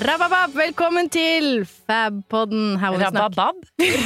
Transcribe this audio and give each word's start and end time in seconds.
Rababab, 0.00 0.54
velkommen 0.56 1.10
til 1.12 1.66
Fabpodden. 1.68 2.78
Rababab? 2.80 3.58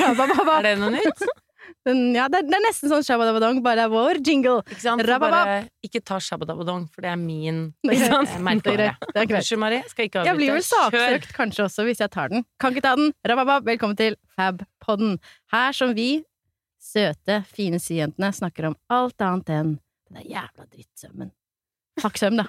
Rababab. 0.02 0.48
Er 0.58 0.66
det 0.66 0.72
noe 0.80 0.90
nytt? 0.96 1.20
Den, 1.86 2.00
ja, 2.16 2.24
det 2.32 2.40
er, 2.40 2.46
det 2.48 2.56
er 2.56 2.62
nesten 2.64 2.90
sånn 2.90 3.04
shabadabadong, 3.04 3.58
bare 3.62 3.76
det 3.76 3.84
er 3.84 3.92
vår 3.92 4.18
jingle. 4.24 4.56
Ikke 4.72 4.80
sant? 4.80 5.04
Rababab. 5.06 5.68
Ikke 5.84 6.00
ta 6.00 6.16
shabadabadong, 6.18 6.88
for 6.90 7.04
det 7.04 7.12
er 7.12 7.20
min 7.20 7.60
er 7.86 8.42
merkevare. 8.42 8.96
Det 9.04 9.22
er 9.22 9.28
greit. 9.28 9.44
Unnskyld, 9.44 9.60
Marie. 9.62 9.82
Skal 9.92 10.08
ikke 10.08 10.24
Jeg 10.26 10.38
blir 10.40 10.54
vel 10.56 10.64
saksøkt 10.66 11.36
kanskje 11.36 11.68
også 11.68 11.86
hvis 11.86 12.02
jeg 12.02 12.10
tar 12.16 12.32
den. 12.32 12.42
Kan 12.58 12.74
ikke 12.74 12.86
ta 12.88 12.96
den. 12.98 13.12
Rababab, 13.30 13.68
velkommen 13.68 14.00
til 14.00 14.18
Fabpodden. 14.34 15.20
Her 15.54 15.76
som 15.76 15.94
vi, 15.94 16.08
søte, 16.82 17.42
fine 17.54 17.78
syjentene, 17.78 18.32
snakker 18.34 18.72
om 18.72 18.78
alt 18.90 19.28
annet 19.28 19.54
enn 19.60 19.72
den 20.10 20.26
jævla 20.26 20.66
drittsømmen. 20.66 21.30
Fuck 22.02 22.18
søm, 22.18 22.40
da. 22.42 22.48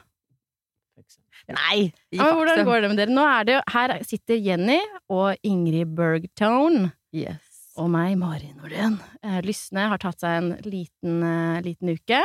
Nei! 1.53 1.91
Ja, 2.11 2.23
men 2.31 2.39
hvordan 2.39 2.65
går 2.65 2.81
det 2.81 2.89
med 2.89 2.97
dere? 2.97 3.13
Nå 3.13 3.25
er 3.29 3.43
det 3.45 3.53
jo 3.57 3.61
Her 3.75 3.93
sitter 4.03 4.39
Jenny 4.41 4.79
og 5.13 5.35
Ingrid 5.45 5.91
Bergtone. 5.95 6.91
Yes. 7.15 7.41
og 7.77 7.89
meg, 7.91 8.17
Mari 8.17 8.49
Nordén. 8.55 8.97
Eh, 9.23 9.41
Lysne 9.43 9.89
har 9.91 9.99
tatt 9.99 10.19
seg 10.23 10.37
en 10.41 10.49
liten, 10.63 11.21
eh, 11.23 11.61
liten 11.63 11.89
uke. 11.95 12.21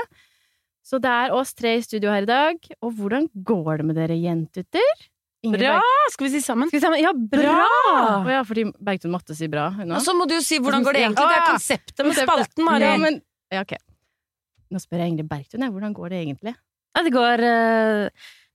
Så 0.86 0.98
det 1.02 1.10
er 1.10 1.32
oss 1.34 1.52
tre 1.54 1.76
i 1.76 1.82
studio 1.82 2.10
her 2.10 2.22
i 2.22 2.26
dag. 2.30 2.56
Og 2.82 2.92
hvordan 2.98 3.28
går 3.44 3.78
det 3.78 3.86
med 3.86 3.96
dere 3.98 4.16
jentutter? 4.18 4.92
Ingrid 5.44 5.60
Bra! 5.62 5.76
Berg- 5.80 6.12
Skal 6.14 6.26
vi 6.26 6.30
si 6.34 6.40
sammen? 6.44 6.68
Skal 6.70 6.80
vi 6.80 6.84
sammen? 6.86 7.00
Ja, 7.02 7.12
bra! 7.12 7.66
Bra! 8.24 8.32
Ja, 8.32 8.42
fordi 8.44 8.64
Bergtun 8.78 9.10
måtte 9.14 9.34
si 9.36 9.46
bra. 9.48 9.68
Hun 9.74 9.92
Og 9.92 10.02
så 10.04 10.14
må 10.16 10.26
du 10.28 10.34
jo 10.34 10.40
si 10.44 10.58
hvordan 10.58 10.82
går 10.84 10.92
det 10.98 11.02
egentlig. 11.06 11.28
Det 11.30 11.38
er 11.38 11.46
konseptet 11.52 11.98
med 12.04 12.10
Konseptet. 12.14 12.26
spalten, 12.50 12.64
Mari. 12.66 12.84
Ja, 12.88 12.96
men, 12.96 13.20
ja, 13.52 13.60
ok. 13.66 13.76
Nå 14.70 14.78
spør 14.82 15.02
jeg 15.02 15.14
Ingrid 15.14 15.28
Bergtun, 15.30 15.60
jeg. 15.66 15.70
Hvordan 15.74 15.94
går 15.96 16.08
det 16.14 16.18
egentlig? 16.26 16.54
Ja, 16.96 17.02
det 17.06 17.12
går, 17.14 17.42
eh, 17.46 18.08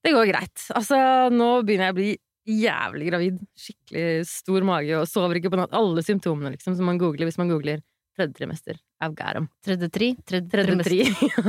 det 0.06 0.14
går 0.16 0.30
greit. 0.30 0.67
Altså, 0.78 0.98
nå 1.34 1.50
begynner 1.66 1.89
jeg 1.89 1.95
å 1.95 2.00
bli 2.00 2.11
jævlig 2.45 3.09
gravid. 3.09 3.42
Skikkelig 3.58 4.08
stor 4.30 4.66
mage 4.67 5.00
og 5.00 5.09
sover 5.09 5.39
ikke 5.39 5.52
på 5.53 5.59
natt. 5.59 5.73
Alle 5.75 6.03
symptomene, 6.06 6.53
liksom, 6.56 6.78
som 6.78 6.89
man 6.89 7.02
googler 7.02 7.30
hvis 7.30 7.39
man 7.42 7.52
googler 7.52 7.81
tredje 8.16 8.38
trimester. 8.38 8.78
'em. 9.03 9.48
Tredje 9.66 9.89
tri? 9.92 10.16
Tredje, 10.26 10.50
Tredje 10.50 10.83
tri. 10.83 11.00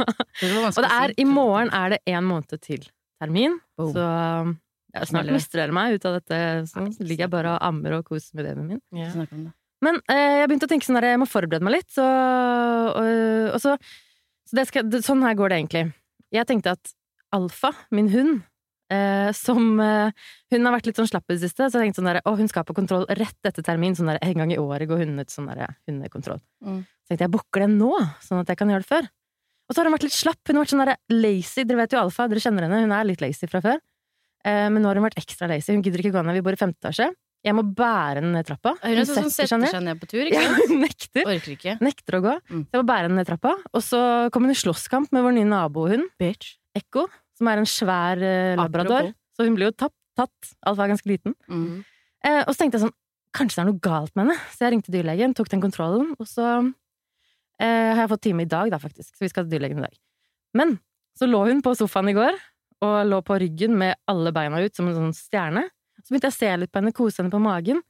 Det 0.40 0.48
og 0.66 0.82
det 0.82 0.90
er, 0.92 1.12
i 1.16 1.24
morgen 1.24 1.70
er 1.72 1.94
det 1.94 2.00
én 2.10 2.24
måned 2.24 2.58
til 2.60 2.82
termin, 3.20 3.54
Boom. 3.78 3.92
så 3.94 4.02
ja, 4.92 5.04
snart 5.08 5.30
mister 5.32 5.62
dere 5.62 5.72
meg 5.72 5.96
ut 5.96 6.04
av 6.04 6.18
dette. 6.18 6.40
Så 6.68 6.82
ligger 7.00 7.24
jeg 7.24 7.32
bare 7.32 7.54
og 7.54 7.64
ammer 7.64 7.96
og 7.98 8.04
koser 8.10 8.36
med 8.36 8.44
babyen 8.50 8.66
min. 8.74 8.82
Ja. 8.92 9.08
Men 9.84 10.00
eh, 10.12 10.42
jeg 10.42 10.50
begynte 10.50 10.68
å 10.68 10.72
tenke 10.72 10.88
sånn 10.88 10.98
der, 10.98 11.08
jeg 11.14 11.22
må 11.22 11.28
forberede 11.28 11.64
meg 11.64 11.78
litt, 11.78 11.88
så, 11.92 12.04
og, 12.04 13.08
og 13.54 13.58
så, 13.62 13.76
så 14.48 14.58
det 14.58 14.66
skal, 14.68 14.92
Sånn 15.04 15.24
her 15.24 15.36
går 15.38 15.52
det 15.52 15.58
egentlig. 15.62 15.84
Jeg 16.34 16.48
tenkte 16.48 16.76
at 16.76 16.92
Alfa, 17.34 17.72
min 17.90 18.10
hund, 18.12 18.42
eh, 18.92 19.32
som 19.34 19.80
eh, 19.82 20.14
Hun 20.52 20.68
har 20.68 20.76
vært 20.76 20.90
litt 20.90 21.00
sånn 21.00 21.08
slapp 21.10 21.26
i 21.30 21.34
det 21.34 21.42
siste, 21.42 21.66
så 21.66 21.80
jeg 21.80 21.88
tenkte 21.88 22.02
sånn 22.02 22.10
der, 22.12 22.20
å, 22.22 22.36
hun 22.38 22.50
skal 22.50 22.66
på 22.68 22.76
kontroll 22.76 23.06
rett 23.18 23.48
etter 23.48 23.66
termin. 23.66 23.96
Sånn 23.98 24.12
der, 24.12 24.20
en 24.22 24.42
gang 24.42 24.54
i 24.54 24.60
året 24.62 24.88
går 24.90 25.02
hunden 25.04 25.22
ut 25.22 25.32
sånn 25.32 25.50
der, 25.50 25.76
hundekontroll. 25.90 26.40
Mm. 26.64 26.84
Så 26.86 27.12
tenkte 27.12 27.26
jeg 27.26 27.34
booker 27.34 27.66
den 27.66 27.76
nå, 27.80 27.92
sånn 28.22 28.42
at 28.42 28.52
jeg 28.52 28.60
kan 28.60 28.72
gjøre 28.72 28.86
det 28.86 28.90
før. 28.92 29.10
Og 29.66 29.74
så 29.74 29.82
har 29.82 29.88
hun 29.88 29.96
vært 29.96 30.06
litt 30.06 30.14
slapp. 30.14 30.40
Hun 30.46 30.58
har 30.58 30.62
vært 30.62 30.72
sånn 30.74 30.84
der 30.84 30.96
lazy. 31.10 31.66
Dere 31.66 31.82
vet 31.82 31.94
jo 31.96 32.02
Alfa, 32.04 32.28
dere 32.30 32.42
kjenner 32.42 32.66
henne. 32.66 32.84
Hun 32.86 32.94
er 32.94 33.06
litt 33.08 33.22
lazy 33.24 33.48
fra 33.50 33.62
før. 33.64 33.80
Eh, 34.46 34.66
men 34.70 34.78
nå 34.78 34.90
har 34.90 34.98
hun 35.00 35.06
vært 35.08 35.18
ekstra 35.18 35.48
lazy. 35.50 35.74
Hun 35.74 35.82
gidder 35.82 36.04
ikke 36.04 36.14
gå 36.14 36.22
ned. 36.22 36.38
Vi 36.38 36.44
bor 36.46 36.54
i 36.54 36.60
femte 36.60 36.78
etasje. 36.78 37.10
Jeg 37.46 37.54
må 37.54 37.62
bære 37.78 38.20
henne 38.20 38.32
ned 38.34 38.46
trappa. 38.46 38.72
Hun 38.82 38.96
hun 38.96 39.06
setter, 39.06 39.46
som 39.46 39.62
setter 39.62 39.74
seg 39.74 39.84
ned 39.86 40.00
på 40.02 40.08
tur, 40.10 40.22
ikke 40.26 40.42
Ja, 40.42 40.54
hun 40.56 40.80
nekter. 40.82 41.26
Orker 41.26 41.52
ikke. 41.52 41.74
Nekter 41.84 42.18
å 42.18 42.22
gå. 42.24 42.34
Mm. 42.50 42.62
Så 42.66 42.74
jeg 42.74 42.82
må 42.82 42.86
bære 42.88 43.06
henne 43.06 43.20
ned 43.20 43.28
trappa. 43.28 43.52
Og 43.70 43.84
så 43.86 44.00
kom 44.34 44.46
hun 44.46 44.54
i 44.54 44.58
slåsskamp 44.58 45.12
med 45.14 45.26
vår 45.26 45.36
nye 45.36 45.50
nabohund, 45.50 46.08
Bitch. 46.22 46.56
Ekko, 46.76 47.06
som 47.36 47.50
er 47.50 47.62
en 47.62 47.68
svær 47.68 48.22
eh, 48.22 48.54
labrador. 48.58 49.10
Apropos. 49.10 49.36
Så 49.36 49.46
hun 49.46 49.56
ble 49.58 49.68
jo 49.68 49.76
tatt. 49.76 49.94
tatt. 50.16 50.54
Alfa 50.64 50.82
var 50.82 50.92
ganske 50.94 51.10
liten. 51.10 51.36
Mm. 51.48 51.84
Eh, 52.26 52.42
og 52.42 52.52
så 52.52 52.62
tenkte 52.62 52.80
jeg 52.80 52.88
sånn 52.88 52.96
Kanskje 53.36 53.58
det 53.58 53.62
er 53.66 53.68
noe 53.68 53.82
galt 53.84 54.14
med 54.16 54.22
henne? 54.24 54.36
Så 54.48 54.64
jeg 54.64 54.72
ringte 54.72 54.92
dyrlegen, 54.94 55.34
tok 55.36 55.50
den 55.52 55.60
kontrollen, 55.60 56.14
og 56.16 56.28
så 56.30 56.44
eh, 57.60 57.90
har 57.92 57.98
jeg 58.00 58.08
fått 58.14 58.22
time 58.24 58.46
i 58.46 58.48
dag, 58.48 58.70
da, 58.72 58.78
faktisk. 58.80 59.10
Så 59.12 59.26
vi 59.26 59.28
skal 59.28 59.44
til 59.44 59.58
dyrlegen 59.58 59.82
i 59.82 59.84
dag. 59.84 59.98
Men 60.56 60.78
så 61.20 61.28
lå 61.28 61.42
hun 61.50 61.60
på 61.64 61.74
sofaen 61.76 62.08
i 62.08 62.14
går, 62.16 62.38
og 62.86 62.94
lå 63.10 63.18
på 63.26 63.36
ryggen 63.42 63.76
med 63.76 63.98
alle 64.08 64.32
beina 64.32 64.62
ut 64.64 64.78
som 64.78 64.88
en 64.88 64.96
sånn 64.96 65.12
stjerne. 65.18 65.66
Så 66.00 66.14
begynte 66.14 66.30
jeg 66.30 66.36
å 66.36 66.38
se 66.38 66.54
litt 66.62 66.72
på 66.72 66.80
henne, 66.80 66.94
kose 66.96 67.20
henne 67.20 67.34
på 67.34 67.42
magen, 67.44 67.82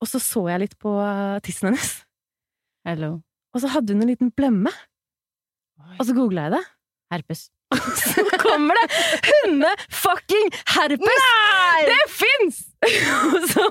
og 0.00 0.08
så 0.10 0.20
så 0.20 0.44
jeg 0.50 0.66
litt 0.66 0.76
på 0.80 0.92
eh, 1.04 1.38
tissen 1.46 1.70
hennes. 1.70 1.94
Hello. 2.88 3.14
Og 3.54 3.64
så 3.64 3.72
hadde 3.72 3.96
hun 3.96 4.04
en 4.04 4.12
liten 4.12 4.34
blemme. 4.36 4.72
Og 5.96 6.04
så 6.04 6.12
googla 6.16 6.48
jeg 6.48 6.58
det. 6.58 6.62
Herpes. 7.16 7.48
Så 8.00 8.24
kommer 8.42 8.74
det 8.80 8.86
hunde-fucking 9.28 10.48
herpes! 10.74 11.20
Nei! 11.22 11.84
Det 11.86 12.00
fins! 12.12 12.58
så 13.52 13.66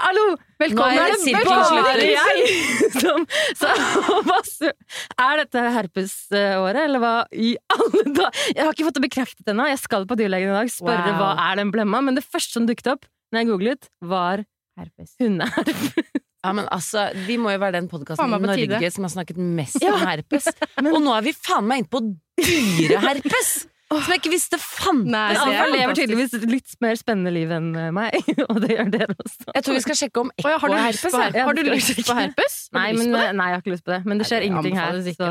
hallo! 0.00 0.24
Nå 0.32 0.64
Velkommen! 0.64 0.96
er 0.98 1.12
er 1.12 1.12
det 1.12 1.18
det 1.22 1.34
bare 1.46 1.66
jeg 2.08 2.92
som 2.96 3.26
så, 3.60 4.70
Er 5.28 5.42
dette 5.42 5.64
herpesåret, 5.76 6.80
eller 6.86 7.02
hva 7.04 7.12
i 7.30 7.52
alle 7.76 8.04
dager? 8.08 8.40
Jeg 8.54 8.64
har 8.64 8.72
ikke 8.74 8.88
fått 8.88 8.98
det 8.98 9.04
bekreftet 9.06 9.52
ennå. 9.52 9.68
Jeg 9.70 9.82
skal 9.84 10.08
på 10.08 10.18
dyrlegen 10.18 10.50
i 10.50 10.58
dag 10.58 10.72
spørre 10.72 11.12
Wow. 11.12 11.20
hva 11.20 11.30
er 11.50 11.60
den 11.62 11.70
blemma, 11.74 12.00
men 12.04 12.18
det 12.18 12.24
første 12.26 12.58
som 12.58 12.66
dukket 12.68 12.90
opp 12.96 13.06
når 13.32 13.42
jeg 13.42 13.50
googlet, 13.52 13.90
var 14.00 14.42
Herpes. 14.80 15.14
hundeherpes. 15.20 16.27
Ja, 16.48 16.52
men 16.56 16.68
altså, 16.74 17.08
Vi 17.28 17.38
må 17.40 17.52
jo 17.54 17.62
være 17.62 17.78
den 17.78 17.88
podkasten 17.90 18.34
i 18.34 18.42
Norge 18.42 18.68
tide. 18.80 18.92
Som 18.94 19.06
har 19.08 19.14
snakket 19.14 19.40
mest 19.40 19.80
Ja. 19.84 19.94
om 19.94 20.06
herpes. 20.06 20.48
Og 20.94 21.00
nå 21.04 21.16
er 21.16 21.26
vi 21.28 21.34
faen 21.36 21.68
meg 21.68 21.84
inne 21.84 21.92
på 21.92 22.04
dyreherpes! 22.38 23.58
Som 23.88 24.10
jeg 24.12 24.20
ikke 24.20 24.30
visste 24.34 24.58
fantes. 24.60 25.08
Nei, 25.08 25.32
Alfa 25.32 25.68
lever 25.72 25.96
tydeligvis 25.96 26.34
et 26.36 26.42
litt 26.44 26.74
mer 26.84 26.98
spennende 27.00 27.30
liv 27.32 27.52
enn 27.56 27.70
meg, 27.96 28.18
og 28.50 28.58
det 28.60 28.74
gjør 28.74 28.90
dere 28.92 29.14
også. 29.16 29.46
Jeg 29.54 29.64
tror 29.64 29.78
vi 29.78 29.84
skal 29.86 29.98
sjekke 30.02 30.24
om 30.26 30.32
ekko 30.34 30.52
har 30.52 30.74
er 30.74 30.82
herpes. 30.90 31.16
herpes? 31.16 31.46
Har 31.46 31.56
du 31.56 31.62
lyst 31.70 32.02
på 32.04 32.16
herpes? 32.18 32.58
Nei, 32.76 32.90
men, 32.98 33.14
nei, 33.16 33.46
jeg 33.48 33.56
har 33.56 33.64
ikke 33.64 33.72
lyst 33.72 33.86
på 33.88 33.94
det. 33.94 34.02
Men 34.04 34.20
det 34.20 34.28
skjer 34.28 34.44
Nei, 34.44 34.44
det 34.44 34.52
ingenting 34.52 34.76
her. 34.76 35.00
Så... 35.16 35.30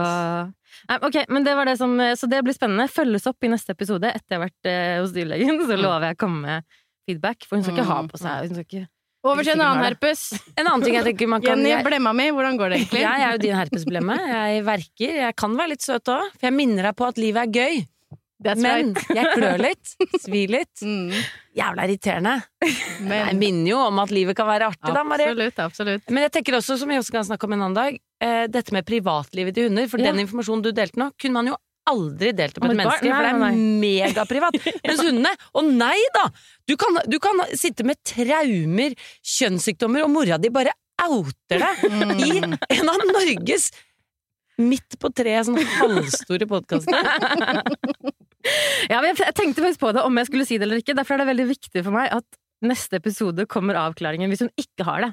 Nei, 0.90 0.98
ok, 1.06 1.20
men 1.38 1.46
det 1.46 1.54
var 1.60 1.70
det 1.70 1.78
som, 1.78 1.94
så 2.18 2.32
det 2.34 2.42
blir 2.50 2.58
spennende. 2.58 2.90
Følges 2.90 3.30
opp 3.30 3.46
i 3.46 3.54
neste 3.54 3.78
episode 3.78 4.10
etter 4.10 4.34
jeg 4.34 4.42
har 4.42 4.46
vært 4.48 4.74
eh, 4.74 4.98
hos 5.04 5.14
dyrlegen. 5.14 5.62
Så 5.70 5.78
lover 5.78 6.10
jeg 6.10 6.18
å 6.18 6.22
komme 6.26 6.42
med 6.48 6.78
feedback, 7.08 7.46
for 7.46 7.60
hun 7.60 7.68
skal 7.68 7.78
ikke 7.78 7.90
ha 7.94 8.02
på 8.10 8.20
seg 8.26 8.48
hun 8.48 8.58
skal 8.58 8.66
ikke... 8.66 8.86
Over 9.28 9.44
til 9.44 9.54
en 9.58 9.62
annen 9.66 9.84
herpes. 9.88 10.22
En 10.56 10.66
annen 10.68 10.86
ting 10.86 10.96
jeg 10.98 11.04
tenker 11.12 11.28
man 11.32 11.44
kan 11.44 11.60
Jenny, 11.64 11.84
blemma 11.86 12.14
mi, 12.16 12.30
hvordan 12.36 12.58
går 12.60 12.70
det 12.74 12.80
egentlig? 12.82 13.02
jeg 13.04 13.26
er 13.28 13.36
jo 13.36 13.44
din 13.44 13.56
herpesblemme. 13.60 14.16
Jeg 14.32 14.64
verker. 14.68 15.14
Jeg 15.26 15.36
kan 15.44 15.58
være 15.60 15.74
litt 15.76 15.86
søt 15.86 16.10
òg. 16.14 16.32
For 16.38 16.48
jeg 16.50 16.56
minner 16.58 16.90
deg 16.90 16.96
på 17.00 17.08
at 17.12 17.18
livet 17.22 17.44
er 17.48 17.54
gøy. 17.60 17.86
That's 18.46 18.62
Men 18.62 18.92
right. 18.94 19.08
jeg 19.18 19.32
klør 19.34 19.58
litt. 19.66 19.94
Svir 20.22 20.52
litt. 20.54 20.74
Mm. 20.88 21.10
Jævla 21.58 21.88
irriterende. 21.88 22.34
Jeg 22.62 23.36
minner 23.40 23.70
jo 23.72 23.78
om 23.88 23.98
at 24.04 24.12
livet 24.14 24.38
kan 24.38 24.46
være 24.46 24.68
artig, 24.70 24.92
da, 24.94 25.02
Marie. 25.04 25.26
absolutt, 25.32 25.58
absolutt. 25.64 26.04
Men 26.14 26.28
jeg 26.28 26.32
tenker 26.36 26.54
også, 26.60 26.76
som 26.78 26.92
vi 26.94 27.00
også 27.00 27.16
kan 27.16 27.26
snakke 27.26 27.48
om 27.50 27.56
en 27.56 27.64
annen 27.66 27.74
dag, 27.80 27.98
eh, 28.22 28.44
dette 28.54 28.76
med 28.78 28.86
privatlivet 28.86 29.56
til 29.58 29.66
hunder. 29.72 29.88
For 29.90 29.98
Ja. 29.98 30.12
den 30.12 30.22
informasjonen 30.22 30.62
du 30.68 30.70
delte 30.72 31.02
nå, 31.02 31.10
kunne 31.18 31.34
man 31.34 31.50
jo 31.50 31.56
aldri 31.90 32.34
delt 32.38 32.58
opp 32.60 32.66
med 32.68 32.76
et 32.76 32.80
menneske, 32.82 33.10
for 33.10 33.26
det 33.26 33.32
er 33.32 33.58
megaprivat. 33.84 34.58
Mens 34.88 35.02
hundene 35.06 35.32
Å 35.58 35.64
nei 35.68 35.98
da! 36.16 36.26
Du 36.68 36.76
kan, 36.80 37.00
du 37.08 37.18
kan 37.24 37.42
sitte 37.58 37.86
med 37.88 38.00
traumer, 38.08 38.96
kjønnssykdommer, 39.24 40.04
og 40.06 40.12
mora 40.14 40.38
di 40.42 40.52
bare 40.54 40.74
outer 41.08 41.62
deg 41.62 41.84
i 42.26 42.32
Mm. 42.42 42.56
en 42.58 42.90
av 42.90 43.04
Norges 43.12 43.70
midt 44.58 44.96
på 45.00 45.12
treet 45.14 45.46
sånn 45.46 45.60
halvstore 45.78 46.48
podkaster. 46.50 46.98
Ja, 48.88 49.02
men 49.04 49.12
jeg 49.18 49.34
tenkte 49.36 49.64
faktisk 49.64 49.82
på 49.82 49.90
det 49.96 50.04
om 50.08 50.16
jeg 50.22 50.28
skulle 50.30 50.46
si 50.48 50.56
det 50.60 50.68
eller 50.68 50.80
ikke. 50.80 50.94
Derfor 50.96 51.18
er 51.18 51.24
det 51.24 51.30
veldig 51.34 51.46
viktig 51.50 51.82
for 51.84 51.92
meg 51.96 52.14
at 52.16 52.38
neste 52.64 52.96
episode 53.02 53.44
kommer 53.52 53.76
avklaringen 53.82 54.32
hvis 54.32 54.46
hun 54.46 54.52
ikke 54.62 54.86
har 54.88 55.04
det. 55.04 55.10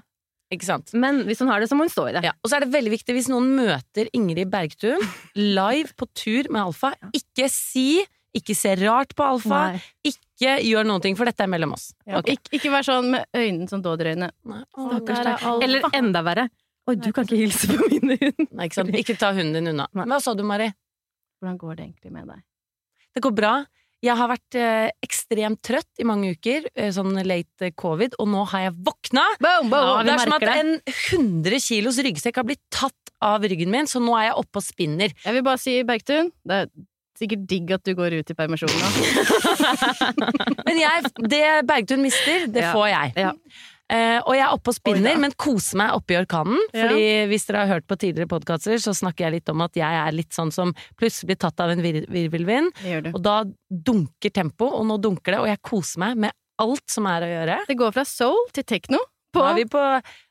Ikke 0.54 0.66
sant? 0.68 0.92
Men 0.94 1.22
hvis 1.28 1.40
hun 1.42 1.48
har 1.50 1.60
det, 1.62 1.68
så 1.70 1.76
må 1.78 1.86
hun 1.88 1.92
stå 1.92 2.06
i 2.10 2.14
det. 2.16 2.24
Ja, 2.28 2.32
og 2.40 2.50
så 2.50 2.58
er 2.58 2.64
det 2.66 2.72
veldig 2.74 2.92
viktig 2.94 3.16
hvis 3.16 3.28
noen 3.32 3.48
møter 3.56 4.10
Ingrid 4.14 4.50
Bergtun 4.52 5.02
live 5.38 5.90
på 5.98 6.06
tur 6.14 6.50
med 6.54 6.62
Alfa, 6.68 6.92
ikke 7.16 7.48
si, 7.52 8.02
ikke 8.34 8.54
se 8.58 8.74
rart 8.84 9.14
på 9.18 9.26
Alfa, 9.26 9.60
Nei. 9.74 9.82
ikke 10.10 10.56
gjør 10.66 10.86
noen 10.88 11.02
ting, 11.04 11.16
for 11.18 11.26
dette 11.30 11.42
er 11.46 11.50
mellom 11.50 11.74
oss. 11.76 11.90
Ja, 12.06 12.18
Okay. 12.20 12.36
ikke, 12.38 12.54
ikke 12.60 12.72
vær 12.74 12.86
sånn 12.86 13.10
med 13.14 13.26
øynene 13.34 13.68
som 13.70 13.82
dådyrøyne. 13.82 14.30
Er. 14.46 15.44
Eller 15.62 15.86
enda 15.94 16.22
verre. 16.26 16.48
Oi, 16.86 16.96
du 17.00 17.10
kan 17.16 17.24
ikke 17.24 17.38
hilse 17.40 17.70
på 17.70 17.86
min 17.88 18.10
hund. 18.12 18.48
Nei, 18.58 18.66
ikke, 18.68 18.74
sant? 18.76 18.96
ikke 18.98 19.16
ta 19.20 19.30
hunden 19.32 19.56
din 19.56 19.70
unna. 19.72 19.86
Nei. 19.96 20.04
Hva 20.10 20.18
sa 20.20 20.34
du, 20.36 20.42
Mari? 20.46 20.66
Hvordan 21.40 21.56
går 21.60 21.78
det 21.78 21.86
egentlig 21.86 22.12
med 22.12 22.28
deg? 22.28 22.42
Det 23.14 23.22
går 23.24 23.34
bra. 23.38 23.52
Jeg 24.04 24.16
har 24.20 24.28
vært 24.28 24.56
eh, 24.60 24.90
ekstremt 25.06 25.60
trøtt 25.64 26.02
i 26.02 26.04
mange 26.08 26.34
uker, 26.36 26.66
eh, 26.76 26.90
sånn 26.92 27.14
late 27.24 27.70
covid, 27.80 28.18
og 28.20 28.28
nå 28.28 28.42
har 28.52 28.66
jeg 28.68 28.74
våkna! 28.84 29.24
Boom, 29.40 29.70
boom. 29.72 29.86
Ja, 29.88 30.00
vi 30.02 30.08
det 30.10 30.14
er 30.16 30.24
som 30.26 30.34
at 30.36 30.44
merker 30.44 30.60
en 30.60 30.74
100 30.92 31.62
kilos 31.64 32.00
ryggsekk 32.04 32.42
har 32.42 32.48
blitt 32.50 32.60
tatt 32.74 33.14
av 33.24 33.46
ryggen 33.48 33.72
min, 33.72 33.88
så 33.88 34.02
nå 34.04 34.12
er 34.18 34.28
jeg 34.28 34.36
oppe 34.42 34.60
og 34.60 34.66
spinner. 34.66 35.14
Jeg 35.24 35.38
vil 35.38 35.46
bare 35.46 35.62
si, 35.62 35.78
Bergtun, 35.88 36.28
det 36.44 36.58
er 36.66 36.68
sikkert 37.16 37.44
digg 37.48 37.70
at 37.76 37.84
du 37.86 37.94
går 37.96 38.18
ut 38.20 38.32
i 38.32 38.36
permisjon 38.36 38.74
nå. 38.74 38.88
Men 40.66 40.80
jeg, 40.82 41.12
det 41.30 41.42
Bergtun 41.68 42.02
mister, 42.04 42.48
det 42.50 42.64
Ja. 42.66 42.72
får 42.74 42.88
jeg. 42.90 43.14
Ja. 43.24 43.32
Eh, 43.92 44.16
og 44.24 44.32
jeg 44.32 44.44
er 44.46 44.52
oppe 44.54 44.72
og 44.72 44.76
spinner, 44.78 45.12
Oi, 45.12 45.20
men 45.20 45.34
koser 45.36 45.76
meg 45.76 45.92
oppi 45.92 46.16
orkanen. 46.16 46.56
Ja. 46.72 46.86
Fordi 46.86 47.08
hvis 47.28 47.44
dere 47.48 47.64
har 47.64 47.74
hørt 47.76 47.86
på 47.90 47.98
tidligere 48.00 48.30
podkaster, 48.30 48.78
så 48.80 48.94
snakker 48.96 49.26
jeg 49.26 49.36
litt 49.38 49.52
om 49.52 49.60
at 49.66 49.76
jeg 49.76 49.98
er 50.00 50.14
litt 50.16 50.32
sånn 50.32 50.52
som 50.54 50.72
plutselig 50.96 51.34
blir 51.34 51.40
tatt 51.44 51.60
av 51.60 51.74
en 51.74 51.82
vir 51.84 52.00
virvelvind, 52.08 52.72
og 53.12 53.20
da 53.24 53.42
dunker 53.68 54.32
tempo, 54.32 54.70
og 54.78 54.86
nå 54.88 54.96
dunker 55.04 55.36
det, 55.36 55.42
og 55.42 55.50
jeg 55.52 55.60
koser 55.68 56.00
meg 56.06 56.22
med 56.26 56.32
alt 56.62 56.86
som 56.88 57.08
er 57.10 57.26
å 57.26 57.32
gjøre. 57.32 57.58
Det 57.68 57.76
går 57.76 57.92
fra 57.96 58.06
soul 58.08 58.48
til 58.56 58.64
techno 58.64 59.02
på 59.34 59.42
Nå 59.42 59.48
er 59.50 59.56
vi 59.58 59.64
på 59.66 59.80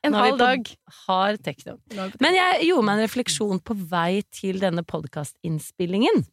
en 0.08 0.14
halv 0.16 0.38
dag. 0.40 0.70
hard 1.04 1.42
tekno. 1.44 1.76
Men 2.24 2.38
jeg 2.38 2.70
gjorde 2.70 2.86
meg 2.88 2.96
en 2.96 3.04
refleksjon 3.04 3.60
på 3.60 3.76
vei 3.90 4.22
til 4.32 4.62
denne 4.62 4.82
podkastinnspillingen. 4.88 6.24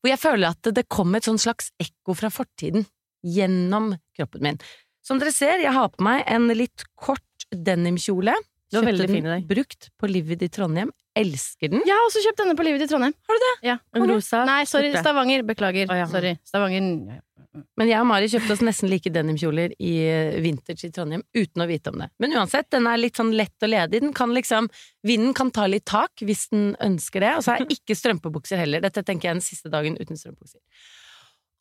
Hvor 0.00 0.08
jeg 0.10 0.20
føler 0.22 0.54
at 0.54 0.72
det 0.72 0.86
kom 0.88 1.14
et 1.18 1.28
sånn 1.28 1.40
slags 1.40 1.70
ekko 1.82 2.16
fra 2.16 2.32
fortiden 2.32 2.86
gjennom 3.26 3.92
kroppen 4.16 4.44
min. 4.46 4.58
Som 5.06 5.22
dere 5.22 5.30
ser, 5.34 5.60
jeg 5.62 5.70
har 5.70 5.90
på 5.94 6.02
meg 6.02 6.24
en 6.26 6.50
litt 6.50 6.82
kort 6.98 7.46
denimkjole. 7.54 8.34
Kjøpte 8.74 9.06
den 9.06 9.44
brukt 9.46 9.90
på 9.94 10.08
Livid 10.10 10.42
i 10.42 10.48
Trondheim. 10.50 10.90
Elsker 11.16 11.70
den. 11.70 11.84
Jeg 11.86 11.94
har 11.94 12.08
også 12.08 12.24
kjøpt 12.24 12.42
denne 12.42 12.56
på 12.58 12.64
Livet 12.66 12.82
i 12.84 12.88
Trondheim. 12.90 13.14
Har 13.28 13.38
du 13.38 13.44
det? 13.44 13.52
Ja. 13.68 13.76
En 13.94 14.10
rosa 14.10 14.42
Nei, 14.48 14.64
sorry. 14.68 14.90
Stavanger. 14.98 15.46
Beklager. 15.46 15.86
Oh, 15.88 15.96
ja. 15.96 16.08
Sorry. 16.10 16.34
Stavanger 16.44 16.82
Men 17.78 17.88
jeg 17.88 18.02
og 18.02 18.08
Mari 18.10 18.28
kjøpte 18.28 18.52
oss 18.52 18.64
nesten 18.66 18.90
like 18.92 19.08
denimkjoler 19.14 19.72
i 19.80 19.94
eh, 20.10 20.34
vintage 20.44 20.90
i 20.90 20.92
Trondheim 20.92 21.22
uten 21.32 21.64
å 21.64 21.68
vite 21.70 21.94
om 21.94 22.02
det. 22.02 22.10
Men 22.20 22.36
uansett, 22.36 22.68
den 22.74 22.90
er 22.90 23.00
litt 23.00 23.16
sånn 23.16 23.32
lett 23.38 23.64
og 23.64 23.72
ledig. 23.72 24.02
Den 24.02 24.12
kan 24.16 24.34
liksom, 24.36 24.68
vinden 25.06 25.32
kan 25.38 25.54
ta 25.54 25.64
litt 25.70 25.86
tak 25.88 26.26
hvis 26.26 26.48
den 26.52 26.74
ønsker 26.84 27.24
det. 27.24 27.32
Og 27.38 27.46
så 27.46 27.54
er 27.54 27.70
ikke 27.78 27.96
strømpebukser 27.96 28.60
heller. 28.60 28.84
Dette 28.84 29.06
tenker 29.06 29.30
jeg 29.30 29.38
den 29.38 29.46
siste 29.46 29.72
dagen 29.72 29.96
uten 30.02 30.18
strømpebukser. 30.20 30.60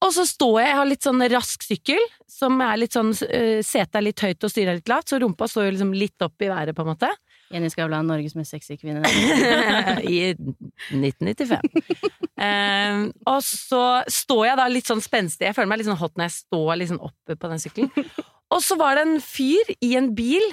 Og 0.03 0.11
så 0.13 0.25
står 0.27 0.57
jeg, 0.59 0.69
jeg 0.69 0.77
har 0.79 0.89
litt 0.89 1.05
sånn 1.05 1.23
rask 1.31 1.63
sykkel, 1.65 2.01
som 2.29 2.59
er 2.61 2.81
litt 2.81 2.95
sånn 2.95 3.13
uh, 3.15 3.61
Setet 3.65 3.95
er 3.95 4.05
litt 4.05 4.21
høyt 4.21 4.43
og 4.43 4.51
styret 4.51 4.73
er 4.73 4.81
litt 4.81 4.91
lavt, 4.91 5.11
så 5.11 5.19
rumpa 5.21 5.47
står 5.49 5.69
jo 5.69 5.75
liksom 5.77 5.93
litt 5.95 6.25
opp 6.25 6.43
i 6.43 6.51
været, 6.51 6.75
på 6.75 6.83
en 6.83 6.91
måte. 6.91 7.11
Jenny 7.53 7.69
Skavlan, 7.69 8.07
Norges 8.09 8.35
mest 8.35 8.55
sexy 8.55 8.75
kvinne. 8.81 9.05
I 10.15 10.33
1995. 10.33 11.61
um, 12.41 13.05
og 13.31 13.39
så 13.45 13.83
står 14.11 14.43
jeg 14.49 14.59
da 14.59 14.67
litt 14.71 14.89
sånn 14.89 15.03
spenstig. 15.03 15.47
Jeg 15.47 15.57
føler 15.57 15.71
meg 15.71 15.81
litt 15.81 15.89
sånn 15.89 16.01
hot 16.01 16.15
når 16.17 16.27
jeg 16.27 16.37
står 16.41 16.71
liksom 16.81 17.01
oppe 17.05 17.37
på 17.37 17.51
den 17.53 17.61
sykkelen. 17.61 18.09
Og 18.53 18.61
så 18.65 18.77
var 18.79 18.97
det 18.97 19.05
en 19.07 19.19
fyr 19.23 19.73
i 19.79 19.95
en 19.99 20.11
bil. 20.17 20.43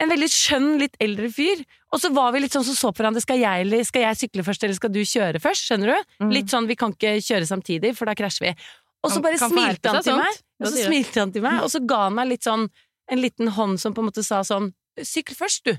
En 0.00 0.08
veldig 0.12 0.28
skjønn, 0.30 0.78
litt 0.78 0.94
eldre 1.02 1.26
fyr. 1.34 1.64
Og 1.92 1.98
så 2.02 2.10
var 2.14 2.30
vi 2.32 2.40
litt 2.44 2.52
sånn 2.54 2.64
som 2.66 2.76
så 2.78 2.90
på 2.94 3.02
hverandre. 3.02 3.20
Skal 3.24 3.40
jeg, 3.40 3.64
eller- 3.66 3.84
skal 3.84 4.02
jeg 4.04 4.16
sykle 4.20 4.44
først, 4.46 4.62
eller 4.64 4.74
skal 4.78 4.90
du 4.94 5.00
kjøre 5.02 5.40
først? 5.42 5.66
Skjønner 5.66 5.86
du? 5.94 6.04
Mm. 6.24 6.32
Litt 6.36 6.46
sånn, 6.52 6.68
vi 6.68 6.76
kan 6.78 6.92
ikke 6.94 7.16
kjøre 7.18 7.46
samtidig, 7.50 7.96
for 7.96 8.06
da 8.06 8.14
krasjer 8.14 8.46
vi. 8.48 8.54
Og 9.02 9.10
så 9.10 9.22
bare 9.22 9.38
smilte 9.38 9.90
han 9.90 10.02
til 10.02 10.16
meg. 10.18 10.38
Og 10.60 10.66
så 10.66 10.84
smilte 10.86 11.18
han 11.22 11.32
til 11.32 11.42
meg, 11.42 11.62
og 11.62 11.70
så 11.70 11.80
ga 11.86 11.98
han 12.04 12.14
meg 12.14 12.28
litt 12.28 12.42
sånn 12.46 12.68
en 13.10 13.18
liten 13.22 13.48
hånd 13.48 13.78
som 13.80 13.94
på 13.94 14.02
en 14.02 14.08
måte 14.10 14.24
sa 14.24 14.42
sånn 14.42 14.72
Sykl 14.98 15.34
først, 15.38 15.62
du. 15.64 15.78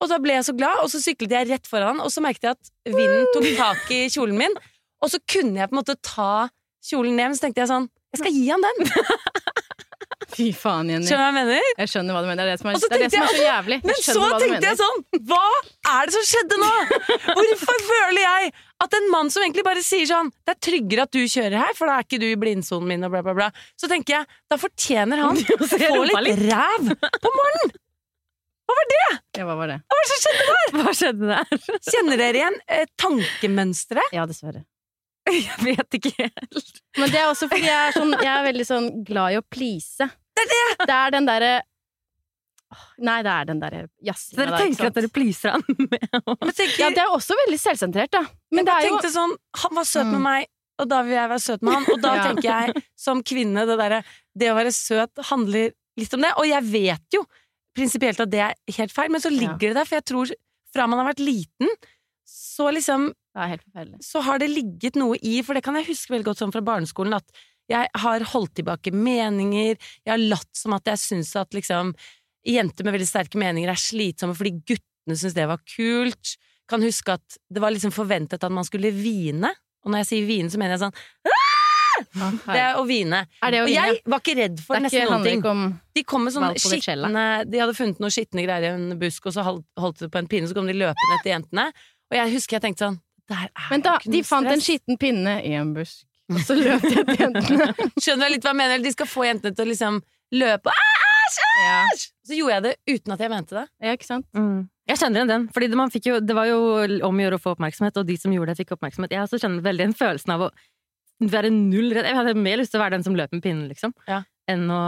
Og 0.00 0.08
da 0.08 0.18
ble 0.22 0.34
jeg 0.34 0.44
så 0.46 0.52
glad, 0.56 0.78
og 0.82 0.88
så 0.90 1.00
syklet 1.02 1.30
jeg 1.34 1.48
rett 1.48 1.66
foran 1.66 1.96
han, 1.96 2.00
og 2.00 2.10
så 2.14 2.22
merket 2.22 2.42
jeg 2.46 2.50
at 2.54 2.70
vinden 2.94 3.26
tok 3.34 3.48
tak 3.58 3.90
i 3.90 4.06
kjolen 4.08 4.38
min, 4.38 4.54
og 5.02 5.10
så 5.10 5.18
kunne 5.26 5.58
jeg 5.58 5.70
på 5.70 5.74
en 5.74 5.80
måte 5.82 5.96
ta 6.02 6.48
kjolen 6.86 7.16
ned, 7.18 7.28
men 7.32 7.34
så 7.34 7.40
tenkte 7.48 7.62
jeg 7.64 7.68
sånn 7.72 7.88
Jeg 8.14 8.20
skal 8.22 8.32
gi 8.32 8.48
han 8.48 8.62
den! 8.62 8.78
Fy 10.34 10.48
faen, 10.56 10.90
Jenny. 10.90 11.06
Skjønner 11.06 11.30
du 11.30 11.36
hva 11.36 11.42
jeg 11.42 11.46
mener? 11.46 11.68
Jeg 11.78 11.90
skjønner 11.92 12.16
hva 12.16 12.22
du 12.24 12.28
mener. 12.30 12.48
Det 12.48 12.52
er 12.52 12.56
det 12.56 12.62
som 12.62 12.70
er, 12.70 12.78
det 12.80 12.96
er, 12.96 13.02
det 13.04 13.10
som 13.12 13.22
er 13.24 13.34
så 13.34 13.44
jævlig. 13.44 13.78
Men 13.84 14.00
så 14.02 14.14
hva 14.18 14.40
tenkte 14.42 14.70
jeg 14.70 14.78
sånn 14.80 15.04
Hva 15.30 15.42
er 15.94 16.10
det 16.10 16.16
som 16.16 16.26
skjedde 16.30 16.58
nå? 16.62 16.72
Hvorfor 17.28 17.84
føler 17.90 18.20
jeg 18.24 18.52
at 18.84 18.96
en 18.98 19.06
mann 19.12 19.30
som 19.30 19.44
egentlig 19.44 19.64
bare 19.64 19.84
sier 19.86 20.08
sånn 20.10 20.32
Det 20.44 20.56
er 20.56 20.60
tryggere 20.66 21.06
at 21.06 21.14
du 21.14 21.22
kjører 21.22 21.56
her, 21.60 21.78
for 21.78 21.88
da 21.88 22.00
er 22.00 22.08
ikke 22.08 22.20
du 22.20 22.26
i 22.26 22.40
blindsonen 22.40 22.90
min, 22.90 23.06
og 23.06 23.14
bla, 23.14 23.22
bla, 23.26 23.36
bla. 23.38 23.48
Så 23.78 23.90
tenker 23.90 24.18
jeg, 24.18 24.28
da 24.50 24.58
fortjener 24.60 25.22
han 25.22 25.38
å 25.54 25.70
få 25.70 26.04
litt 26.10 26.44
ræv 26.44 26.92
på 26.98 27.34
morgenen! 27.38 27.80
Ja, 29.34 29.44
hva 29.46 29.56
var 29.58 29.70
det? 29.70 29.80
Hva 29.90 29.96
var 29.98 30.04
det 30.04 30.10
som 30.10 30.20
skjedde 30.22 30.44
der? 30.50 30.76
Hva 30.78 30.92
skjedde 30.98 31.30
der? 31.30 31.80
Kjenner 31.90 32.20
dere 32.20 32.40
igjen 32.40 32.56
eh, 32.70 32.86
tankemønsteret? 33.00 34.14
Ja, 34.14 34.26
dessverre. 34.30 34.62
Jeg 35.32 35.58
vet 35.64 35.96
ikke 35.98 36.12
helt. 36.18 36.82
Men 36.98 37.12
det 37.12 37.20
er 37.20 37.30
også 37.30 37.48
fordi 37.48 37.64
jeg 37.64 37.88
er, 37.88 37.94
sånn, 37.96 38.12
jeg 38.20 38.28
er 38.28 38.44
veldig 38.44 38.66
sånn 38.68 38.88
glad 39.08 39.34
i 39.34 39.38
å 39.40 39.44
please. 39.48 40.08
Det 40.34 40.44
er 40.44 40.50
det! 40.52 40.86
Det 40.88 40.94
er 40.98 41.14
den 41.14 41.26
derre 41.30 41.52
Nei, 43.06 43.20
det 43.22 43.30
er 43.30 43.46
den 43.46 43.60
derre 43.62 43.80
jazzinga 44.02 44.40
Dere 44.40 44.58
tenker 44.64 44.88
at 44.88 44.96
dere 44.98 45.10
pleaser 45.14 45.54
han 45.54 45.62
med 45.92 46.16
å 46.18 46.34
tenker, 46.50 46.80
Ja, 46.82 46.88
det 46.94 47.02
er 47.04 47.12
også 47.14 47.36
veldig 47.44 47.58
selvsentrert, 47.62 48.10
da. 48.16 48.24
Men 48.54 48.66
det 48.66 48.74
er 48.74 48.82
jeg 48.86 48.90
jo 48.90 48.96
tenkte 48.98 49.12
sånn 49.14 49.34
Han 49.62 49.78
var 49.78 49.86
søt 49.90 50.08
Mm. 50.08 50.12
med 50.16 50.24
meg, 50.26 50.48
og 50.82 50.88
da 50.90 50.98
vil 51.06 51.14
jeg 51.14 51.30
være 51.30 51.44
søt 51.44 51.62
med 51.62 51.76
han. 51.76 51.86
Og 51.94 52.02
da 52.02 52.14
Ja. 52.18 52.24
tenker 52.26 52.48
jeg 52.50 52.84
som 52.98 53.22
kvinne 53.22 53.66
det 53.68 53.76
derre 53.78 54.00
Det 54.34 54.50
å 54.50 54.56
være 54.58 54.72
søt 54.74 55.22
handler 55.30 55.70
litt 56.00 56.14
om 56.18 56.24
det. 56.26 56.32
Og 56.42 56.48
jeg 56.50 56.66
vet 56.72 57.14
jo 57.14 57.22
prinsipielt 57.78 58.18
at 58.24 58.30
det 58.32 58.40
er 58.42 58.54
helt 58.78 58.94
feil, 58.94 59.10
men 59.14 59.22
så 59.22 59.30
ligger 59.30 59.68
det 59.70 59.76
der, 59.78 59.86
for 59.86 59.98
jeg 60.00 60.06
tror 60.10 60.30
fra 60.74 60.86
man 60.90 60.98
har 61.02 61.08
vært 61.12 61.22
liten, 61.22 61.70
så 62.26 62.68
liksom 62.74 63.08
Det 63.34 63.42
er 63.44 63.52
helt 63.54 64.02
så 64.02 64.22
har 64.26 64.38
det 64.42 64.48
ligget 64.50 64.98
noe 64.98 65.18
i, 65.22 65.40
for 65.46 65.54
det 65.54 65.62
kan 65.66 65.74
jeg 65.78 65.86
huske 65.92 66.10
veldig 66.14 66.26
godt 66.26 66.42
sånn 66.42 66.52
fra 66.54 66.62
barneskolen, 66.66 67.14
at 67.18 67.26
jeg 67.70 67.88
har 68.04 68.26
holdt 68.32 68.54
tilbake 68.58 68.92
meninger, 68.92 69.78
jeg 70.04 70.12
har 70.12 70.20
latt 70.20 70.50
som 70.56 70.76
at 70.76 70.90
jeg 70.92 71.00
syns 71.00 71.32
at 71.40 71.54
liksom 71.56 71.94
jenter 72.44 72.84
med 72.84 72.96
veldig 72.98 73.08
sterke 73.08 73.40
meninger 73.40 73.72
er 73.72 73.80
slitsomme 73.80 74.36
fordi 74.36 74.58
guttene 74.68 75.16
syns 75.16 75.36
det 75.36 75.46
var 75.48 75.62
kult. 75.68 76.34
Kan 76.68 76.84
huske 76.84 77.16
at 77.16 77.38
det 77.52 77.60
var 77.60 77.72
liksom 77.74 77.92
forventet 77.92 78.44
at 78.44 78.52
man 78.52 78.64
skulle 78.64 78.92
hvine, 78.94 79.50
og 79.84 79.92
når 79.92 80.04
jeg 80.04 80.10
sier 80.10 80.28
hvine, 80.28 80.52
så 80.52 80.60
mener 80.60 80.76
jeg 80.76 80.86
sånn 80.86 80.98
Det 82.48 82.58
er 82.58 82.78
å 82.80 82.84
hvine. 82.88 83.20
Er 83.44 83.54
det 83.54 83.60
å 83.62 83.66
Og 83.66 83.72
jeg 83.72 83.98
var 84.10 84.22
ikke 84.22 84.36
redd 84.38 84.62
for 84.64 84.78
er 84.78 84.84
nesten 84.86 85.10
noen 85.12 85.26
ting. 85.28 85.42
De 85.94 86.04
kom 86.08 86.24
med 86.26 86.34
sånne 86.34 86.54
skitne 86.58 87.26
De 87.46 87.60
hadde 87.62 87.76
funnet 87.76 88.00
noen 88.02 88.14
skitne 88.14 88.46
greier 88.46 88.66
i 88.66 88.72
en 88.74 88.96
busk, 89.00 89.28
og 89.28 89.36
så 89.36 89.44
holdt, 89.46 90.00
de 90.00 90.06
det 90.06 90.10
på 90.12 90.22
en 90.22 90.30
pinne, 90.30 90.50
så 90.50 90.56
kom 90.56 90.70
de 90.70 90.76
løpende 90.76 91.18
etter 91.20 91.34
jentene. 91.34 91.68
Og 92.10 92.18
jeg 92.18 92.34
husker 92.34 92.58
jeg 92.58 92.66
tenkte 92.66 92.88
sånn 92.88 92.98
Men 93.70 93.84
da, 93.84 93.94
ikke 94.00 94.12
de 94.12 94.20
fant 94.24 94.32
fant 94.32 94.50
en 94.50 94.60
stress. 94.60 94.80
skitten 94.82 94.98
pinne 95.00 95.38
i 95.46 95.54
en 95.56 95.70
busk, 95.76 96.02
og 96.32 96.40
så 96.40 96.56
løp 96.56 96.84
de 96.84 96.94
etter 97.02 97.20
jentene. 97.20 97.70
Skjønner 98.02 98.28
jeg 98.28 98.36
litt 98.36 98.46
hva 98.46 98.52
jeg 98.54 98.60
mener? 98.60 98.84
De 98.84 98.92
skal 98.94 99.08
få 99.10 99.26
jentene 99.28 99.56
til 99.56 99.66
å 99.66 99.70
liksom 99.72 99.98
løpe 100.34 100.72
Æsj! 100.74 101.40
Ja. 101.60 101.80
Æsj! 101.92 102.06
Så 102.24 102.38
gjorde 102.38 102.54
jeg 102.54 102.64
det 102.64 102.94
uten 102.94 103.14
at 103.16 103.24
jeg 103.24 103.32
mente 103.32 103.56
det. 103.58 103.66
ja, 103.84 103.96
ikke 103.96 104.08
sant? 104.08 104.26
Mm. 104.36 104.68
Jeg 104.84 105.00
kjenner 105.00 105.20
igjen 105.20 105.32
den. 105.32 105.44
Fordi 105.54 105.68
det, 105.72 106.00
jo, 106.04 106.20
det 106.20 106.36
var 106.36 106.48
jo 106.48 106.60
om 107.08 107.20
å 107.20 107.24
gjøre 107.24 107.38
å 107.38 107.42
få 107.42 107.54
oppmerksomhet, 107.54 107.96
og 108.00 108.08
de 108.08 108.16
som 108.20 108.32
gjorde 108.34 108.52
det, 108.52 108.60
fikk 108.60 108.74
oppmerksomhet. 108.76 109.14
Jeg 109.16 109.24
også 109.24 109.40
kjenner 109.40 109.64
veldig 109.64 109.86
den 109.86 109.96
følelsen 109.96 110.34
av 110.34 110.46
å 110.46 110.50
være 111.24 111.50
null 111.54 111.94
redd. 111.94 112.08
Jeg 112.10 112.18
hadde 112.18 112.34
mer 112.36 112.60
lyst 112.60 112.74
til 112.74 112.80
å 112.80 112.84
være 112.84 112.98
den 112.98 113.06
som 113.06 113.16
løp 113.16 113.32
med 113.32 113.44
pinnen, 113.44 113.68
liksom, 113.70 113.94
Ja. 114.10 114.22
enn 114.50 114.66
å 114.68 114.80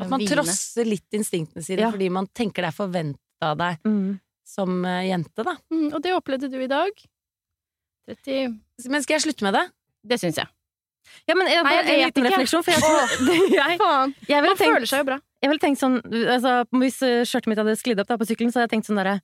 At 0.00 0.08
man 0.08 0.24
trosser 0.24 0.88
litt 0.88 1.12
instinktene 1.12 1.64
sine 1.64 1.84
Ja. 1.84 1.90
fordi 1.92 2.08
man 2.10 2.28
tenker 2.32 2.64
det 2.64 2.72
er 2.72 2.78
forventa 2.78 3.50
av 3.52 3.58
deg 3.58 3.84
mm. 3.84 4.20
som 4.46 4.84
eh, 4.84 5.08
jente, 5.10 5.44
da. 5.44 5.56
Mm, 5.70 5.92
og 5.92 6.00
det 6.02 6.14
opplevde 6.16 6.48
du 6.48 6.56
i 6.62 6.70
dag. 6.70 6.90
30 8.08 8.88
Men 8.88 9.02
skal 9.02 9.18
jeg 9.18 9.26
slutte 9.28 9.44
med 9.44 9.54
det? 9.54 9.68
Det 10.04 10.20
syns 10.20 10.40
jeg. 10.42 10.50
Ja, 11.28 11.36
men 11.36 11.48
jeg, 11.48 11.60
Nei, 11.64 11.74
jeg 11.84 12.00
jeg, 12.00 12.24
refleksjon, 12.26 12.64
for 12.64 12.74
jeg, 12.74 12.80
jeg, 13.58 13.76
Faen! 13.80 14.14
jeg 14.28 14.44
Man 14.44 14.56
tenkt 14.58 14.72
føler 14.72 14.88
seg 14.88 15.04
jo 15.04 15.08
bra. 15.12 15.20
Jeg 15.44 15.52
ville 15.52 15.60
tenkt 15.60 15.80
sånn 15.80 15.98
altså, 16.00 16.52
Hvis 16.72 16.98
eh, 17.04 17.22
skjørtet 17.28 17.50
mitt 17.52 17.60
hadde 17.60 17.76
sklidd 17.76 18.00
opp 18.00 18.08
da 18.08 18.16
på 18.20 18.28
sykkelen, 18.28 18.52
så 18.52 18.60
hadde 18.60 18.70
jeg 18.70 18.78
tenkt 18.78 18.88
sånn 18.88 19.00
derre 19.00 19.18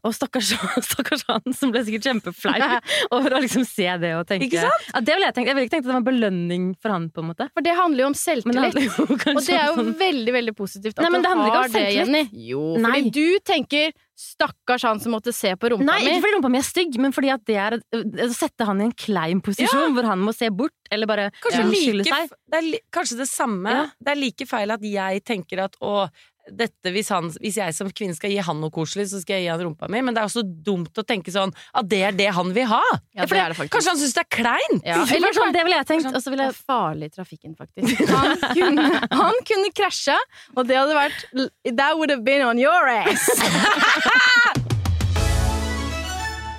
og 0.00 0.14
stakkars, 0.16 0.54
stakkars 0.92 1.24
han 1.28 1.56
som 1.56 1.72
ble 1.74 1.82
sikkert 1.84 2.08
kjempeflau 2.08 2.54
over 3.16 3.36
å 3.36 3.42
liksom 3.44 3.66
se 3.68 3.84
det 4.00 4.14
og 4.16 4.24
tenke 4.28 4.48
Ikke? 4.48 4.64
Ja, 4.64 5.02
det 5.04 5.16
ville 5.16 5.28
jeg 5.28 5.36
tenkt. 5.36 5.50
Jeg 5.50 5.58
ville 5.58 5.68
ikke 5.68 5.74
tenkt 5.76 5.84
at 5.84 5.90
det 5.90 5.94
var 5.94 6.02
en 6.02 6.08
belønning 6.08 6.70
for 6.80 6.94
han, 6.94 7.10
på 7.12 7.24
en 7.24 7.30
måte. 7.32 7.48
For 7.52 7.66
det 7.66 7.74
handler 7.76 8.04
jo 8.04 8.08
om 8.08 8.16
det 8.16 8.22
selvtillit. 8.22 8.80
jo 8.80 9.04
Og 9.04 9.20
det 9.20 9.58
er 9.58 9.66
jo 9.66 9.76
sånn 9.80 9.92
veldig 10.00 10.36
veldig 10.38 10.56
positivt 10.56 10.96
at 10.96 11.04
Nei, 11.04 11.12
men 11.12 11.26
du 11.26 11.30
har 11.34 11.68
det. 11.74 11.84
Jenny. 11.98 12.24
Jo, 12.48 12.62
Nei. 12.80 12.94
fordi 12.94 13.12
du 13.12 13.44
tenker 13.44 13.92
'stakkars 14.14 14.84
han 14.86 15.00
som 15.02 15.14
måtte 15.16 15.32
se 15.34 15.50
på 15.58 15.72
rumpa 15.72 15.84
Nei, 15.84 16.00
mi'. 16.04 16.12
ikke 16.12 16.22
fordi 16.24 16.36
rumpa 16.36 16.50
mi 16.52 16.60
er 16.60 16.66
stygg, 16.66 16.98
men 17.02 17.14
fordi 17.14 17.30
at 17.34 17.42
det 17.48 17.56
er 17.58 17.78
å 17.78 18.28
sette 18.34 18.66
han 18.68 18.80
i 18.80 18.88
en 18.88 18.94
klein 18.94 19.40
posisjon 19.44 19.94
hvor 19.96 20.06
han 20.06 20.22
må 20.22 20.34
se 20.36 20.50
bort, 20.54 20.76
eller 20.90 21.10
bare 21.10 21.30
unnskylde 21.50 22.04
like, 22.04 22.14
seg. 22.14 22.36
det 22.52 22.60
er 22.60 22.78
kanskje 22.94 23.18
det 23.24 23.28
samme. 23.30 23.74
Ja. 23.74 23.88
Det 23.98 24.14
er 24.14 24.20
like 24.20 24.46
feil 24.46 24.70
at 24.74 24.86
jeg 24.86 25.24
tenker 25.26 25.64
at 25.66 25.76
å, 25.82 26.06
dette, 26.52 26.90
hvis, 26.92 27.08
han, 27.14 27.30
hvis 27.40 27.56
jeg 27.56 27.74
som 27.76 27.88
kvinne 27.94 28.16
skal 28.16 28.32
gi 28.32 28.40
han 28.44 28.58
noe 28.60 28.72
koselig, 28.74 29.06
så 29.12 29.20
skal 29.22 29.38
jeg 29.38 29.46
gi 29.46 29.52
han 29.52 29.62
rumpa 29.64 29.88
mi. 29.92 30.02
Men 30.04 30.16
det 30.16 30.20
er 30.22 30.28
også 30.28 30.44
dumt 30.44 31.00
å 31.00 31.04
tenke 31.06 31.32
sånn 31.32 31.54
at 31.72 31.88
det 31.88 32.02
er 32.08 32.16
det 32.16 32.28
han 32.36 32.52
vil 32.56 32.68
ha. 32.68 32.82
Ja, 33.16 33.24
det 33.24 33.38
er 33.40 33.54
det 33.54 33.58
faktisk. 33.58 33.72
Kanskje 33.76 33.94
han 33.94 34.00
syns 34.02 34.16
det 34.16 34.24
er 34.24 34.30
kleint? 34.36 34.84
Ja, 34.84 35.00
Eller 35.16 35.36
sånn, 35.36 35.54
det 35.56 35.64
ville 35.64 35.78
jeg 35.80 35.88
tenkt. 35.88 36.10
Og 36.12 36.20
så 36.20 36.34
ville 36.34 36.50
jeg 36.50 36.56
farlig 36.58 37.08
i 37.08 37.14
trafikken, 37.14 37.56
faktisk. 37.56 38.04
Han 38.14 38.38
kunne, 38.54 38.84
han 39.10 39.36
kunne 39.46 39.70
krasja, 39.74 40.16
og 40.54 40.68
det 40.68 40.76
hadde 40.78 40.94
vært 40.96 41.24
That 41.66 41.96
would 41.98 42.12
have 42.12 42.24
been 42.26 42.44
on 42.46 42.60
your 42.60 42.88
ass! 42.88 43.26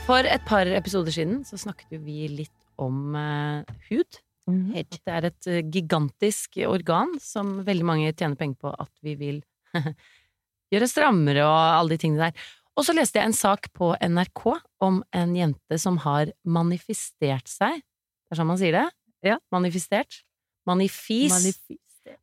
For 0.06 0.27
et 0.30 0.44
par 0.46 0.70
episoder 0.70 1.13
siden 1.15 1.39
så 1.48 1.58
snakket 1.58 1.98
vi 2.06 2.27
litt 2.30 2.54
om 2.82 3.15
uh, 3.18 3.65
hud. 3.89 4.20
At 4.46 5.00
det 5.01 5.10
er 5.10 5.25
et 5.32 5.48
eh, 5.50 5.63
gigantisk 5.74 6.60
organ 6.70 7.15
som 7.18 7.63
veldig 7.65 7.86
mange 7.88 8.12
tjener 8.13 8.38
penger 8.38 8.60
på 8.62 8.74
at 8.77 8.92
vi 9.01 9.15
vil 9.18 9.39
gjøre 10.74 10.89
strammere 10.89 11.46
og 11.46 11.55
alle 11.55 11.96
de 11.96 12.01
tingene 12.01 12.29
der. 12.29 12.46
Og 12.75 12.84
så 12.88 12.96
leste 12.96 13.22
jeg 13.22 13.29
en 13.29 13.38
sak 13.38 13.70
på 13.75 13.94
NRK 14.03 14.46
om 14.84 15.00
en 15.15 15.36
jente 15.38 15.79
som 15.79 16.00
har 16.03 16.32
manifestert 16.44 17.48
seg. 17.48 17.79
Det 17.79 18.36
er 18.36 18.41
sånn 18.41 18.50
man 18.50 18.60
sier 18.60 18.75
det? 18.75 18.86
Ja. 19.25 19.39
Manifestert. 19.53 20.22
Manifis. 20.67 21.36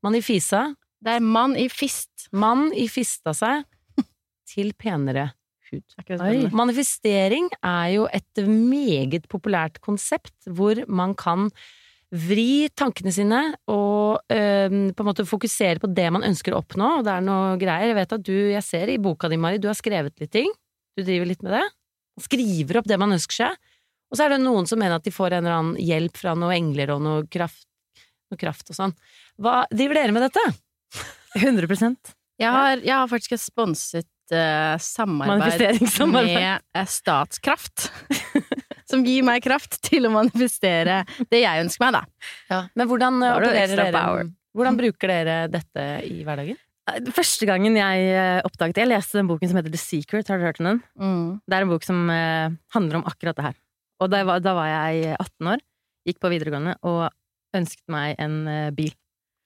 Manifisa. 0.04 0.66
Det 1.02 1.16
er 1.16 1.24
mann 1.24 1.56
i 1.58 1.68
fist. 1.72 2.28
Mann 2.36 2.68
i 2.76 2.86
fista 2.90 3.32
seg 3.34 3.64
til 4.52 4.74
penere 4.78 5.30
hud. 5.72 5.96
Er? 6.04 6.50
Manifestering 6.52 7.48
er 7.58 7.86
jo 7.96 8.08
et 8.12 8.42
meget 8.46 9.28
populært 9.32 9.80
konsept 9.84 10.34
hvor 10.46 10.82
man 10.88 11.16
kan 11.18 11.48
vri 12.12 12.68
tankene 12.76 13.12
sine 13.14 13.40
og 13.72 14.20
øhm, 14.32 14.90
på 14.92 15.04
en 15.04 15.08
måte 15.08 15.24
fokusere 15.28 15.80
på 15.80 15.88
det 15.96 16.08
man 16.12 16.26
ønsker 16.28 16.52
å 16.52 16.60
oppnå. 16.60 16.98
Og 16.98 17.06
det 17.06 17.14
er 17.14 17.24
noe 17.24 17.56
greier. 17.60 17.92
Jeg 17.92 17.98
vet 18.02 18.16
at 18.18 18.24
du, 18.26 18.34
jeg 18.52 18.64
ser 18.66 18.92
i 18.92 19.00
boka 19.00 19.30
di, 19.32 19.40
Mari, 19.40 19.60
du 19.62 19.70
har 19.70 19.78
skrevet 19.78 20.16
litt 20.20 20.32
ting. 20.34 20.52
Du 20.96 21.04
driver 21.06 21.30
litt 21.30 21.44
med 21.44 21.56
det. 21.56 21.64
Skriver 22.20 22.82
opp 22.82 22.90
det 22.90 23.00
man 23.00 23.16
ønsker 23.16 23.38
seg. 23.40 23.60
Og 24.12 24.18
så 24.18 24.26
er 24.26 24.34
det 24.34 24.42
noen 24.42 24.68
som 24.68 24.80
mener 24.80 25.00
at 25.00 25.06
de 25.06 25.14
får 25.14 25.38
en 25.38 25.46
eller 25.46 25.56
annen 25.56 25.80
hjelp 25.80 26.18
fra 26.20 26.34
noen 26.36 26.52
engler 26.58 26.92
og 26.92 27.00
noe 27.00 27.24
kraft, 27.32 27.64
noe 28.28 28.40
kraft 28.40 28.68
og 28.68 28.76
sånn. 28.76 28.92
Hva 29.40 29.62
driver 29.72 30.02
dere 30.02 30.12
med 30.12 30.26
dette? 30.26 30.42
100% 31.40 32.12
Jeg 32.42 32.52
har, 32.52 32.82
jeg 32.84 32.92
har 32.92 33.08
faktisk 33.08 33.38
et 33.38 33.40
sponset 33.40 34.34
uh, 34.34 34.76
samarbeid 34.76 35.80
med 36.12 36.60
eh, 36.76 36.90
Statskraft. 36.92 37.88
som 38.92 39.04
gir 39.06 39.24
meg 39.26 39.42
kraft 39.44 39.80
til 39.88 40.06
å 40.08 40.12
manifestere 40.14 41.02
det 41.32 41.42
jeg 41.42 41.64
ønsker 41.64 41.88
meg, 41.88 42.02
da. 42.02 42.62
Men 42.76 42.90
hvordan 42.90 43.22
Da 43.22 43.32
opererer 43.40 43.82
dere? 43.88 44.28
Hvordan 44.52 44.76
bruker 44.76 45.08
dere 45.08 45.38
dette 45.48 45.88
i 46.04 46.20
hverdagen? 46.26 46.60
Første 47.14 47.46
gangen 47.46 47.76
jeg 47.78 48.06
eh, 48.10 48.40
oppdaget 48.44 48.76
det, 48.76 48.82
jeg 48.82 48.90
leste 48.90 49.20
den 49.20 49.28
boken 49.30 49.48
som 49.48 49.58
heter 49.60 49.72
The 49.72 49.80
Secret. 49.80 50.28
Har 50.28 50.40
du 50.40 50.44
hørt 50.48 50.58
om 50.60 50.66
den? 50.68 50.80
Det 51.46 51.56
er 51.56 51.64
en 51.64 51.70
bok 51.70 51.86
som 51.86 52.00
eh, 52.10 52.56
handler 52.74 52.98
om 52.98 53.06
akkurat 53.08 53.38
det 53.38 53.46
her. 53.46 53.60
Og 54.02 54.10
da 54.10 54.24
var, 54.26 54.42
da 54.42 54.54
var 54.58 54.66
jeg 54.68 55.14
18 55.14 55.52
år, 55.54 55.62
gikk 56.10 56.18
på 56.20 56.32
videregående 56.32 56.74
og 56.82 57.06
ønsket 57.56 57.86
meg 57.92 58.18
en 58.22 58.36
eh, 58.50 58.72
bil. 58.74 58.90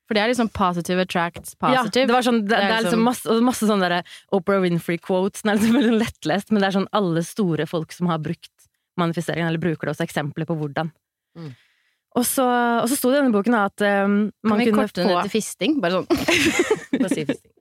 For 0.06 0.16
det 0.16 0.22
er 0.22 0.30
liksom 0.30 0.48
positive 0.54 1.02
attracts 1.02 1.56
positive. 1.58 2.06
Ja, 2.06 2.06
det, 2.06 2.14
var 2.14 2.24
sånn, 2.24 2.44
det, 2.46 2.54
Det 2.54 2.62
er 2.62 2.84
liksom 2.86 2.86
liksom- 2.86 3.06
masse, 3.10 3.38
masse 3.44 3.68
sånne 3.68 3.88
der 3.90 4.18
Oprah 4.34 4.62
Winfrey-quotes. 4.62 5.42
Den 5.42 5.52
er 5.52 5.60
liksom 5.60 5.78
veldig 5.80 5.96
lettlest, 5.98 6.52
men 6.52 6.62
det 6.62 6.70
er 6.70 6.76
sånn 6.78 6.90
alle 6.96 7.24
store 7.26 7.66
folk 7.68 7.92
som 7.92 8.08
har 8.10 8.22
brukt 8.22 8.65
manifesteringen, 9.00 9.48
eller 9.48 9.62
bruker 9.62 9.88
det 9.88 9.94
også, 9.94 10.06
eksempler 10.06 10.48
på 10.48 10.56
hvordan. 10.58 10.90
Mm. 11.36 11.52
Og, 12.16 12.24
så, 12.24 12.46
og 12.80 12.86
så 12.88 12.96
sto 12.96 13.10
det 13.12 13.18
i 13.18 13.20
denne 13.20 13.34
boken 13.34 13.58
at 13.58 13.82
um, 14.06 14.14
Kan 14.48 14.60
vi 14.62 14.70
korte 14.72 15.04
få 15.04 15.08
ned 15.10 15.26
til 15.26 15.34
fisting? 15.34 15.76
Bare 15.82 15.98
sånn. 15.98 16.06
Bare 17.02 17.12
si 17.12 17.26
fisting. 17.28 17.52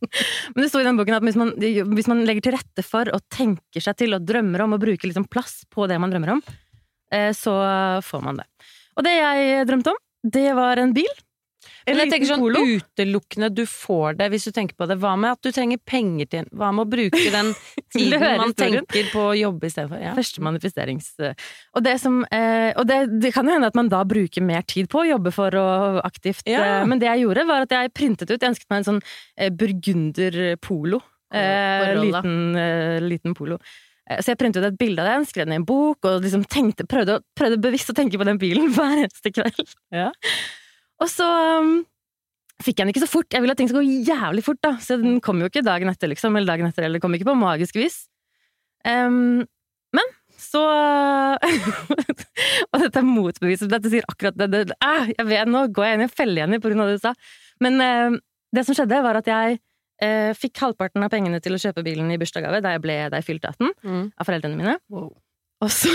Men 0.54 0.64
det 0.64 0.70
sto 0.72 0.80
i 0.82 0.86
denne 0.86 0.98
boken 0.98 1.20
at 1.20 1.26
hvis 1.28 1.38
man, 1.38 1.52
hvis 1.54 2.10
man 2.10 2.24
legger 2.26 2.48
til 2.48 2.56
rette 2.56 2.82
for 2.82 3.12
og 3.14 3.22
tenker 3.30 3.84
seg 3.84 4.00
til 4.00 4.16
og 4.16 4.26
drømmer 4.26 4.64
om 4.64 4.74
og 4.74 4.82
bruker 4.82 5.06
liksom 5.06 5.28
plass 5.30 5.60
på 5.70 5.86
det 5.90 6.00
man 6.02 6.10
drømmer 6.10 6.34
om, 6.34 6.42
eh, 7.14 7.30
så 7.36 7.54
får 8.02 8.24
man 8.26 8.42
det. 8.42 8.48
Og 8.98 9.06
det 9.06 9.14
jeg 9.14 9.68
drømte 9.70 9.94
om, 9.94 10.00
det 10.26 10.48
var 10.58 10.82
en 10.82 10.96
bil. 10.96 11.12
En 11.86 11.96
Men 11.96 12.02
jeg 12.04 12.10
tenker 12.12 12.28
sånn 12.28 12.42
Polo. 12.42 12.60
utelukkende 12.76 13.48
du 13.54 13.62
får 13.66 14.18
det 14.18 14.26
hvis 14.34 14.44
du 14.44 14.52
tenker 14.52 14.76
på 14.76 14.86
det. 14.90 14.98
Hva 15.00 15.14
med 15.18 15.32
at 15.32 15.40
du 15.42 15.50
trenger 15.54 15.78
penger 15.88 16.28
til 16.30 16.48
Hva 16.52 16.68
med 16.76 16.84
å 16.84 16.90
bruke 16.92 17.22
den 17.32 17.52
tiden 17.94 18.24
man 18.42 18.52
tenker 18.58 19.08
på 19.12 19.22
å 19.30 19.36
jobbe 19.38 19.70
istedenfor? 19.70 20.02
Ja. 20.02 20.12
Første 20.18 20.44
manifesterings... 20.44 21.08
Og, 21.20 21.82
det, 21.86 21.96
som, 22.02 22.20
eh, 22.30 22.70
og 22.76 22.86
det, 22.90 22.98
det 23.22 23.32
kan 23.32 23.48
jo 23.48 23.54
hende 23.56 23.70
at 23.72 23.78
man 23.78 23.88
da 23.92 24.02
bruker 24.04 24.44
mer 24.44 24.62
tid 24.68 24.90
på 24.92 25.02
å 25.04 25.08
jobbe 25.08 25.32
for 25.34 25.56
å 25.56 25.66
aktivt 26.04 26.44
Ja. 26.50 26.80
eh, 26.80 26.86
Men 26.90 26.98
det 27.02 27.08
jeg 27.08 27.24
gjorde, 27.24 27.46
var 27.48 27.64
at 27.66 27.72
jeg 27.74 27.92
printet 27.96 28.30
ut 28.30 28.36
Jeg 28.40 28.52
ønsket 28.54 28.68
meg 28.70 28.82
en 28.82 28.88
sånn 28.92 29.02
eh, 29.38 29.50
burgunder-polo. 29.50 31.00
Eh, 31.32 31.94
liten, 32.02 32.56
eh, 32.58 33.00
liten 33.00 33.34
polo. 33.38 33.58
Eh, 34.10 34.18
Så 34.18 34.32
jeg 34.32 34.38
printet 34.38 34.64
ut 34.64 34.72
et 34.72 34.78
bilde 34.78 35.00
av 35.04 35.06
den, 35.12 35.26
skrev 35.28 35.46
den 35.46 35.52
i 35.54 35.60
en 35.60 35.64
bok, 35.68 36.04
og 36.04 36.22
liksom 36.24 36.42
tenkte, 36.50 36.86
prøvde, 36.90 37.20
prøvde 37.38 37.60
bevisst 37.62 37.90
å 37.92 37.94
tenke 37.94 38.18
på 38.18 38.26
den 38.26 38.38
bilen 38.42 38.68
hver 38.74 39.04
eneste 39.04 39.30
kveld. 39.32 39.76
Ja. 39.94 40.10
Og 41.00 41.08
så 41.08 41.26
um, 41.60 41.72
fikk 42.60 42.78
jeg 42.80 42.84
den 42.84 42.92
ikke 42.92 43.04
så 43.04 43.10
fort. 43.10 43.30
Jeg 43.32 43.42
ville 43.44 43.54
at 43.54 43.60
ting 43.60 43.70
skulle 43.70 43.86
gå 43.86 44.02
jævlig 44.10 44.44
fort, 44.44 44.60
da. 44.64 44.74
Så 44.84 44.98
den 45.00 45.20
kom 45.24 45.40
jo 45.40 45.48
ikke 45.48 45.64
dagen 45.64 45.88
etter, 45.92 46.10
liksom. 46.12 46.36
Eller 46.36 46.52
dagen 46.52 46.68
etter, 46.68 46.84
eller 46.86 47.00
det 47.00 47.04
kom 47.04 47.16
ikke 47.16 47.30
på 47.30 47.38
magisk 47.40 47.78
vis. 47.80 48.02
Um, 48.84 49.46
men 49.96 50.12
så 50.40 50.60
Og 52.70 52.76
dette 52.80 53.00
er 53.00 53.04
motbevis. 53.06 53.64
Dette 53.68 53.90
sier 53.92 54.06
akkurat 54.08 54.36
det. 54.40 54.48
det 54.52 54.76
ah, 54.84 55.08
jeg 55.08 55.26
vet, 55.28 55.48
nå 55.50 55.66
går 55.74 55.86
jeg 55.88 55.98
inn 55.98 56.04
i 56.04 56.08
en 56.08 56.12
felle 56.12 56.38
igjen 56.40 56.56
av 56.56 56.92
det 56.92 57.00
du 57.00 57.02
sa. 57.02 57.14
Men 57.64 57.80
uh, 57.80 58.20
det 58.56 58.64
som 58.66 58.76
skjedde, 58.76 59.02
var 59.04 59.20
at 59.20 59.28
jeg 59.30 59.58
uh, 60.04 60.30
fikk 60.36 60.62
halvparten 60.64 61.04
av 61.04 61.12
pengene 61.12 61.40
til 61.44 61.56
å 61.56 61.60
kjøpe 61.60 61.84
bilen 61.86 62.12
i 62.12 62.18
bursdagsgave 62.20 62.62
da 62.64 62.74
jeg, 62.76 62.84
ble, 62.84 62.96
da 63.12 63.20
jeg 63.20 63.28
fylte 63.28 63.52
18, 63.52 63.74
Mm. 63.84 64.04
av 64.16 64.28
foreldrene 64.28 64.60
mine. 64.60 64.76
Og 65.60 65.72
så 65.72 65.92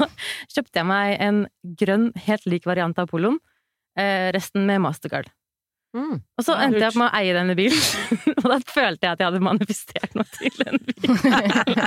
kjøpte 0.54 0.80
jeg 0.80 0.88
meg 0.88 1.16
en 1.24 1.44
grønn, 1.80 2.10
helt 2.26 2.48
lik 2.48 2.68
variant 2.68 2.98
av 3.00 3.08
poloen. 3.12 3.38
Eh, 3.96 4.28
resten 4.36 4.66
med 4.68 4.82
Mastercard. 4.84 5.30
Mm. 5.96 6.18
Og 6.20 6.44
så 6.44 6.52
endte 6.60 6.80
jeg 6.82 6.90
opp 6.90 6.98
med 7.00 7.08
å 7.08 7.16
eie 7.16 7.32
denne 7.32 7.54
bilen. 7.56 7.78
og 8.42 8.46
da 8.50 8.58
følte 8.68 9.06
jeg 9.06 9.14
at 9.14 9.22
jeg 9.22 9.28
hadde 9.30 9.40
manifestert 9.44 10.16
noe 10.18 10.26
til 10.34 10.58
den 10.60 10.80
bilen. 10.90 11.84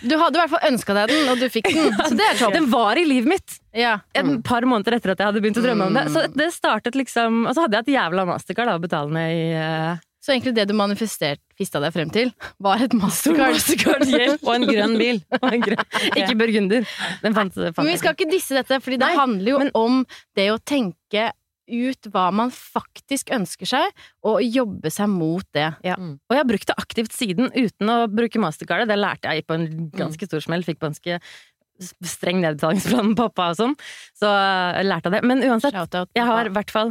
Du 0.00 0.14
hadde 0.16 0.38
i 0.38 0.40
hvert 0.40 0.52
fall 0.54 0.66
ønska 0.70 0.94
deg 0.96 1.10
den, 1.12 1.28
og 1.28 1.40
du 1.42 1.46
fikk 1.52 1.68
den. 1.68 1.92
Så 2.00 2.16
det 2.16 2.24
er 2.24 2.38
topp. 2.40 2.54
Den 2.56 2.70
var 2.72 2.98
i 2.98 3.04
livet 3.04 3.28
mitt 3.30 3.58
Ja. 3.76 3.98
et 4.16 4.30
par 4.46 4.64
måneder 4.66 4.96
etter 4.96 5.12
at 5.12 5.20
jeg 5.20 5.28
hadde 5.28 5.42
begynt 5.44 5.60
å 5.60 5.64
drømme 5.64 5.90
om 5.90 5.98
det. 5.98 6.06
Så 6.14 6.24
det 6.32 6.48
startet 6.54 6.96
liksom 6.98 7.44
Og 7.44 7.52
så 7.54 7.66
hadde 7.66 7.76
jeg 7.78 7.90
et 7.90 7.92
jævla 7.98 8.24
mastercard 8.30 8.72
da, 8.72 8.78
å 8.80 8.82
betale 8.82 9.12
ned 9.14 9.34
i 9.36 9.44
uh, 9.60 10.00
Så 10.20 10.34
egentlig 10.34 10.52
det 10.58 10.66
du 10.68 10.74
manifesterte 10.76 11.80
deg 11.80 11.92
frem 11.94 12.10
til, 12.12 12.30
var 12.60 12.82
et 12.84 12.92
mastercard. 12.96 13.54
mastercard-gjeld. 13.56 14.38
Og 14.46 14.54
en 14.54 14.66
grønn 14.68 14.96
bil. 15.00 15.20
Og 15.40 15.48
en 15.48 15.64
grønn. 15.64 15.84
Ikke 16.20 16.36
burgunder. 16.36 16.88
Den 17.24 17.36
fant, 17.36 17.56
fant 17.56 17.80
Men 17.80 17.92
vi 17.94 17.98
skal 18.00 18.16
ikke 18.16 18.28
disse 18.30 18.56
dette, 18.56 18.80
for 18.84 18.96
det 19.00 19.12
handler 19.16 19.54
jo 19.54 19.60
men- 19.64 19.72
om 19.80 20.00
det 20.36 20.50
å 20.52 20.58
tenke 20.60 21.30
ut 21.70 22.08
hva 22.10 22.24
man 22.34 22.50
faktisk 22.50 23.30
ønsker 23.30 23.68
seg, 23.70 24.00
og 24.26 24.40
jobbe 24.42 24.90
seg 24.90 25.06
mot 25.12 25.46
det. 25.54 25.68
Ja. 25.86 25.94
Og 25.96 26.34
jeg 26.34 26.40
har 26.42 26.48
brukt 26.48 26.66
det 26.66 26.74
aktivt 26.82 27.14
siden, 27.14 27.52
uten 27.54 27.92
å 27.92 27.98
bruke 28.10 28.42
mastercardet. 28.42 28.90
Det 28.90 28.98
lærte 28.98 29.30
jeg 29.30 29.46
på 29.46 29.54
en 29.54 29.68
ganske 29.94 30.26
stor 30.26 30.42
smell. 30.42 30.66
Fikk 30.66 30.80
på 30.82 30.88
en 30.90 30.96
ganske 30.98 31.20
streng 32.04 32.42
nedbetalingsplan 32.42 33.12
med 33.12 33.20
pappa 33.22 33.52
og 33.52 33.60
sånn. 33.60 33.76
Så 34.18 34.28
jeg 34.28 34.88
lærte 34.90 35.08
jeg 35.08 35.16
det. 35.16 35.22
Men 35.30 35.44
uansett, 35.46 35.78
jeg 36.18 36.26
har 36.28 36.50
i 36.50 36.52
hvert 36.58 36.74
fall 36.74 36.90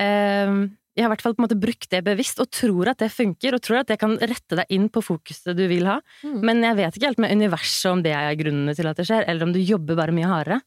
eh, 0.00 0.54
Jeg 0.92 1.06
har 1.06 1.08
i 1.08 1.12
hvert 1.14 1.22
fall 1.24 1.34
på 1.36 1.40
en 1.40 1.46
måte 1.46 1.60
brukt 1.60 1.88
det 1.92 2.02
bevisst, 2.04 2.40
og 2.42 2.50
tror 2.52 2.90
at 2.92 3.00
det 3.00 3.08
funker, 3.14 3.56
og 3.56 3.62
tror 3.64 3.80
at 3.80 3.88
det 3.88 3.96
kan 4.02 4.18
rette 4.20 4.58
deg 4.58 4.74
inn 4.76 4.90
på 4.92 5.00
fokuset 5.04 5.56
du 5.56 5.64
vil 5.70 5.88
ha. 5.88 6.00
Mm. 6.20 6.42
Men 6.44 6.60
jeg 6.66 6.78
vet 6.82 6.98
ikke 6.98 7.08
helt 7.08 7.22
med 7.24 7.32
universet 7.32 7.88
om 7.94 8.02
det 8.04 8.12
er 8.16 8.36
grunnene 8.36 8.74
til 8.76 8.90
at 8.90 9.00
det 9.00 9.06
skjer, 9.08 9.24
eller 9.24 9.48
om 9.48 9.54
du 9.54 9.60
jobber 9.62 9.96
bare 9.98 10.14
mye 10.16 10.28
hardere. 10.28 10.60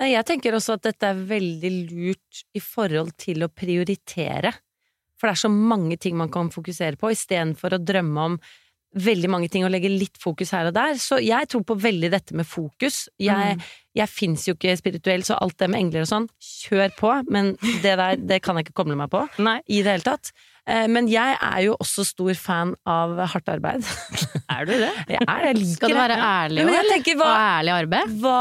Nei, 0.00 0.12
jeg 0.12 0.28
tenker 0.28 0.54
også 0.56 0.76
at 0.76 0.86
dette 0.86 1.08
er 1.08 1.26
veldig 1.28 1.72
lurt 1.90 2.44
i 2.56 2.62
forhold 2.62 3.16
til 3.20 3.42
å 3.44 3.50
prioritere. 3.50 4.52
For 5.16 5.28
det 5.28 5.34
er 5.34 5.42
så 5.46 5.50
mange 5.52 5.98
ting 6.00 6.16
man 6.20 6.30
kan 6.32 6.52
fokusere 6.52 7.00
på, 7.00 7.10
istedenfor 7.14 7.74
å 7.74 7.82
drømme 7.82 8.30
om 8.30 8.38
veldig 8.96 9.28
mange 9.32 9.48
ting 9.52 9.64
og 9.66 9.70
legge 9.74 9.90
litt 9.92 10.16
fokus 10.22 10.50
her 10.56 10.70
og 10.70 10.74
der. 10.76 10.96
Så 11.00 11.18
jeg 11.22 11.48
tror 11.52 11.64
på 11.68 11.76
veldig 11.82 12.10
dette 12.14 12.34
med 12.38 12.48
fokus. 12.48 13.06
Jeg, 13.20 13.58
jeg 13.96 14.08
fins 14.12 14.46
jo 14.48 14.54
ikke 14.56 14.76
spirituell, 14.80 15.24
så 15.26 15.36
alt 15.40 15.56
det 15.60 15.68
med 15.72 15.82
engler 15.84 16.06
og 16.06 16.10
sånn, 16.10 16.28
kjør 16.40 16.94
på. 16.98 17.14
Men 17.32 17.54
det 17.84 17.96
der, 18.00 18.16
det 18.16 18.42
kan 18.44 18.56
jeg 18.60 18.68
ikke 18.68 18.78
koble 18.82 18.96
meg 18.98 19.10
på 19.12 19.24
Nei. 19.46 19.58
i 19.68 19.82
det 19.84 19.98
hele 19.98 20.06
tatt. 20.06 20.32
Eh, 20.66 20.88
Men 20.90 21.06
jeg 21.06 21.36
er 21.38 21.60
jo 21.68 21.76
også 21.78 22.02
stor 22.08 22.34
fan 22.40 22.72
av 22.90 23.12
hardt 23.34 23.52
arbeid. 23.52 23.84
Er 24.56 24.64
du 24.66 24.72
det? 24.78 24.88
Jeg 25.12 25.20
er 25.26 25.40
det, 25.42 25.48
jeg 25.50 25.56
liker 25.58 25.74
Skal 25.74 25.90
du 25.92 25.96
være 25.98 26.16
ærlig 26.22 26.62
òg, 26.62 26.68
eller? 26.70 26.88
tenker, 26.94 27.18
Og 27.20 27.26
ærlig 27.34 27.72
arbeid? 27.74 28.12
hva, 28.22 28.40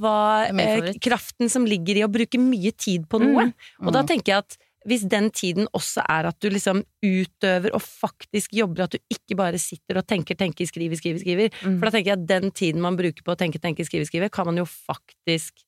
hva 0.00 0.16
eh, 0.52 0.90
kraften 1.02 1.50
som 1.52 1.64
ligger 1.66 1.98
i 1.98 2.04
å 2.06 2.10
bruke 2.12 2.38
mye 2.40 2.70
tid 2.76 3.06
på 3.10 3.18
noe. 3.24 3.48
Og 3.82 3.90
da 3.96 4.02
Mm. 4.04 4.10
tenker 4.12 4.32
jeg 4.34 4.44
at 4.44 4.58
hvis 4.86 5.04
den 5.10 5.30
tiden 5.34 5.66
også 5.76 6.04
er 6.08 6.28
at 6.30 6.38
du 6.40 6.48
liksom 6.52 6.82
utøver 7.04 7.74
og 7.74 7.82
faktisk 7.82 8.54
jobber, 8.56 8.84
at 8.86 8.96
du 8.96 8.98
ikke 9.12 9.36
bare 9.38 9.58
sitter 9.58 9.98
og 10.00 10.06
tenker, 10.06 10.38
tenker, 10.38 10.66
skriver, 10.68 10.96
skriver, 11.00 11.18
skriver. 11.22 11.50
Mm. 11.62 11.78
For 11.80 11.86
da 11.88 11.94
tenker 11.96 12.12
jeg 12.12 12.18
at 12.20 12.26
den 12.30 12.50
tiden 12.56 12.82
man 12.84 12.96
bruker 12.98 13.22
på 13.26 13.34
å 13.34 13.38
tenke, 13.40 13.58
tenke, 13.62 13.86
skrive, 13.88 14.06
skrive, 14.08 14.30
kan 14.32 14.46
man 14.46 14.56
jo 14.62 14.66
faktisk 14.68 15.62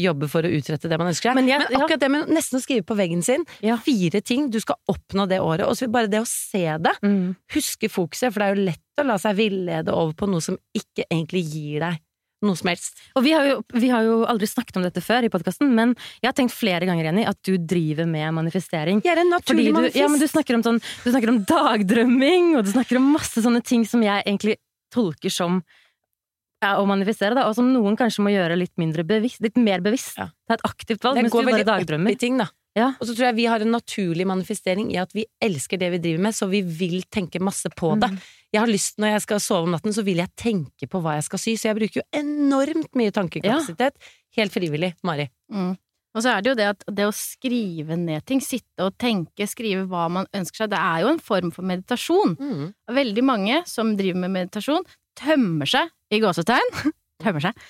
jobbe 0.00 0.28
for 0.30 0.46
å 0.46 0.50
utrette 0.54 0.88
det 0.88 0.96
man 1.00 1.10
ønsker 1.10 1.28
seg. 1.32 1.36
Men 1.36 1.48
Men, 1.50 1.66
akkurat 1.66 1.96
ja. 1.98 2.02
det 2.04 2.10
med 2.14 2.30
nesten 2.32 2.60
å 2.60 2.62
skrive 2.62 2.86
på 2.86 2.96
veggen 2.96 3.22
sin, 3.26 3.42
Ja. 3.60 3.76
fire 3.76 4.20
ting 4.22 4.48
du 4.50 4.60
skal 4.62 4.76
oppnå 4.88 5.26
det 5.28 5.40
året, 5.42 5.66
og 5.66 5.74
så 5.76 5.90
bare 5.90 6.08
det 6.08 6.20
å 6.22 6.26
se 6.26 6.62
det, 6.78 6.94
Mm. 7.02 7.34
huske 7.52 7.90
fokuset, 7.90 8.32
for 8.32 8.40
det 8.40 8.46
er 8.46 8.54
jo 8.54 8.64
lett 8.70 9.02
å 9.02 9.06
la 9.06 9.16
seg 9.18 9.36
villede 9.36 9.88
over 9.92 10.14
på 10.14 10.28
noe 10.30 10.40
som 10.40 10.56
ikke 10.74 11.04
egentlig 11.10 11.44
gir 11.52 11.80
deg 11.80 11.98
noe 12.46 12.56
som 12.58 12.70
helst. 12.70 12.96
Og 13.18 13.24
vi 13.26 13.34
har, 13.36 13.46
jo, 13.48 13.58
vi 13.76 13.90
har 13.92 14.06
jo 14.06 14.20
aldri 14.28 14.48
snakket 14.48 14.78
om 14.80 14.86
dette 14.86 15.02
før 15.04 15.26
i 15.26 15.32
podkasten, 15.32 15.72
men 15.76 15.92
jeg 16.20 16.30
har 16.30 16.36
tenkt 16.36 16.56
flere 16.56 16.88
ganger 16.88 17.10
Jenny, 17.10 17.26
at 17.28 17.38
du 17.46 17.54
driver 17.58 18.08
med 18.08 18.32
manifestering. 18.38 19.02
Jeg 19.04 19.12
er 19.16 19.22
en 19.24 19.34
naturlig 19.34 19.68
du, 19.68 19.74
manifest. 19.76 20.00
ja, 20.00 20.08
men 20.12 20.22
du, 20.22 20.28
snakker 20.30 20.58
om 20.58 20.64
sånn, 20.66 20.80
du 20.80 21.10
snakker 21.10 21.34
om 21.34 21.42
dagdrømming, 21.48 22.54
og 22.56 22.64
du 22.66 22.72
snakker 22.72 23.00
om 23.00 23.12
masse 23.16 23.44
sånne 23.44 23.62
ting 23.66 23.84
som 23.88 24.04
jeg 24.04 24.24
egentlig 24.24 24.56
tolker 24.94 25.32
som 25.32 25.60
ja, 26.60 26.74
å 26.76 26.84
manifestere, 26.88 27.36
da, 27.38 27.46
og 27.48 27.56
som 27.56 27.70
noen 27.72 27.96
kanskje 27.96 28.24
må 28.24 28.32
gjøre 28.34 28.58
litt 28.58 28.74
mindre 28.80 29.04
bevisst, 29.08 29.40
litt 29.44 29.56
mer 29.60 29.84
bevisst. 29.84 30.18
Ja. 30.20 30.28
Ta 30.48 30.58
et 30.58 30.64
aktivt 30.68 31.04
valg, 31.04 31.16
Det 31.16 31.24
mens 31.26 31.32
går 31.32 31.44
du 31.44 31.48
bare 31.48 31.60
veldig 31.60 31.70
dagdrømmer. 31.70 32.16
i 32.16 32.20
ting, 32.20 32.40
da. 32.40 32.50
Ja. 32.78 32.92
Og 33.00 33.08
så 33.08 33.14
tror 33.16 33.30
jeg 33.30 33.38
vi 33.40 33.48
har 33.50 33.62
en 33.64 33.72
naturlig 33.74 34.26
manifestering 34.30 34.92
i 34.94 34.98
at 35.02 35.10
vi 35.16 35.24
elsker 35.42 35.80
det 35.80 35.90
vi 35.96 36.02
driver 36.04 36.22
med, 36.28 36.36
så 36.36 36.46
vi 36.50 36.62
vil 36.62 37.02
tenke 37.10 37.42
masse 37.42 37.70
på 37.74 37.92
det. 37.98 38.12
Mm. 38.12 38.20
Jeg 38.54 38.60
har 38.62 38.70
lyst, 38.70 38.98
Når 38.98 39.14
jeg 39.14 39.22
skal 39.26 39.42
sove 39.42 39.66
om 39.66 39.74
natten, 39.74 39.94
så 39.94 40.04
vil 40.06 40.22
jeg 40.22 40.34
tenke 40.38 40.86
på 40.90 41.02
hva 41.02 41.16
jeg 41.18 41.26
skal 41.26 41.42
sy, 41.42 41.54
så 41.58 41.70
jeg 41.70 41.78
bruker 41.78 42.00
jo 42.00 42.06
enormt 42.20 42.90
mye 42.98 43.14
tankekapasitet. 43.14 43.98
Helt 44.38 44.54
frivillig, 44.54 44.94
Mari. 45.06 45.28
Mm. 45.50 45.74
Og 46.10 46.24
så 46.24 46.32
er 46.32 46.42
det 46.42 46.50
jo 46.50 46.56
det 46.58 46.68
at 46.72 46.88
det 46.90 47.06
å 47.06 47.14
skrive 47.14 47.94
ned 47.98 48.24
ting, 48.26 48.40
sitte 48.42 48.86
og 48.86 48.96
tenke, 48.98 49.46
skrive 49.46 49.84
hva 49.90 50.08
man 50.10 50.26
ønsker 50.34 50.64
seg, 50.64 50.72
det 50.72 50.80
er 50.80 51.04
jo 51.04 51.12
en 51.12 51.22
form 51.22 51.52
for 51.54 51.66
meditasjon. 51.66 52.34
Veldig 52.90 53.26
mange 53.26 53.60
som 53.70 53.92
driver 53.98 54.24
med 54.24 54.34
meditasjon, 54.40 54.86
tømmer 55.20 55.70
seg, 55.70 55.92
i 56.10 56.18
gåsetegn, 56.22 56.74
tømmer 57.22 57.46
seg, 57.46 57.62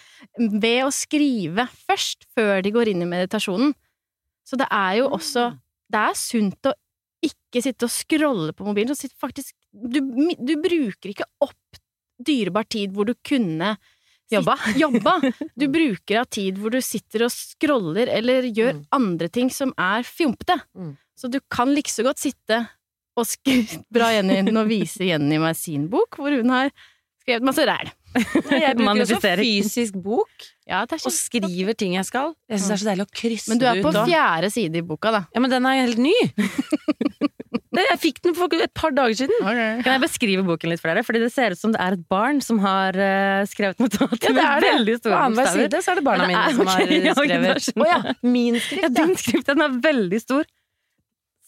ved 0.57 0.87
å 0.87 0.95
skrive 0.95 1.69
først, 1.85 2.25
før 2.37 2.64
de 2.64 2.73
går 2.73 2.95
inn 2.95 3.04
i 3.04 3.11
meditasjonen. 3.11 3.75
Så 4.50 4.59
det 4.59 4.66
er 4.75 4.97
jo 4.99 5.11
også 5.14 5.49
Det 5.90 5.99
er 6.02 6.16
sunt 6.19 6.66
å 6.71 6.75
ikke 7.26 7.61
sitte 7.62 7.87
og 7.87 7.92
scrolle 7.92 8.52
på 8.57 8.64
mobilen. 8.66 8.97
Så 8.97 9.11
faktisk 9.21 9.54
du, 9.71 10.00
du 10.38 10.52
bruker 10.62 11.11
ikke 11.12 11.26
opp 11.45 11.80
dyrebar 12.21 12.66
tid 12.71 12.92
hvor 12.95 13.09
du 13.11 13.14
kunne 13.26 13.75
Jobba. 14.30 14.54
jobba. 14.78 15.16
Du 15.59 15.64
bruker 15.73 16.21
av 16.21 16.28
tid 16.30 16.59
hvor 16.62 16.71
du 16.71 16.78
sitter 16.85 17.25
og 17.26 17.33
scroller 17.35 18.07
eller 18.14 18.47
gjør 18.47 18.76
Mm. 18.78 18.85
andre 18.95 19.28
ting 19.28 19.49
som 19.50 19.73
er 19.75 20.04
fjompete. 20.07 20.54
Mm. 20.78 20.92
Så 21.19 21.26
du 21.33 21.40
kan 21.50 21.73
like 21.75 21.90
så 21.90 22.04
godt 22.07 22.23
sitte 22.23 22.61
og 23.19 23.26
skrive 23.26 23.80
bra 23.90 24.12
Jenny 24.14 24.38
nå 24.47 24.62
viser 24.71 25.09
Jenny 25.11 25.40
meg 25.42 25.59
sin 25.59 25.88
bok, 25.90 26.14
hvor 26.23 26.30
hun 26.30 26.49
har 26.54 26.71
skrevet 27.25 27.42
masse 27.50 27.66
ræl. 27.66 27.90
Jeg 28.14 28.76
bruker 28.78 29.02
også 29.02 29.19
fysisk 29.42 29.99
bok 30.02 30.47
Ja, 30.71 30.85
det 30.87 31.00
og 31.03 31.12
skriver 31.15 31.75
ting 31.75 31.97
jeg 31.99 32.07
skal. 32.07 32.33
Jeg 32.50 32.61
syns 32.61 32.71
det 32.71 32.77
er 32.77 32.83
så 32.85 32.89
deilig 32.93 33.07
å 33.09 33.12
krysse 33.21 33.50
Men 33.50 33.59
du 33.59 33.67
er 33.67 33.81
på 33.83 33.91
ut. 33.91 34.00
fjerde 34.07 34.50
side 34.55 34.79
i 34.79 34.85
boka, 34.87 35.11
da. 35.17 35.25
Ja, 35.35 35.43
men 35.43 35.50
den 35.50 35.67
er 35.67 35.81
helt 35.83 35.99
ny! 35.99 36.15
Jeg 37.81 37.99
fikk 38.03 38.19
den 38.25 38.35
for 38.35 38.50
et 38.59 38.73
par 38.75 38.91
dager 38.93 39.15
siden. 39.15 39.37
Kan 39.41 39.93
jeg 39.95 40.03
beskrive 40.03 40.43
boken 40.45 40.73
litt 40.73 40.83
for 40.83 40.91
dere? 40.91 41.05
Fordi 41.07 41.21
det 41.23 41.31
ser 41.33 41.55
ut 41.55 41.61
som 41.61 41.73
det 41.75 41.79
er 41.81 41.95
et 41.97 42.03
barn 42.11 42.41
som 42.45 42.59
har 42.65 42.97
uh, 42.99 43.47
skrevet 43.49 43.79
notater 43.81 44.19
Ja, 44.27 44.33
det 44.33 44.35
med 44.35 44.43
er 44.45 44.65
det. 44.65 44.73
veldig 44.75 44.97
På 44.97 45.00
store 45.05 45.21
annenhver 45.29 45.53
side 45.55 45.83
så 45.87 45.93
er 45.95 46.00
det 46.00 46.05
barna 46.05 46.27
mine 46.29 46.43
som 46.57 46.67
har 46.71 46.83
skrevet. 46.83 47.71
Å 47.79 47.89
ja, 47.89 48.00
min 48.27 48.59
skrift, 48.59 48.83
Ja, 48.85 48.91
din 48.99 49.15
skrift 49.23 49.53
den 49.53 49.65
er 49.65 49.79
veldig 49.87 50.21
stor. 50.23 50.50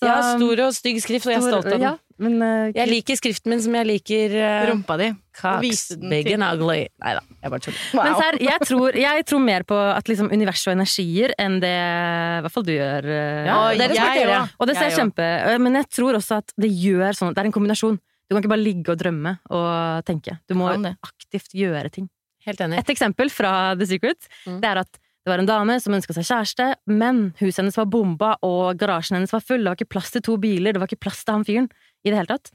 Så- 0.03 0.09
Ja, 0.11 0.37
stor 0.37 0.61
og 0.67 0.73
stygg 0.75 0.97
skrift, 1.03 1.27
og 1.29 1.33
jeg 1.33 1.39
er 1.39 1.45
stolt 1.47 1.67
av 1.67 1.73
den. 1.73 1.83
Ja, 1.87 1.97
men, 2.19 2.35
uh, 2.43 2.73
Jeg 2.75 2.89
liker 2.91 3.15
skriften 3.19 3.51
min 3.53 3.61
som 3.63 3.75
jeg 3.79 3.87
liker 3.87 4.35
uh, 4.35 4.67
Rumpa 4.73 4.97
di. 4.99 5.09
Cocks, 5.39 5.95
big 5.97 6.27
and 6.35 6.43
ugly. 6.43 6.89
Nei 7.01 7.13
da, 7.15 7.21
jeg 7.43 7.51
bare 7.55 7.61
tuller. 7.63 7.79
Men 7.95 8.15
serr, 8.19 8.39
jeg, 8.43 8.61
tror- 8.67 8.99
jeg 8.99 9.25
tror 9.31 9.41
mer 9.41 9.63
på 9.63 9.79
at 9.97 10.05
liksom 10.11 10.31
univers 10.35 10.67
og 10.67 10.75
energier 10.75 11.33
enn 11.39 11.61
det 11.63 11.71
i 11.73 12.41
hvert 12.43 12.53
fall 12.53 12.67
du 12.67 12.73
gjør. 12.75 13.05
Uh, 13.07 13.47
Ja, 13.47 13.59
Og 13.71 13.79
dere 13.79 13.95
jeg 13.95 14.27
ja. 14.29 14.41
Og 14.59 14.67
det 14.67 14.77
ser 14.77 14.91
Jeg 14.91 14.99
kjempe 14.99 15.59
Men 15.61 15.75
jeg 15.81 15.89
tror 15.89 16.19
også 16.19 16.37
at 16.43 16.53
det 16.59 16.71
gjør 16.71 17.15
sånn 17.17 17.33
Det 17.35 17.39
er 17.39 17.47
en 17.47 17.53
kombinasjon. 17.55 17.99
Du 18.29 18.35
kan 18.35 18.43
ikke 18.43 18.53
bare 18.55 18.65
ligge 18.65 18.89
og 18.91 18.99
drømme 18.99 19.39
og 19.51 20.05
tenke. 20.05 20.39
Du 20.49 20.55
må 20.59 20.69
aktivt 21.05 21.55
gjøre 21.55 21.91
ting. 21.93 22.09
Helt 22.45 22.59
enig. 22.59 22.79
Et 22.83 22.89
eksempel 22.91 23.31
fra 23.31 23.75
The 23.79 23.87
Secret 23.87 24.19
Mm. 24.47 24.61
Det 24.61 24.69
er 24.69 24.79
at 24.83 24.99
det 25.23 25.31
var 25.31 25.39
en 25.39 25.47
dame 25.47 25.77
som 25.79 25.95
ønska 25.95 26.17
seg 26.17 26.27
kjæreste, 26.27 26.65
men 26.91 27.29
huset 27.39 27.61
hennes 27.61 27.79
var 27.79 27.87
bomba, 27.91 28.33
og 28.43 28.75
garasjen 28.81 29.21
hennes 29.21 29.35
var 29.35 29.45
full. 29.45 29.63
Det 29.63 29.71
var 29.71 29.79
ikke 29.79 29.95
plass 29.95 30.11
til 30.11 30.25
to 30.27 30.35
biler, 30.43 30.75
det 30.75 30.83
var 30.83 30.91
ikke 30.91 31.05
plass 31.07 31.23
til 31.23 31.37
han 31.37 31.47
fyren 31.47 31.69
i 32.03 32.11
det 32.11 32.19
hele 32.19 32.33
tatt. 32.33 32.51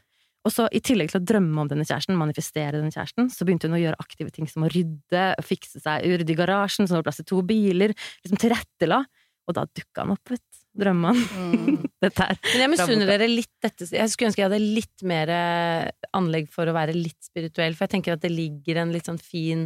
Og 0.47 0.53
så 0.53 0.67
i 0.75 0.81
tillegg 0.83 1.11
til 1.11 1.19
å 1.19 1.27
drømme 1.27 1.63
om 1.63 1.69
denne 1.71 1.87
kjæresten, 1.87 2.15
manifestere 2.19 2.77
denne 2.77 2.91
kjæresten, 2.91 3.31
så 3.31 3.47
begynte 3.47 3.67
hun 3.67 3.77
å 3.79 3.81
gjøre 3.81 3.99
aktive 4.03 4.31
ting 4.35 4.47
som 4.51 4.67
å 4.67 4.71
rydde, 4.71 5.23
fikse 5.47 5.81
seg 5.83 6.05
rydde 6.07 6.35
i 6.35 6.37
garasjen, 6.39 6.87
så 6.87 6.95
det 6.95 7.01
var 7.01 7.07
plass 7.09 7.21
til 7.23 7.29
to 7.31 7.41
biler, 7.47 7.95
liksom 8.23 8.43
tilrettela. 8.43 9.01
Og 9.47 9.55
da 9.55 9.63
dukka 9.67 10.03
han 10.03 10.15
opp, 10.15 10.35
vet 10.35 10.43
du. 10.43 10.63
Drømmene. 10.77 11.23
Mm. 11.33 11.77
Dette 12.03 12.25
her. 12.27 12.39
Men 12.51 12.61
jeg 12.61 12.71
misunner 12.75 13.09
dere 13.09 13.27
litt 13.31 13.53
dette. 13.63 13.87
Jeg 13.89 14.11
skulle 14.11 14.29
ønske 14.29 14.43
jeg 14.43 14.49
hadde 14.51 14.59
litt 14.61 15.05
mer 15.09 15.31
eh, 15.33 16.09
anlegg 16.19 16.51
for 16.53 16.69
å 16.69 16.75
være 16.75 16.93
litt 16.93 17.17
spirituell, 17.25 17.73
for 17.73 17.87
jeg 17.87 17.95
tenker 17.95 18.13
at 18.13 18.21
det 18.21 18.29
ligger 18.29 18.83
en 18.83 18.91
litt 18.93 19.07
sånn 19.09 19.17
fin 19.17 19.65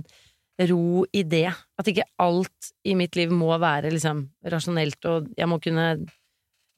ro 0.69 1.05
i 1.13 1.23
det. 1.23 1.47
At 1.79 1.87
ikke 1.89 2.05
alt 2.21 2.71
i 2.85 2.95
mitt 2.97 3.15
liv 3.15 3.31
må 3.33 3.51
være 3.61 3.91
liksom 3.93 4.25
rasjonelt, 4.51 4.99
og 5.09 5.29
jeg 5.37 5.49
må 5.49 5.59
kunne 5.63 5.87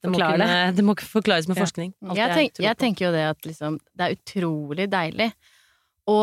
det 0.04 0.12
må, 0.12 0.19
kunne, 0.19 0.48
det 0.76 0.84
må 0.84 0.93
forklares 1.00 1.48
med 1.48 1.56
Ja. 1.56 1.63
forskning. 1.63 1.93
Alt 2.04 2.17
Jeg, 2.19 2.32
tenk, 2.36 2.58
jeg, 2.60 2.65
jeg 2.65 2.78
tenker 2.78 3.06
jo 3.06 3.12
det 3.15 3.22
at 3.30 3.46
liksom, 3.48 3.78
det 3.96 4.04
er 4.04 4.15
utrolig 4.17 4.88
deilig 4.91 5.30
å, 6.12 6.17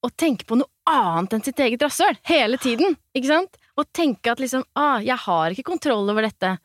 å 0.00 0.08
tenke 0.16 0.46
på 0.48 0.56
noe 0.56 0.70
annet 0.88 1.34
enn 1.36 1.44
sitt 1.44 1.60
eget 1.60 1.82
rasshøl 1.84 2.16
hele 2.24 2.56
tiden, 2.56 2.96
ikke 3.12 3.28
sant? 3.28 3.58
Å 3.76 3.84
tenke 3.92 4.32
at 4.32 4.40
liksom 4.40 4.64
ah, 4.80 4.96
'jeg 4.98 5.16
har 5.26 5.52
ikke 5.52 5.68
kontroll 5.68 6.08
over 6.08 6.24
dette', 6.24 6.56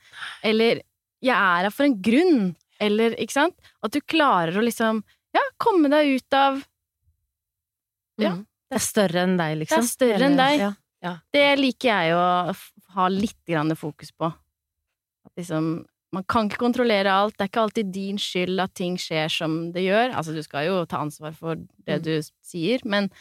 eller 0.41 0.79
'jeg 1.21 1.36
er 1.36 1.67
her 1.67 1.69
for 1.69 1.84
en 1.84 1.99
grunn', 2.01 2.55
eller 2.79 3.12
ikke 3.19 3.36
sant? 3.36 3.55
At 3.84 3.91
du 3.91 3.99
klarer 3.99 4.55
å 4.55 4.63
liksom 4.63 5.03
ja, 5.36 5.43
komme 5.60 5.91
deg 5.91 6.15
ut 6.15 6.34
av 6.34 6.63
Ja. 8.17 8.31
Mm. 8.39 8.45
Det 8.71 8.80
er 8.80 8.84
større 8.84 9.25
enn 9.28 9.36
deg, 9.39 9.58
liksom. 9.62 9.84
Det 9.84 9.86
er 9.86 9.91
større 9.93 10.30
enn 10.30 10.39
deg. 10.39 10.63
Ja. 11.06 11.12
Det 11.36 11.43
liker 11.60 11.91
jeg 11.91 12.15
å 12.17 12.54
ha 12.95 13.10
litt 13.13 13.38
grann 13.47 13.75
fokus 13.78 14.10
på. 14.15 14.32
At 15.28 15.34
liksom, 15.38 15.67
man 16.15 16.25
kan 16.32 16.49
ikke 16.49 16.62
kontrollere 16.63 17.12
alt. 17.13 17.36
Det 17.38 17.45
er 17.45 17.51
ikke 17.51 17.65
alltid 17.67 17.91
din 17.93 18.17
skyld 18.21 18.63
at 18.63 18.73
ting 18.78 18.97
skjer 18.97 19.30
som 19.30 19.58
det 19.75 19.84
gjør. 19.86 20.15
Altså, 20.17 20.34
du 20.34 20.41
skal 20.45 20.65
jo 20.69 20.80
ta 20.89 21.04
ansvar 21.06 21.36
for 21.38 21.56
det 21.86 21.99
Mm. 21.99 22.04
du 22.08 22.13
sier, 22.41 22.82
men, 22.86 23.12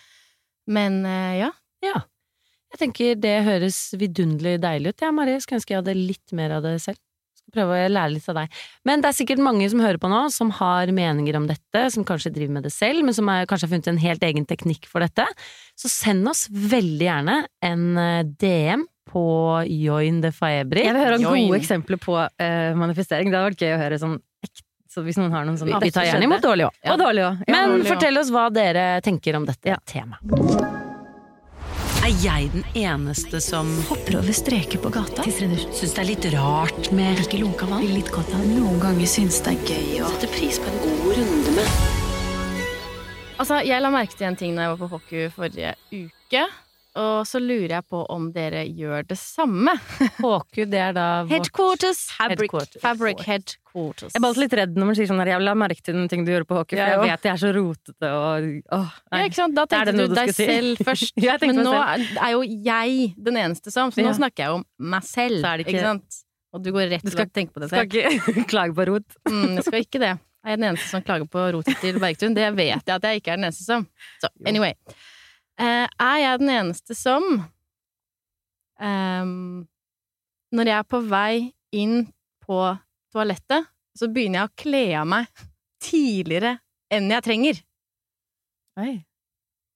men 0.67 1.05
eh, 1.05 1.39
ja. 1.43 1.51
Ja. 1.85 2.05
Jeg 2.73 2.81
tenker 2.81 3.15
det 3.21 3.35
høres 3.45 3.93
vidunderlig 4.01 4.57
deilig 4.65 4.95
ut. 4.95 5.03
Ja, 5.05 5.11
Marie, 5.15 5.39
skulle 5.41 5.61
ønske 5.61 5.75
jeg 5.77 5.83
hadde 5.85 5.95
litt 5.95 6.33
mer 6.33 6.57
av 6.57 6.65
det 6.65 6.81
selv. 6.83 6.99
Skal 7.45 7.59
prøve 7.59 7.77
å 7.77 7.93
lære 7.93 8.15
litt 8.15 8.29
av 8.33 8.39
deg. 8.41 8.59
Men 8.89 9.05
det 9.05 9.11
er 9.11 9.17
sikkert 9.19 9.43
mange 9.45 9.69
som 9.69 9.83
hører 9.85 10.01
på 10.01 10.09
nå, 10.09 10.23
som 10.33 10.51
har 10.63 10.93
meninger 10.97 11.37
om 11.37 11.47
dette, 11.51 11.85
som 11.93 12.07
kanskje 12.09 12.33
driver 12.33 12.57
med 12.57 12.67
det 12.67 12.73
selv, 12.73 13.05
men 13.05 13.17
som 13.17 13.29
er, 13.29 13.45
kanskje 13.51 13.69
har 13.69 13.75
funnet 13.77 13.93
en 13.93 14.03
helt 14.03 14.25
egen 14.25 14.49
teknikk 14.49 14.89
for 14.89 15.05
dette. 15.05 15.29
Så 15.77 15.93
send 15.93 16.27
oss 16.31 16.47
veldig 16.49 17.09
gjerne 17.09 17.39
en 17.69 17.87
eh, 18.01 18.21
DM 18.41 18.87
på 19.15 19.25
Join 19.69 20.23
de 20.25 20.33
Faebri. 20.35 20.87
Jeg 20.89 20.97
vil 20.97 21.05
høre 21.05 21.19
om 21.21 21.27
Join. 21.29 21.51
gode 21.51 21.61
eksempler 21.61 22.01
på 22.03 22.17
uh, 22.17 22.71
manifestering. 22.81 23.29
Det 23.31 23.37
hadde 23.37 23.51
vært 23.53 23.67
gøy 23.67 23.75
å 23.77 23.83
høre 23.85 24.01
sånn 24.01 24.17
ekte 24.43 24.65
så 24.95 25.03
hvis 25.03 25.19
noen 25.19 25.33
har 25.35 25.43
noen 25.47 25.59
sånne 25.59 25.81
Vi 25.83 25.91
tar 25.95 26.07
gjerne 26.07 26.29
imot 26.29 26.45
dårlig 26.45 26.69
òg. 26.69 26.79
Og 26.93 27.01
dårlig 27.03 27.27
òg. 27.27 27.43
Ja. 27.49 27.51
Men 27.57 27.75
dårlig, 27.75 27.91
fortell 27.91 28.23
oss 28.23 28.31
hva 28.35 28.47
dere 28.55 28.87
tenker 29.03 29.41
om 29.41 29.49
dette 29.49 29.75
Ja. 29.75 29.83
temaet. 29.91 30.84
Er 32.05 32.13
jeg 32.21 32.51
den 32.53 32.67
eneste 32.77 33.39
som 33.41 33.71
Hopper 33.89 34.19
over 34.19 34.35
streker 34.37 34.77
på 34.77 34.91
gata. 34.93 35.25
syns 35.25 35.81
det 35.81 36.03
er 36.03 36.09
litt 36.11 36.27
rart 36.35 36.91
med 36.93 37.23
Ikke 37.23 37.39
lunka 37.41 37.65
vann. 37.71 37.87
Litt 37.89 38.11
godt 38.13 38.29
av 38.37 38.43
Noen 38.45 38.77
ganger 38.83 39.09
syns 39.09 39.39
det 39.47 39.55
er 39.55 39.71
gøy 39.71 40.03
å 40.05 40.11
Setter 40.13 40.33
pris 40.35 40.59
på 40.61 40.69
en 40.69 40.83
god 40.83 41.07
runde 41.17 41.55
med 41.57 41.79
Altså, 43.41 43.63
jeg 43.65 43.81
la 43.81 43.89
merke 43.95 44.19
til 44.19 44.29
en 44.29 44.37
ting 44.37 44.53
da 44.53 44.67
jeg 44.67 44.75
var 44.75 44.83
på 44.83 44.91
hockey 44.93 45.33
forrige 45.33 45.73
uke, 45.97 46.45
og 46.95 47.27
så 47.27 47.41
lurer 47.43 47.73
jeg 47.77 47.85
på 47.91 48.01
om 48.15 48.29
dere 48.35 48.63
gjør 48.69 49.07
det 49.09 49.17
samme. 49.19 49.73
HQ, 50.23 50.61
det 50.71 50.79
er 50.79 50.93
da 50.97 51.07
vårt- 51.25 51.33
Headquarters. 51.33 52.01
Fabric, 52.15 52.39
Headquarters. 52.53 52.81
fabric 52.83 53.23
headquarters. 53.27 54.13
Jeg 54.15 54.21
er 54.21 54.25
bare 54.27 54.41
litt 54.45 54.57
redd 54.61 54.77
når 54.79 54.87
man 54.91 54.99
sier 54.99 55.09
sånn 55.11 55.19
der, 55.23 55.33
jeg 55.35 55.43
vil 55.43 55.51
ha 55.51 55.55
merke 55.65 55.83
til 55.83 55.99
den 55.99 56.09
ting 56.13 56.25
du 56.27 56.31
gjorde 56.33 56.47
på 56.51 56.59
HQ, 56.61 56.71
for 56.75 56.83
Jeg 56.83 56.93
jeg 56.95 57.01
vet 57.05 57.27
jeg 57.29 57.33
er 57.35 57.41
så 57.43 57.53
rotete 57.57 58.11
og 58.19 58.51
åh, 58.79 58.93
Ja, 59.13 59.23
ikke 59.27 59.41
sant? 59.41 59.57
Da 59.59 59.65
tenkte 59.71 59.97
du 59.97 60.05
du 60.07 60.15
deg 60.21 60.35
si. 60.35 60.47
selv 60.51 60.83
først. 60.91 61.17
Men 61.19 61.57
nå 61.63 61.73
selv. 61.75 62.21
er 62.29 62.35
jo 62.37 62.43
jeg 62.71 63.15
den 63.31 63.41
eneste 63.47 63.75
som, 63.75 63.91
så 63.91 64.01
nå 64.05 64.13
Ja. 64.13 64.19
snakker 64.21 64.45
jeg 64.47 64.61
om 64.61 64.65
meg 64.79 65.03
selv. 65.09 65.43
Ikke... 65.65 65.75
ikke- 65.75 65.89
sant? 65.89 66.21
Og 66.55 66.63
du 66.63 66.71
går 66.71 66.87
rett 66.93 67.03
Du 67.03 67.11
til 67.11 67.25
å 67.25 67.31
tenke 67.35 67.51
på 67.57 67.59
det 67.65 67.67
Skal 67.73 67.89
ikke 67.91 68.45
klage 68.53 68.77
på 68.79 68.85
rot. 68.87 69.17
Mm, 69.27 69.57
jeg 69.59 69.65
skal 69.67 69.81
ikke 69.83 69.99
det. 70.05 70.13
Jeg 70.45 70.53
er 70.53 70.61
den 70.61 70.69
eneste 70.69 70.87
som 70.93 71.03
klager 71.03 71.27
på 71.27 71.43
rotet 71.57 71.81
til 71.83 71.97
Bergtun. 71.99 72.35
Det 72.37 72.47
vet 72.55 72.85
jeg 72.87 72.95
at 72.95 73.03
jeg 73.09 73.19
ikke 73.23 73.33
er 73.33 73.41
den 73.41 73.49
eneste 73.49 73.65
som. 73.67 73.89
Så 74.23 74.29
anyway. 74.47 74.71
Eh, 75.59 75.87
er 76.05 76.19
jeg 76.23 76.41
den 76.43 76.51
eneste 76.55 76.97
som 76.99 77.25
um, 78.81 79.65
Når 80.55 80.71
jeg 80.71 80.79
er 80.79 80.89
på 80.91 81.01
vei 81.11 81.35
inn 81.75 82.05
på 82.45 82.59
toalettet, 83.15 83.67
så 83.97 84.09
begynner 84.13 84.43
jeg 84.45 84.51
å 84.51 84.59
kle 84.65 84.85
av 85.01 85.07
meg 85.11 85.45
tidligere 85.83 86.57
enn 86.93 87.11
jeg 87.11 87.25
trenger. 87.27 87.61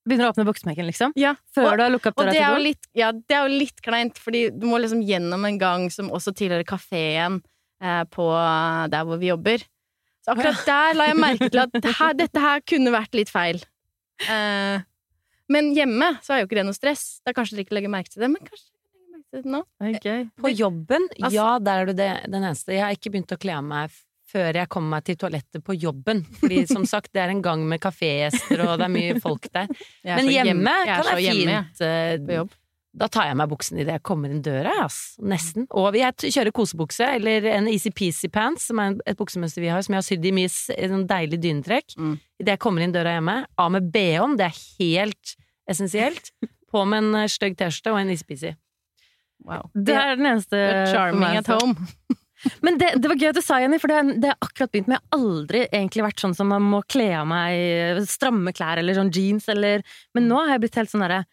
Begynner 0.09 0.29
å 0.29 0.33
åpne 0.33 0.45
buksemekken, 0.49 0.87
liksom. 0.89 1.13
Ja. 1.19 1.35
Før 1.55 1.73
Og- 1.73 1.79
du 1.79 1.83
har 1.85 1.91
lukka 1.93 2.11
opp 2.13 2.17
døra 2.17 2.33
det 2.33 2.43
til 2.43 2.73
do. 2.73 2.91
ja, 3.01 3.11
det 3.13 3.35
er 3.37 3.49
jo 3.49 3.59
litt 3.59 3.83
kleint, 3.83 4.19
fordi 4.19 4.51
du 4.51 4.67
må 4.67 4.79
liksom 4.81 5.03
gjennom 5.07 5.45
en 5.47 5.59
gang 5.59 5.89
som 5.91 6.11
også 6.11 6.35
tilhører 6.35 6.65
kafeen 6.67 7.43
eh, 7.83 8.05
på 8.05 8.27
der 8.91 9.05
hvor 9.05 9.19
vi 9.19 9.29
jobber. 9.33 9.59
Så 10.25 10.35
akkurat 10.35 10.65
der 10.67 10.95
la 10.95 11.05
jeg 11.11 11.17
merke 11.17 11.51
til 11.51 11.61
at 11.61 11.73
det 11.73 11.95
her, 12.01 12.13
dette 12.15 12.41
her 12.41 12.61
kunne 12.61 12.91
vært 12.95 13.15
litt 13.15 13.31
feil. 13.31 13.61
Eh, 14.29 14.81
men 15.49 15.71
hjemme 15.77 16.11
så 16.25 16.35
er 16.35 16.43
jo 16.43 16.49
ikke 16.49 16.59
det 16.61 16.67
noe 16.69 16.77
stress. 16.77 17.21
Da 17.27 17.33
kanskje 17.37 17.57
dere 17.57 17.65
ikke 17.67 17.77
legger 17.79 17.93
merke 17.93 18.13
til 18.13 18.25
det, 18.25 18.31
men 18.35 18.43
kanskje 18.45 18.69
dere 18.69 18.93
legger 18.93 19.15
merke 19.17 19.31
til 19.33 19.43
det 19.43 19.55
nå. 19.55 19.63
Ok. 19.89 20.09
På 20.45 20.53
jobben, 20.53 21.09
Altså- 21.19 21.35
ja, 21.35 21.49
der 21.59 21.81
er 21.83 21.87
du 21.87 21.93
det, 21.99 22.11
den 22.31 22.43
eneste. 22.45 22.73
Jeg 22.77 22.85
har 22.85 22.93
ikke 22.97 23.13
begynt 23.17 23.35
å 23.37 23.41
kle 23.41 23.57
av 23.57 23.65
meg 23.65 23.91
før 24.29 24.53
jeg 24.61 24.69
kommer 24.69 24.91
meg 24.99 25.05
til 25.09 25.17
toalettet 25.17 25.63
på 25.65 25.73
jobben. 25.81 26.23
Fordi 26.41 26.67
som 26.69 26.85
sagt, 26.95 27.13
det 27.17 27.23
er 27.25 27.31
en 27.33 27.41
gang 27.43 27.63
med 27.69 27.81
kafégjester, 27.81 28.61
og 28.67 28.77
det 28.79 28.85
er 28.85 28.93
mye 28.93 29.21
folk 29.25 29.49
der. 29.55 29.69
Er 30.05 30.17
Men 30.21 30.29
hjemme, 30.29 30.53
hjemme 30.53 30.75
kan 30.85 31.05
så 31.05 31.17
fint. 31.17 31.39
hjemme, 31.41 31.61
jeg, 31.81 32.49
Da 32.97 33.07
tar 33.13 33.27
jeg 33.29 33.37
meg 33.37 33.51
buksen 33.51 33.79
idet 33.79 33.93
jeg 33.99 34.03
kommer 34.03 34.31
inn 34.33 34.41
døra, 34.43 34.73
ass. 34.87 35.17
Nesten. 35.21 35.67
Og 35.77 35.95
jeg 35.95 36.15
kjører 36.33 36.51
kosebukse, 36.57 37.05
eller 37.19 37.45
en 37.53 37.69
easy-peasy 37.69 38.31
pants, 38.33 38.65
som 38.71 38.81
er 38.83 38.97
et 39.07 39.19
buksemønster 39.19 39.61
vi 39.63 39.69
har, 39.71 39.83
som 39.85 39.93
jeg 39.95 40.01
har 40.01 40.07
sydd 40.09 40.25
i 40.25 40.33
mye 40.35 40.49
s- 40.49 40.71
en 40.75 40.95
sånn 40.97 41.07
deilig 41.11 41.39
dynetrekk. 41.45 41.95
Mm. 41.99 42.15
Idet 42.41 42.55
jeg 42.57 42.63
kommer 42.65 42.83
inn 42.83 42.95
døra 42.97 43.13
hjemme. 43.19 43.37
Av 43.61 43.71
med 43.71 43.91
bh-en, 43.93 44.37
det 44.41 44.49
er 44.49 44.63
helt 44.81 45.35
essensielt. 45.69 46.33
På 46.73 46.83
med 46.89 47.05
en 47.05 47.15
eh, 47.23 47.29
stygg 47.33 47.57
T-skjorte 47.61 47.93
og 47.93 48.01
en 48.01 48.11
easy-peasy. 48.17 48.55
Wow. 49.47 49.69
Det 49.77 49.95
er 49.95 50.17
den 50.19 50.27
eneste 50.33 50.59
charming 50.91 51.39
at 51.39 51.47
home. 51.53 51.77
Men 52.63 52.77
det, 52.79 52.93
det 53.03 53.09
var 53.11 53.19
gøy 53.19 53.29
at 53.33 53.39
du 53.39 53.43
sa, 53.43 53.57
Jenny, 53.63 53.79
for 53.83 53.91
det, 53.91 54.19
det 54.23 54.29
har 54.33 54.37
akkurat 54.45 54.71
begynt 54.75 54.91
med. 54.91 54.99
Jeg 55.01 55.07
har 55.13 55.19
aldri 55.19 55.63
egentlig 55.75 56.05
vært 56.07 56.23
sånn 56.23 56.35
som 56.39 56.49
man 56.53 56.63
må 56.71 56.81
kle 56.91 57.09
av 57.19 57.27
meg 57.31 58.01
stramme 58.07 58.53
klær 58.55 58.79
eller 58.83 58.95
sånn 58.99 59.11
jeans 59.15 59.49
eller 59.51 59.83
Men 60.15 60.29
nå 60.31 60.39
har 60.45 60.53
jeg 60.57 60.63
blitt 60.67 60.79
helt 60.79 60.93
sånn 60.93 61.03
derre 61.07 61.25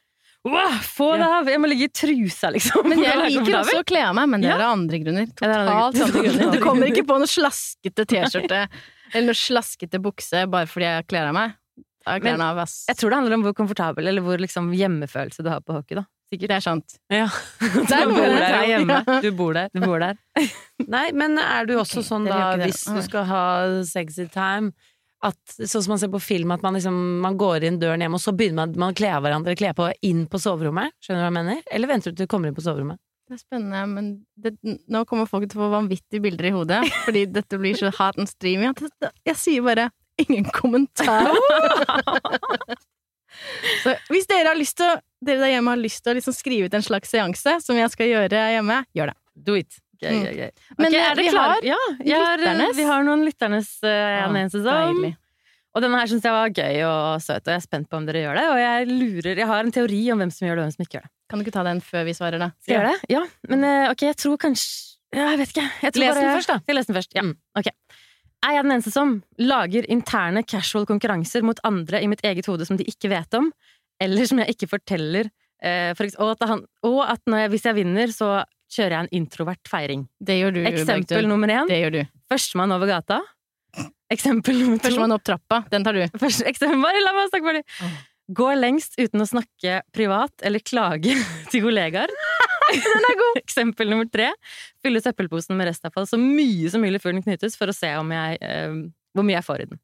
Wow, 0.46 0.76
få 0.86 1.08
det 1.18 1.26
av! 1.26 1.48
Jeg 1.50 1.58
må 1.62 1.70
ligge 1.72 1.88
i 1.88 1.92
trusa, 1.94 2.52
liksom. 2.54 2.86
Men 2.92 3.02
jeg 3.02 3.18
liker 3.18 3.60
også 3.64 3.80
å 3.82 3.86
kle 3.88 4.04
av 4.12 4.18
meg, 4.18 4.30
men 4.30 4.44
det 4.46 4.52
er 4.54 4.62
av 4.62 4.76
andre 4.76 5.00
grunner. 5.02 5.26
Er 5.26 5.32
Totalt 5.42 6.02
andre 6.06 6.26
grunner. 6.28 6.52
Du 6.54 6.60
kommer 6.62 6.92
ikke 6.92 7.06
på 7.10 7.18
noe 7.22 7.30
slaskete 7.30 8.06
T-skjorte 8.12 8.66
eller 9.16 9.32
noe 9.32 9.38
slaskete 9.40 10.02
bukse 10.04 10.46
bare 10.52 10.70
fordi 10.70 10.90
jeg 10.90 11.08
kler 11.10 11.32
av 11.32 11.38
meg. 11.38 11.56
Da 12.06 12.20
Men 12.22 12.36
jeg 12.36 12.46
av, 12.46 12.60
ass. 12.62 12.76
Jeg 12.90 13.00
tror 13.00 13.12
det 13.12 13.18
handler 13.18 13.40
om 13.40 13.46
hvor 13.48 13.56
komfortabel 13.58 14.12
eller 14.12 14.26
hvor 14.26 14.42
liksom 14.42 14.70
hjemmefølelse 14.78 15.46
du 15.46 15.50
har 15.50 15.64
på 15.66 15.74
hockey, 15.74 15.98
da. 15.98 16.06
Sikkert 16.30 16.52
det 16.52 16.58
er 16.58 16.64
sant. 16.66 16.98
Ja. 17.14 17.28
Det 17.62 17.98
er 17.98 18.06
Du 18.10 18.14
bor 18.14 18.36
der, 18.36 18.58
hjemme. 18.70 19.00
Du 19.22 19.30
bor 19.38 19.58
der. 19.58 19.70
Du 19.74 19.82
bor 19.82 20.02
der. 20.02 20.20
Nei, 20.86 21.08
men 21.18 21.40
er 21.42 21.66
du 21.70 21.76
også 21.80 22.02
okay, 22.02 22.10
sånn 22.10 22.30
da, 22.30 22.42
hvis 22.62 22.84
du 22.86 23.02
skal 23.06 23.26
ha 23.30 23.46
sexy 23.90 24.28
time, 24.34 24.74
at 25.24 25.56
sånn 25.56 25.82
som 25.82 25.94
man 25.94 26.02
ser 26.02 26.12
på 26.14 26.22
film, 26.22 26.52
at 26.54 26.64
man 26.66 26.76
liksom 26.78 26.96
man 27.24 27.38
går 27.40 27.66
inn 27.68 27.80
døren 27.82 28.04
hjemme, 28.04 28.20
og 28.20 28.24
så 28.24 28.34
begynner 28.36 28.66
man, 28.66 28.76
man 28.84 28.94
å 28.94 28.98
kle 28.98 29.14
av 29.16 29.24
hverandre, 29.26 29.56
kle 29.58 29.72
på 29.78 29.90
inn 30.06 30.26
på 30.30 30.42
soverommet? 30.42 30.96
Skjønner 31.04 31.22
du 31.22 31.26
hva 31.26 31.32
jeg 31.32 31.38
mener? 31.40 31.62
Eller 31.72 31.92
venter 31.92 32.12
du 32.12 32.20
til 32.20 32.28
du 32.28 32.32
kommer 32.32 32.52
inn 32.52 32.58
på 32.58 32.66
soverommet? 32.66 33.00
Det 33.26 33.40
er 33.40 33.42
spennende, 33.42 33.86
men 33.90 34.10
det, 34.38 34.52
nå 34.92 35.02
kommer 35.10 35.30
folk 35.30 35.48
til 35.50 35.58
å 35.58 35.64
få 35.64 35.72
vanvittige 35.72 36.22
bilder 36.22 36.50
i 36.52 36.54
hodet, 36.54 36.82
fordi 37.08 37.26
dette 37.34 37.62
blir 37.62 37.78
så 37.80 37.90
hot 37.98 38.20
and 38.22 38.30
streamy 38.30 38.68
Jeg, 38.68 38.92
jeg 39.32 39.40
sier 39.42 39.66
bare 39.66 39.90
ingen 40.22 40.46
kommentar. 40.54 41.32
så 43.84 43.96
hvis 44.14 44.30
dere 44.30 44.52
har 44.52 44.60
lyst 44.60 44.78
til 44.80 44.94
dere 45.26 45.42
der 45.42 45.56
hjemme 45.56 45.74
har 45.74 45.82
lyst 45.82 46.04
til 46.04 46.14
å 46.14 46.20
liksom 46.20 46.36
skrive 46.38 46.70
ut 46.70 46.78
en 46.78 46.86
slags 46.86 47.10
seanse 47.12 47.58
som 47.66 47.80
jeg 47.80 47.92
skal 47.94 48.12
gjøre 48.12 48.46
hjemme, 48.56 48.84
gjør 48.96 49.12
det. 49.12 49.18
Do 49.36 49.58
it! 49.58 49.82
Gøy, 50.06 50.16
Mm. 50.16 50.40
gøy. 50.40 50.52
Men 50.78 50.94
eh, 50.94 51.04
er 51.10 51.16
det 51.20 51.24
vi 51.26 51.36
har 51.36 51.66
ja, 51.66 51.78
har, 52.22 52.74
vi 52.78 52.84
har 52.88 53.04
noen 53.08 53.26
lytternes 53.26 53.70
uh, 53.84 53.90
en 54.30 54.36
eneste 54.42 54.62
som. 54.66 55.06
Og 55.76 55.84
denne 55.84 56.00
her 56.00 56.08
syns 56.08 56.24
jeg 56.24 56.32
var 56.32 56.52
gøy 56.56 56.78
og 56.88 57.20
søt, 57.20 57.42
og 57.44 57.52
jeg 57.52 57.60
er 57.60 57.64
spent 57.66 57.90
på 57.92 57.98
om 58.00 58.06
dere 58.08 58.22
gjør 58.24 58.38
det. 58.40 58.46
Og 58.54 58.60
jeg 58.62 58.86
lurer, 58.94 59.36
jeg 59.42 59.48
har 59.50 59.66
en 59.66 59.74
teori 59.76 60.02
om 60.14 60.22
hvem 60.24 60.32
som 60.32 60.46
gjør 60.48 60.56
det, 60.56 60.62
og 60.64 60.68
hvem 60.70 60.76
som 60.78 60.86
ikke 60.86 60.96
gjør 60.96 61.04
det. 61.08 61.12
Kan 61.28 61.40
du 61.40 61.44
ikke 61.44 61.56
ta 61.58 61.64
den 61.68 61.82
før 61.84 62.06
vi 62.08 62.14
svarer, 62.16 62.40
da? 62.40 62.48
Skal 62.64 62.72
jeg 62.72 62.80
gjøre 62.80 62.94
det? 62.94 63.10
Ja. 63.12 63.24
Men 63.52 63.66
eh, 63.68 63.90
ok, 63.92 64.06
jeg 64.08 64.16
tror 64.24 64.38
kanskje 64.46 64.94
ja, 65.16 65.26
Jeg 65.34 65.40
vet 65.40 65.52
ikke. 65.54 65.66
Jeg 65.84 65.92
Les 65.96 66.16
den 66.16 66.24
bare- 66.24 66.36
først, 66.38 66.48
da. 66.54 66.58
Skal 66.64 66.72
jeg 66.74 66.80
lese 66.80 66.92
den 66.94 66.96
først? 67.02 67.14
Ja. 67.16 67.22
Mm. 67.28 67.36
Ok. 67.60 67.68
Er 68.46 68.52
jeg 68.56 68.64
den 68.64 68.72
eneste 68.76 68.92
som 68.94 69.14
lager 69.40 69.86
interne 69.90 70.44
casual 70.48 70.86
konkurranser 70.86 71.44
mot 71.44 71.60
andre 71.68 72.02
i 72.04 72.08
mitt 72.08 72.24
eget 72.24 72.46
hode 72.48 72.66
som 72.68 72.78
de 72.80 72.86
ikke 72.88 73.10
vet 73.12 73.34
om, 73.34 73.52
eller 74.00 74.26
som 74.30 74.40
jeg 74.44 74.56
ikke 74.56 74.68
forteller 74.70 75.30
eh, 75.64 75.92
for 75.98 76.08
og, 76.20 76.36
at 76.36 76.48
han, 76.50 76.64
og 76.84 77.00
at 77.10 77.22
jeg, 77.26 77.50
hvis 77.52 77.66
jeg 77.66 77.76
vinner, 77.80 78.08
så 78.16 78.44
kjører 78.76 78.96
jeg 78.98 79.06
en 79.08 79.14
introvert 79.22 79.72
feiring. 79.72 80.04
Det 80.20 80.36
gjør 80.42 80.58
du, 80.58 80.62
Eksempel 80.70 81.08
Bergtun. 81.22 81.32
nummer 81.32 81.54
én. 81.56 81.70
Det 81.72 81.80
gjør 81.84 81.96
du. 81.96 82.02
Førstemann 82.32 82.76
over 82.76 82.92
gata. 82.92 83.22
Eksempel 84.14 84.60
nummer 84.62 84.78
to. 84.82 84.90
Førstemann 84.90 85.16
opp 85.16 85.24
trappa. 85.26 85.62
Den 85.72 85.86
tar 85.86 85.98
du. 85.98 86.04
Først, 86.22 86.44
eksempel, 86.48 86.82
bare 86.84 87.02
la 87.04 87.16
meg 87.18 87.32
snakke 87.32 87.50
ferdig. 87.50 87.64
Gå 88.36 88.48
lengst 88.58 88.96
uten 88.98 89.22
å 89.22 89.28
snakke 89.30 89.80
privat 89.94 90.46
eller 90.46 90.62
klage 90.66 91.14
til 91.52 91.66
kollegaer. 91.66 92.14
Den 92.76 93.06
er 93.06 93.18
god! 93.20 93.38
Eksempel 93.44 93.92
nummer 93.92 94.08
tre. 94.10 94.32
Fylle 94.82 95.02
søppelposen 95.04 95.54
med 95.58 95.70
restavfall 95.70 96.08
så 96.10 96.18
mye 96.18 96.72
som 96.74 96.82
mulig 96.82 96.98
før 97.04 97.14
den 97.14 97.22
knyttes, 97.26 97.54
for 97.60 97.70
å 97.70 97.76
se 97.78 97.92
om 98.00 98.10
jeg, 98.16 98.40
eh, 98.42 98.80
hvor 99.14 99.28
mye 99.28 99.38
jeg 99.38 99.46
får 99.46 99.62
i 99.62 99.68
den. 99.70 99.82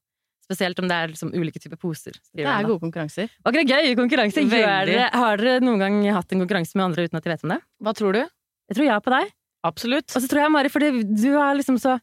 Spesielt 0.52 0.82
om 0.82 0.90
det 0.90 0.98
er 0.98 1.12
liksom 1.14 1.30
ulike 1.38 1.62
typer 1.62 1.80
poser. 1.80 2.18
Det 2.36 2.44
er 2.44 2.66
gode 2.68 2.82
konkurranser. 2.82 3.30
Det 3.46 3.64
gøy 3.70 3.94
konkurranse? 3.96 4.42
Gjør 4.44 4.66
Veldig. 4.66 4.98
dere, 4.98 5.06
har 5.22 5.40
dere 5.40 5.62
noen 5.64 5.80
gang 5.80 6.02
hatt 6.12 6.34
en 6.34 6.42
konkurranse 6.44 6.76
med 6.76 6.90
andre 6.90 7.06
uten 7.08 7.22
at 7.22 7.24
de 7.28 7.32
vet 7.32 7.46
om 7.46 7.54
det? 7.54 7.60
Hva 7.86 7.94
tror 7.96 8.18
du? 8.18 8.24
Jeg 8.72 8.80
tror 8.80 8.88
ja 8.88 8.98
på 9.04 9.12
deg. 9.12 9.32
Absolutt. 9.68 10.08
Og 10.16 10.24
så 10.24 10.32
tror 10.32 10.46
jeg, 10.46 10.52
Mari, 10.56 10.72
fordi 10.72 11.04
du 11.04 11.30
er 11.36 11.58
liksom 11.60 11.76
så 11.82 11.98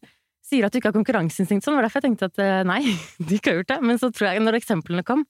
sier 0.48 0.66
at 0.66 0.72
du 0.72 0.78
ikke 0.80 0.90
har 0.90 0.96
konkurranseinstinkt 0.96 1.64
sånn, 1.64 1.76
var 1.76 1.84
derfor 1.84 2.00
jeg 2.00 2.10
tenkte 2.10 2.28
at 2.30 2.40
eh, 2.44 2.60
nei, 2.68 2.82
du 3.26 3.34
ikke 3.36 3.52
har 3.52 3.60
gjort 3.60 3.72
det. 3.72 3.78
Men 3.90 4.00
så 4.00 4.12
tror 4.12 4.30
jeg, 4.30 4.44
når 4.44 4.60
eksemplene 4.60 5.04
kom, 5.06 5.24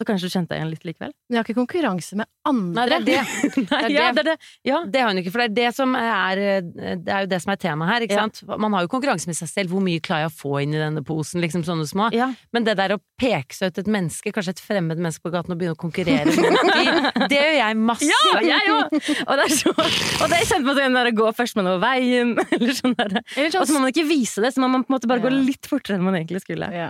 så 0.00 0.04
kanskje 0.08 0.30
du 0.30 0.32
kjente 0.32 0.54
deg 0.54 0.62
igjen 0.62 0.70
litt 0.72 0.84
likevel. 0.88 1.10
Men 1.28 1.36
jeg 1.36 1.40
har 1.42 1.48
ikke 1.50 1.58
konkurranse 1.60 2.16
med 2.16 2.24
Nei, 2.24 2.50
andre. 2.50 2.84
det 2.88 2.96
er 2.96 3.04
det. 3.04 3.50
Nei, 3.70 3.80
Det 3.84 3.90
er 3.90 3.92
ja, 3.92 4.04
det. 4.06 4.14
det 4.16 4.20
er 4.22 4.28
det. 4.30 4.36
Ja. 4.64 4.78
Det 4.88 5.02
har 5.04 5.10
hun 5.12 5.20
ikke, 5.20 5.32
for 5.34 5.42
det 5.42 5.48
er 5.50 5.56
det 5.58 5.72
som 5.76 5.92
er 5.98 6.40
Det 6.72 7.12
er 7.12 7.26
jo 7.26 7.28
det 7.34 7.40
som 7.44 7.52
er 7.52 7.58
temaet 7.60 7.90
her, 7.92 8.06
ikke 8.06 8.16
sant? 8.16 8.40
Man 8.64 8.72
har 8.78 8.86
jo 8.86 8.90
konkurranse 8.94 9.28
med 9.28 9.36
seg 9.36 9.50
selv. 9.52 9.74
Hvor 9.74 9.84
mye 9.84 10.00
klarer 10.00 10.24
jeg 10.24 10.32
å 10.32 10.36
få 10.38 10.54
inn 10.64 10.72
i 10.72 10.80
denne 10.80 11.02
posen? 11.04 11.42
Liksom 11.44 11.66
sånne 11.68 11.84
små. 11.90 12.08
Men 12.56 12.64
det 12.66 12.78
der 12.80 12.96
å 12.96 13.00
peke 13.20 13.52
seg 13.58 13.74
ut 13.74 13.82
et 13.84 13.90
menneske, 13.92 14.32
kanskje 14.32 14.56
et 14.56 14.62
fremmed 14.64 14.96
menneske 14.96 15.20
på 15.26 15.34
gaten, 15.34 15.52
og 15.52 15.60
begynne 15.60 15.76
å 15.76 15.80
konkurrere 15.84 16.32
med 16.32 16.56
de, 16.72 17.26
det 17.34 17.42
gjør 17.42 17.58
jeg 17.60 17.78
masse. 17.90 18.08
Ja, 18.08 18.40
jeg 18.46 18.72
òg! 18.78 18.96
Og 19.26 19.34
det 19.36 19.44
er 19.44 19.54
så 19.58 19.74
Og 19.76 20.26
det 20.32 20.40
kjente 20.48 20.64
meg 20.64 20.80
sånn 20.80 20.96
der 20.96 21.10
å 21.12 21.14
gå 21.20 21.28
førstemann 21.36 21.68
over 21.74 21.84
veien, 21.84 22.32
eller 22.56 22.72
sånn 22.80 22.96
der. 22.96 23.20
Eller 23.36 23.60
Og 23.60 23.68
så 23.68 23.76
må 23.76 23.84
man 23.84 23.92
ikke 23.92 24.06
vise 24.08 24.40
det, 24.40 24.54
så 24.56 24.64
må 24.64 24.72
man 24.72 24.86
på 24.86 24.94
en 24.94 24.96
måte 24.96 25.10
bare 25.10 25.22
gå 25.26 25.32
litt 25.36 25.68
fortere 25.68 25.98
enn 26.00 26.06
man 26.08 26.16
egentlig 26.16 26.40
skulle. 26.46 26.70
Ja. 26.72 26.88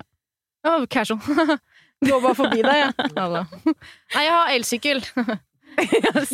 Oh, 0.69 0.85
casual. 0.93 1.19
Går 2.07 2.21
bare 2.25 2.37
forbi 2.39 2.63
deg, 2.65 2.81
jeg. 2.81 3.13
Ja. 3.17 3.45
Nei, 4.17 4.25
jeg 4.25 4.35
har 4.35 4.53
elsykkel. 4.57 5.03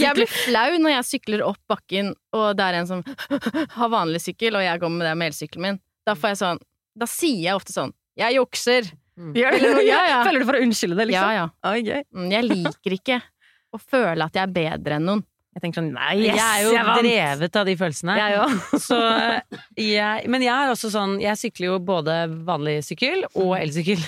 Jeg 0.00 0.16
blir 0.16 0.26
flau 0.32 0.78
når 0.80 0.90
jeg 0.94 1.04
sykler 1.06 1.42
opp 1.44 1.58
bakken, 1.70 2.08
og 2.34 2.46
det 2.58 2.64
er 2.66 2.78
en 2.80 2.86
som 2.88 3.02
har 3.76 3.90
vanlig 3.92 4.22
sykkel, 4.24 4.56
og 4.58 4.64
jeg 4.64 4.80
går 4.82 4.90
med 4.90 5.04
det 5.06 5.12
med 5.20 5.28
elsykkelen 5.30 5.62
min. 5.66 5.76
Da 6.08 6.14
får 6.18 6.32
jeg 6.32 6.38
sånn 6.40 6.60
Da 6.98 7.06
sier 7.10 7.42
jeg 7.44 7.58
ofte 7.58 7.74
sånn 7.74 7.92
Jeg 8.18 8.38
jukser! 8.38 8.88
Mm. 9.20 9.34
Eller 9.36 9.78
ja, 9.84 10.00
ja. 10.08 10.16
Føler 10.26 10.42
du 10.42 10.48
for 10.48 10.58
å 10.58 10.62
unnskylde 10.64 10.96
det, 10.98 11.06
liksom? 11.12 11.30
ja. 11.36 11.44
ja. 11.52 11.74
gøy. 11.76 12.02
Mm, 12.16 12.26
Jeg 12.32 12.46
liker 12.48 12.96
ikke 12.96 13.20
å 13.76 13.80
føle 13.80 14.26
at 14.26 14.40
jeg 14.40 14.42
er 14.48 14.56
bedre 14.56 14.98
enn 14.98 15.06
noen. 15.12 15.22
Jeg 15.56 15.62
tenker 15.64 15.80
sånn 15.80 15.92
Nei, 15.94 16.16
jeg 16.26 16.36
er 16.36 16.64
jo 16.66 16.72
vant! 16.76 16.98
drevet 17.04 17.60
av 17.60 17.68
de 17.70 17.76
følelsene. 17.80 18.16
Jeg 18.20 18.40
òg. 18.42 18.56
Så 18.88 18.98
eh, 18.98 19.60
jeg, 19.80 20.26
men 20.32 20.42
jeg 20.44 20.52
er 20.52 20.72
også 20.74 20.90
sånn 20.92 21.14
Jeg 21.22 21.38
sykler 21.40 21.70
jo 21.70 21.78
både 21.92 22.16
vanlig 22.48 22.80
sykkel 22.88 23.24
og 23.34 23.54
elsykkel. 23.60 24.02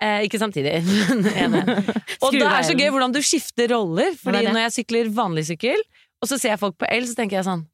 Eh, 0.00 0.22
ikke 0.24 0.40
samtidig, 0.40 0.78
men. 1.52 1.60
Og 2.24 2.32
det 2.32 2.46
er 2.46 2.64
så 2.64 2.76
gøy 2.76 2.88
hvordan 2.88 3.12
du 3.12 3.20
skifter 3.24 3.68
roller. 3.74 4.14
Fordi 4.20 4.46
det 4.46 4.54
når 4.54 4.66
jeg 4.68 4.76
sykler 4.78 5.10
vanlig 5.12 5.44
sykkel, 5.50 5.82
og 6.20 6.28
så 6.28 6.38
ser 6.40 6.54
jeg 6.54 6.60
folk 6.62 6.78
på 6.80 6.88
el, 6.88 7.04
så 7.08 7.16
tenker 7.18 7.40
jeg 7.40 7.48
sånn 7.48 7.66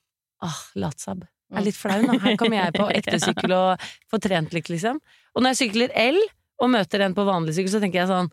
Åh, 0.44 0.58
latsabb. 0.82 1.22
Jeg 1.48 1.60
er 1.60 1.64
litt 1.64 1.78
flau 1.78 1.96
nå. 2.02 2.18
Her 2.20 2.34
kommer 2.38 2.58
jeg 2.58 2.74
på 2.76 2.88
ekte 2.98 3.20
sykkel 3.22 3.54
og 3.56 3.86
får 4.12 4.22
trent 4.26 4.52
litt, 4.56 4.68
liksom. 4.72 4.98
Og 5.32 5.42
når 5.42 5.54
jeg 5.54 5.60
sykler 5.62 5.94
el 5.96 6.18
og 6.60 6.70
møter 6.72 7.04
en 7.06 7.14
på 7.16 7.24
vanlig 7.28 7.54
sykkel, 7.56 7.72
så 7.72 7.80
tenker 7.82 8.02
jeg 8.02 8.10
sånn 8.10 8.28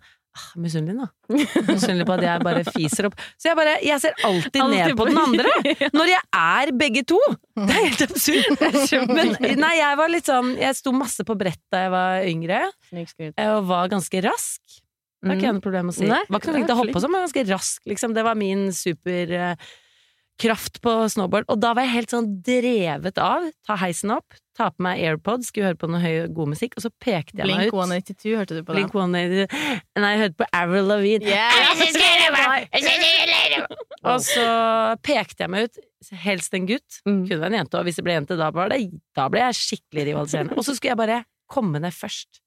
Misunnelig, 0.57 0.95
da. 0.97 1.37
Misunnelig 1.67 2.05
på 2.09 2.15
at 2.15 2.23
jeg 2.25 2.41
bare 2.45 2.63
fiser 2.73 3.07
opp. 3.09 3.17
Så 3.37 3.51
jeg 3.51 3.57
bare 3.59 3.75
Jeg 3.85 4.01
ser 4.01 4.15
alltid, 4.25 4.61
Alltid 4.63 4.79
ned 4.79 4.95
på 4.97 5.05
den 5.09 5.19
andre! 5.21 5.51
Når 5.97 6.09
jeg 6.09 6.23
er 6.39 6.71
begge 6.79 7.03
to! 7.09 7.19
Det 7.53 7.67
er 7.69 7.85
helt 7.85 8.05
absurd. 8.07 9.11
Men 9.13 9.35
nei, 9.61 9.73
jeg 9.77 9.99
var 9.99 10.09
litt 10.09 10.29
sånn 10.29 10.55
Jeg 10.57 10.79
sto 10.79 10.93
masse 10.95 11.25
på 11.27 11.37
brett 11.37 11.61
da 11.73 11.83
jeg 11.85 11.93
var 11.93 12.25
yngre, 12.29 12.63
og 13.45 13.69
var 13.69 13.91
ganske 13.93 14.23
rask. 14.25 14.79
Det 15.23 15.29
var 15.29 15.37
ikke 15.37 15.47
jeg 15.47 15.55
noe 15.55 15.63
problem 15.63 15.91
å 15.91 15.95
si. 15.95 16.03
Mm. 16.03 16.11
Nei, 16.11 16.23
var 16.27 16.41
ikke 16.41 16.49
noe 16.49 16.53
det 16.53 16.57
flink 16.57 16.67
til 16.67 16.73
å 16.73 16.75
er 16.75 16.81
hoppe 16.81 16.97
og 16.97 17.03
sånn, 17.05 17.13
men 17.13 17.23
ganske 17.23 17.43
rask, 17.47 17.85
liksom. 17.87 18.15
Det 18.17 18.25
var 18.25 18.35
min 18.39 18.65
superkraft 20.33 20.81
på 20.81 21.09
snowboard. 21.09 21.45
Og 21.49 21.59
da 21.61 21.73
var 21.73 21.85
jeg 21.85 21.93
helt 21.93 22.11
sånn 22.11 22.41
drevet 22.43 23.17
av. 23.17 23.51
Ta 23.65 23.75
heisen 23.77 24.11
opp, 24.11 24.33
ta 24.57 24.69
på 24.71 24.83
meg 24.83 24.99
AirPods, 25.01 25.47
skulle 25.49 25.71
høre 25.71 25.77
på 25.77 25.87
noe 25.89 26.01
høy, 26.01 26.27
god 26.33 26.49
musikk, 26.53 26.75
og 26.77 26.83
så 26.83 26.89
pekte 26.99 27.41
jeg 27.41 27.47
meg 27.47 27.67
ut. 27.67 27.73
Blink 27.73 27.73
182 27.73 28.35
hørte 28.37 28.57
du 28.57 28.63
på? 28.63 28.73
Blink 28.73 28.93
182. 28.93 29.47
Nei, 29.99 30.11
jeg 30.13 30.21
hørte 30.23 30.37
på 30.37 30.49
Avril 30.53 30.87
Lavigne. 30.89 31.31
Og 34.03 34.19
så 34.25 34.47
pekte 35.05 35.45
jeg 35.45 35.53
meg 35.53 35.67
ut, 35.67 35.83
helst 36.25 36.53
en 36.53 36.67
gutt. 36.67 37.01
Mm. 37.07 37.21
Kunne 37.27 37.41
være 37.41 37.51
en 37.53 37.59
jente, 37.61 37.79
og 37.79 37.87
hvis 37.87 37.99
det 37.99 38.07
ble 38.07 38.17
jente, 38.17 38.39
da, 38.39 38.49
var 38.55 38.73
det, 38.73 38.81
da 39.15 39.29
ble 39.31 39.45
jeg 39.45 39.59
skikkelig 39.61 40.09
rivaliserende. 40.11 40.57
Og 40.57 40.67
så 40.67 40.75
skulle 40.75 40.95
jeg 40.95 41.03
bare 41.03 41.23
komme 41.51 41.79
ned 41.79 41.95
først. 41.95 42.41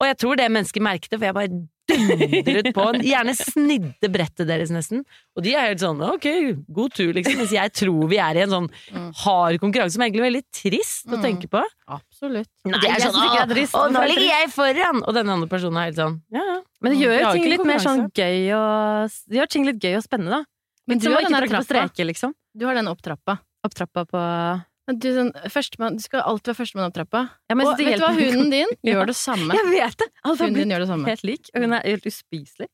Og 0.00 0.08
jeg 0.08 0.16
tror 0.22 0.38
det 0.40 0.48
mennesket 0.48 0.82
merket 0.82 1.12
det, 1.12 1.18
for 1.18 1.28
jeg 1.28 1.36
bare 1.36 1.60
dundret 1.90 2.70
på. 2.76 2.84
Gjerne 3.04 3.34
snidde 3.38 4.10
brettet 4.12 4.48
deres, 4.48 4.70
nesten. 4.74 5.02
Og 5.36 5.44
de 5.44 5.54
er 5.54 5.68
helt 5.70 5.82
sånn 5.82 6.00
ok, 6.06 6.26
god 6.72 6.94
tur, 6.96 7.12
liksom. 7.16 7.36
Mens 7.40 7.54
jeg 7.54 7.72
tror 7.80 8.08
vi 8.10 8.18
er 8.22 8.40
i 8.40 8.44
en 8.46 8.54
sånn 8.54 8.68
Mm. 8.90 9.10
hard 9.24 9.58
konkurranse 9.62 9.94
som 9.96 10.02
er 10.02 10.10
egentlig 10.10 10.24
veldig 10.28 10.42
trist 10.52 11.06
å 11.10 11.16
Mm. 11.18 11.22
tenke 11.22 11.48
på. 11.50 11.62
Absolutt. 11.88 12.48
Nei, 12.64 12.78
jeg 12.78 12.80
det 12.80 12.90
er 12.90 13.00
sånn, 13.10 13.18
å, 13.18 13.80
å, 13.80 13.90
nå 13.90 14.00
er 14.02 14.08
ligger 14.08 14.28
jeg 14.30 14.50
foran! 14.54 15.02
Og 15.06 15.14
denne 15.14 15.32
andre 15.36 15.48
personen 15.48 15.76
er 15.78 15.90
helt 15.90 15.96
sånn, 16.00 16.20
ja, 16.32 16.42
ja. 16.44 16.60
Men 16.80 16.92
det 16.94 17.00
gjør 17.02 17.18
jo 17.20 17.32
ting 17.32 17.48
litt 17.50 17.64
mer 17.66 17.78
sånn 17.78 18.06
gøy 18.12 18.52
og 18.56 19.10
Det 19.28 19.36
gjør 19.38 19.48
ting 19.50 19.66
litt 19.66 19.78
gøy 19.82 19.96
og 19.98 20.02
spennende, 20.06 20.30
da. 20.30 20.44
Men 20.86 20.98
du 20.98 21.10
har 21.12 21.22
den 21.22 21.34
opptrappa. 21.34 21.88
på 21.94 22.04
liksom. 22.06 22.34
Du 22.56 22.66
har 22.66 22.74
den 22.74 22.88
opp 22.88 23.00
trappa. 23.02 23.38
På 23.60 24.60
Du, 24.98 25.06
sånn, 25.14 25.30
førstemann, 25.52 25.96
du 25.98 26.02
skal 26.02 26.22
alltid 26.26 26.50
være 26.50 26.58
førstemann 26.62 26.88
opp 26.90 26.94
trappa. 26.96 27.20
Ja, 27.50 27.54
men 27.58 27.66
Og 27.68 27.78
vet 27.78 27.98
du 28.00 28.04
hva, 28.04 28.10
hunden 28.16 28.50
din 28.50 28.70
gjør 28.90 29.06
det 29.12 29.16
samme. 29.20 29.54
Jeg 29.54 29.66
vet 29.70 29.96
det! 30.02 30.08
Altså, 30.24 30.44
Hunden 30.44 30.60
din 30.64 30.70
gjør 30.74 30.84
det 30.84 30.88
samme. 30.90 31.08
helt 31.12 31.24
lik, 31.28 31.50
og 31.54 31.64
hun 31.66 31.72
er 31.78 31.86
helt 31.86 32.06
uspiselig. 32.10 32.68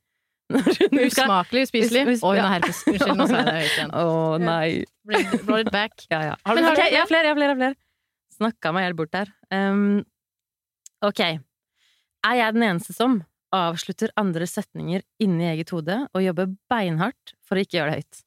Usmakelig, 0.55 1.63
uspiselig. 1.67 2.03
Us- 2.07 2.13
us- 2.19 2.23
Og 2.23 2.37
hun 2.37 2.45
har 2.47 2.53
herpes. 2.57 2.83
Unnskyld, 2.87 3.17
nå 3.19 3.27
sa 3.27 3.41
jeg 3.41 3.47
det 3.49 3.55
høyt 3.57 3.73
igjen. 3.77 3.91
Å 4.01 4.39
nei. 4.39 4.85
Blow 5.47 5.59
it 5.59 5.71
back. 5.75 6.07
Ja, 6.11 6.21
ja. 6.31 6.37
Har 6.47 6.55
du, 6.55 6.61
Men 6.61 6.69
har 6.69 6.77
okay, 6.79 6.91
du 6.91 6.95
jeg 6.95 7.03
har 7.03 7.11
flere, 7.11 7.27
jeg 7.27 7.35
har 7.35 7.41
flere. 7.41 7.51
Jeg 7.51 7.57
har 7.57 7.63
flere. 7.65 7.81
Snakka 8.37 8.73
meg 8.77 8.87
helt 8.87 8.99
bort 9.01 9.13
der. 9.17 9.33
Um, 9.51 10.05
ok. 11.03 11.23
Er 12.31 12.39
jeg 12.39 12.55
den 12.57 12.67
eneste 12.69 12.95
som 12.95 13.21
avslutter 13.55 14.11
andre 14.19 14.47
setninger 14.49 15.05
inni 15.23 15.47
eget 15.53 15.71
hode 15.75 15.99
og 16.11 16.25
jobber 16.25 16.51
beinhardt 16.71 17.35
for 17.47 17.59
å 17.59 17.63
ikke 17.65 17.79
gjøre 17.79 17.95
det 17.95 18.01
høyt? 18.01 18.23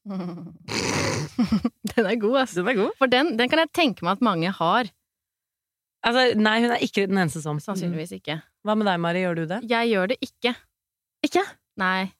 Den 1.95 2.05
er 2.05 2.19
god, 2.19 2.37
altså. 2.43 2.61
Den 2.61 2.71
er 2.71 2.79
god. 2.79 2.95
For 2.99 3.11
den, 3.11 3.33
den 3.39 3.51
kan 3.51 3.61
jeg 3.63 3.71
tenke 3.75 4.05
meg 4.05 4.17
at 4.17 4.23
mange 4.25 4.51
har. 4.55 4.89
Altså, 6.05 6.23
nei, 6.39 6.55
hun 6.63 6.73
er 6.75 6.83
ikke 6.83 7.07
den 7.09 7.19
eneste 7.19 7.41
som. 7.43 7.59
Sannsynligvis 7.63 8.13
ikke. 8.15 8.39
Hva 8.67 8.75
med 8.79 8.87
deg, 8.87 8.99
Mari? 9.03 9.23
Gjør 9.23 9.41
du 9.41 9.43
det? 9.51 9.59
Jeg 9.67 9.91
gjør 9.91 10.11
det 10.11 10.17
ikke. 10.23 10.53
Ikke? 11.25 11.43
Nei. 11.79 12.11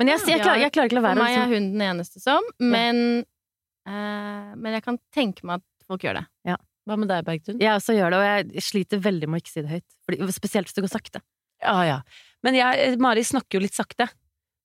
Men 0.00 0.12
jeg, 0.12 0.22
jeg, 0.32 0.42
klarer, 0.42 0.64
jeg 0.64 0.74
klarer 0.74 0.90
ikke 0.90 0.96
å 0.96 1.00
la 1.00 1.04
være 1.04 1.18
For 1.20 1.22
meg 1.22 1.36
er 1.36 1.42
liksom, 1.44 1.52
hun 1.54 1.70
den 1.76 1.84
eneste 1.86 2.22
som, 2.22 2.46
men 2.58 3.00
eh, 3.86 4.54
Men 4.56 4.76
jeg 4.78 4.84
kan 4.86 4.98
tenke 5.14 5.46
meg 5.46 5.60
at 5.60 5.86
folk 5.86 6.06
gjør 6.06 6.22
det. 6.22 6.56
Hva 6.88 6.96
med 6.98 7.12
deg, 7.12 7.22
Bergtun? 7.26 7.60
Jeg 7.62 7.78
også 7.78 7.94
gjør 7.94 8.10
det, 8.10 8.18
og 8.18 8.24
jeg 8.26 8.64
sliter 8.66 9.02
veldig 9.04 9.28
med 9.30 9.38
å 9.38 9.42
ikke 9.44 9.52
si 9.52 9.62
det 9.62 9.70
høyt. 9.70 9.86
Fordi, 10.08 10.32
spesielt 10.34 10.66
hvis 10.66 10.74
det 10.74 10.82
går 10.82 10.90
sakte. 10.90 11.20
Ja, 11.62 11.78
ja. 11.86 11.98
Men 12.42 12.58
jeg, 12.58 12.98
Mari 13.02 13.22
snakker 13.24 13.58
jo 13.58 13.62
litt 13.64 13.76
sakte. 13.78 14.08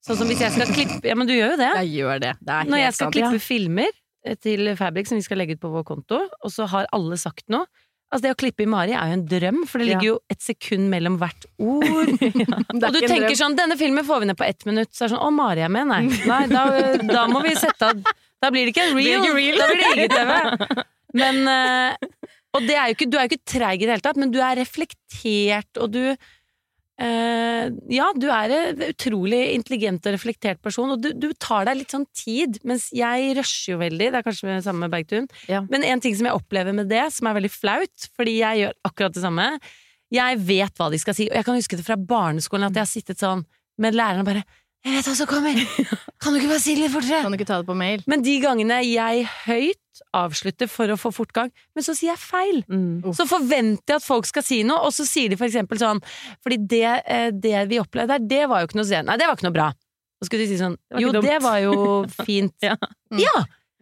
Sånn 0.05 0.17
som 0.19 0.29
hvis 0.29 0.41
jeg 0.41 0.53
skal 0.55 0.69
klippe 0.71 1.09
Ja, 1.09 1.15
men 1.19 1.27
du 1.29 1.33
gjør 1.35 1.55
jo 1.55 1.59
det. 1.61 1.71
Jeg 1.83 1.89
gjør 1.99 2.21
det. 2.23 2.33
Det 2.39 2.61
Når 2.69 2.79
jeg 2.83 2.93
skal 2.95 3.05
sant. 3.07 3.17
klippe 3.17 3.41
filmer 3.43 3.89
eh, 4.25 4.37
til 4.39 4.71
Fabrik 4.79 5.09
som 5.09 5.17
vi 5.19 5.25
skal 5.25 5.41
legge 5.41 5.57
ut 5.57 5.61
på 5.63 5.71
vår 5.73 5.83
konto, 5.87 6.21
og 6.41 6.53
så 6.53 6.67
har 6.71 6.89
alle 6.95 7.17
sagt 7.21 7.47
noe 7.53 7.67
Altså 8.07 8.23
Det 8.23 8.31
å 8.31 8.37
klippe 8.39 8.63
i 8.63 8.69
Mari 8.71 8.93
er 8.95 9.09
jo 9.11 9.15
en 9.17 9.23
drøm, 9.27 9.57
for 9.67 9.83
det 9.83 9.89
Ja. 9.89 9.97
ligger 9.97 10.07
jo 10.13 10.19
et 10.31 10.39
sekund 10.39 10.87
mellom 10.87 11.17
hvert 11.19 11.43
ord. 11.59 12.07
Er 12.23 12.85
Og 12.87 12.93
du 12.95 13.01
tenker 13.03 13.35
sånn 13.35 13.57
'Denne 13.57 13.75
filmen 13.75 14.05
får 14.07 14.21
vi 14.23 14.29
ned 14.29 14.37
på 14.39 14.47
ett 14.47 14.63
minutt', 14.63 14.93
så 14.95 15.03
er 15.03 15.09
det 15.09 15.17
sånn 15.17 15.25
'Å, 15.27 15.31
Mari 15.35 15.65
er 15.65 15.67
med', 15.75 15.87
nei. 15.91 16.07
nei 16.23 16.47
da, 16.47 16.63
da 17.03 17.25
må 17.27 17.43
vi 17.43 17.51
sette 17.59 17.83
av 17.91 17.99
Da 18.41 18.49
blir 18.53 18.63
det 18.63 18.71
ikke 18.75 18.85
en 18.87 18.95
real 18.95 19.25
da 19.25 19.33
blir 19.33 19.83
det 19.83 20.07
IGTV. 20.07 20.85
Men 21.19 21.47
eh, 21.51 21.95
Og 22.55 22.63
det 22.63 22.75
er 22.79 22.87
jo 22.87 22.95
ikke, 22.95 23.09
du 23.11 23.17
er 23.17 23.27
jo 23.27 23.31
ikke 23.35 23.51
treig 23.59 23.81
i 23.81 23.85
det 23.85 23.93
hele 23.97 24.05
tatt, 24.07 24.15
men 24.15 24.31
du 24.31 24.39
er 24.39 24.55
reflektert, 24.55 25.75
og 25.81 25.91
du 25.91 26.15
eh, 27.01 27.67
Ja, 27.93 28.09
du 28.15 28.27
er 28.33 28.53
en 28.55 28.83
utrolig 28.89 29.41
intelligent 29.55 30.05
og 30.07 30.15
reflektert 30.15 30.61
person, 30.63 30.93
og 30.95 31.03
du, 31.03 31.11
du 31.15 31.29
tar 31.39 31.67
deg 31.69 31.81
litt 31.81 31.95
sånn 31.95 32.07
tid, 32.17 32.59
mens 32.67 32.89
jeg 32.95 33.33
rusher 33.37 33.75
jo 33.75 33.81
veldig. 33.81 34.11
Det 34.13 34.21
er 34.21 34.27
kanskje 34.27 34.51
det 34.51 34.67
samme 34.67 34.85
med 34.85 34.93
Bergtun. 34.93 35.27
Ja. 35.51 35.63
Men 35.71 35.85
en 35.87 36.03
ting 36.03 36.15
som 36.17 36.29
jeg 36.29 36.37
opplever 36.37 36.75
med 36.77 36.91
det, 36.91 37.05
som 37.15 37.29
er 37.29 37.37
veldig 37.39 37.53
flaut, 37.53 38.09
fordi 38.17 38.39
jeg 38.39 38.63
gjør 38.63 38.79
akkurat 38.91 39.17
det 39.17 39.25
samme 39.25 39.51
Jeg 40.13 40.37
vet 40.39 40.77
hva 40.79 40.87
de 40.87 40.99
skal 41.01 41.15
si, 41.17 41.25
og 41.27 41.35
jeg 41.35 41.43
kan 41.43 41.57
huske 41.57 41.75
det 41.75 41.83
fra 41.83 41.97
barneskolen 41.99 42.69
at 42.69 42.77
jeg 42.77 42.85
har 42.85 42.91
sittet 42.93 43.19
sånn 43.19 43.41
med 43.81 43.97
læreren 43.97 44.23
og 44.23 44.29
bare 44.29 44.45
'Jeg 44.87 44.95
vet 44.95 45.07
hva 45.09 45.15
som 45.19 45.27
kommer! 45.27 45.57
Kan 46.23 46.33
du 46.33 46.39
ikke 46.39 46.53
bare 46.53 46.63
si 46.63 46.75
det 46.77 46.85
litt 46.85 46.93
fortere?' 46.93 47.25
Kan 47.25 47.33
du 47.33 47.37
ikke 47.37 47.49
ta 47.49 47.59
det 47.59 47.67
på 47.67 47.75
mail? 47.75 48.03
Men 48.07 48.23
de 48.23 48.35
gangene 48.39 48.79
jeg 48.87 49.25
høyt 49.43 50.01
avslutter 50.15 50.69
for 50.71 50.93
å 50.93 50.97
få 50.99 51.11
fortgang, 51.11 51.49
men 51.75 51.83
så 51.83 51.95
sier 51.97 52.13
jeg 52.13 52.21
feil. 52.21 52.61
Mm. 52.69 53.11
Så 53.17 53.25
forventer 53.27 53.95
jeg 53.95 53.99
at 53.99 54.05
folk 54.05 54.29
skal 54.29 54.45
si 54.45 54.61
noe, 54.67 54.79
og 54.87 54.93
så 54.95 55.03
sier 55.09 55.33
de 55.33 55.39
for 55.39 55.49
eksempel 55.49 55.81
sånn 55.81 55.99
Fordi 56.45 56.59
det, 56.69 56.85
eh, 57.03 57.29
det 57.33 57.65
vi 57.71 57.81
opplevde 57.81 58.15
her, 58.15 58.23
det 58.23 58.43
var 58.47 58.61
jo 58.61 58.69
ikke 58.69 58.79
noe 58.79 59.03
Nei, 59.09 59.17
det 59.19 59.27
var 59.27 59.35
ikke 59.35 59.49
noe 59.49 59.57
bra. 59.57 59.67
Så 60.17 60.29
skulle 60.29 60.45
de 60.45 60.53
si 60.53 60.61
sånn 60.61 60.77
Jo, 61.01 61.11
det 61.19 61.37
var 61.43 61.59
jo 61.61 61.75
fint. 62.27 62.55
Ja. 62.63 62.77
ja! 63.19 63.35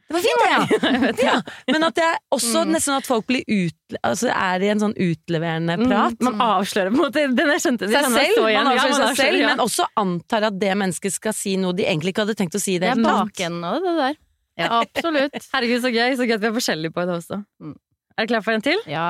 Det 0.05 0.13
var 0.13 0.21
fint, 0.21 0.69
det, 1.17 1.23
ja! 1.25 1.31
ja. 1.33 1.35
Men 1.73 1.83
at 1.87 1.97
er 1.97 2.17
også 2.35 2.61
Mm. 2.65 2.73
nesten 2.75 2.93
at 2.93 3.07
folk 3.09 3.25
blir 3.25 3.41
ut, 3.49 3.95
altså 4.05 4.29
er 4.29 4.61
i 4.61 4.69
en 4.69 4.81
sånn 4.83 4.93
utleverende 5.01 5.77
prat. 5.81 6.13
Mm, 6.19 6.27
man 6.27 6.43
avslører 6.45 6.91
på 6.93 6.99
en 6.99 7.01
måte 7.07 7.23
Den 7.35 7.49
jeg 7.55 7.63
skjønte 7.63 7.89
Seg 7.89 8.05
selv, 8.13 8.43
man 8.45 8.69
avslører 8.69 9.09
seg 9.15 9.17
selv, 9.17 9.39
ja. 9.41 9.47
men 9.49 9.63
også 9.65 9.87
antar 9.97 10.45
at 10.51 10.59
det 10.61 10.75
mennesket 10.77 11.15
skal 11.15 11.33
si 11.33 11.55
noe 11.57 11.73
de 11.73 11.87
egentlig 11.89 12.13
ikke 12.13 12.25
hadde 12.27 12.37
tenkt 12.37 12.57
å 12.57 12.61
si. 12.61 12.77
Det 12.77 12.91
Det 12.93 12.99
er 12.99 13.07
bakenden 13.07 13.65
av 13.65 13.79
det, 13.79 13.81
det 13.87 13.95
der. 14.03 14.19
Ja. 14.61 14.69
Absolutt. 14.83 15.33
Herregud, 15.55 15.81
så 15.83 15.89
gøy. 15.91 16.13
Så 16.15 16.29
gøy 16.29 16.35
at 16.37 16.45
vi 16.45 16.51
er 16.51 16.55
forskjellige 16.59 16.93
på 16.95 17.07
det 17.09 17.17
også. 17.17 17.41
Mm. 17.65 17.73
Er 18.15 18.27
du 18.27 18.31
klar 18.31 18.45
for 18.45 18.55
en 18.55 18.63
til? 18.63 18.85
Ja. 18.87 19.07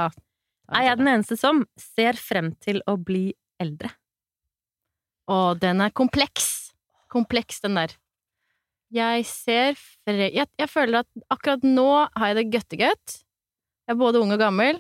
Er 0.74 0.88
jeg 0.88 0.98
den 1.04 1.12
eneste 1.12 1.36
som 1.38 1.66
ser 1.78 2.18
frem 2.18 2.54
til 2.64 2.80
å 2.90 2.96
bli 2.98 3.28
eldre? 3.62 3.92
Og 5.30 5.60
den 5.62 5.82
er 5.84 5.92
kompleks. 5.94 6.72
Kompleks, 7.12 7.60
den 7.62 7.78
der. 7.78 7.94
Jeg 8.96 9.26
ser 9.28 9.76
fre... 9.76 10.30
Jeg, 10.32 10.48
jeg 10.60 10.72
føler 10.72 11.04
at 11.04 11.28
akkurat 11.34 11.66
nå 11.68 11.90
har 12.16 12.32
jeg 12.32 12.38
det 12.40 12.50
gøttegøtt. 12.54 13.20
Jeg 13.86 13.96
er 13.96 14.00
både 14.00 14.22
ung 14.24 14.32
og 14.34 14.42
gammel. 14.42 14.80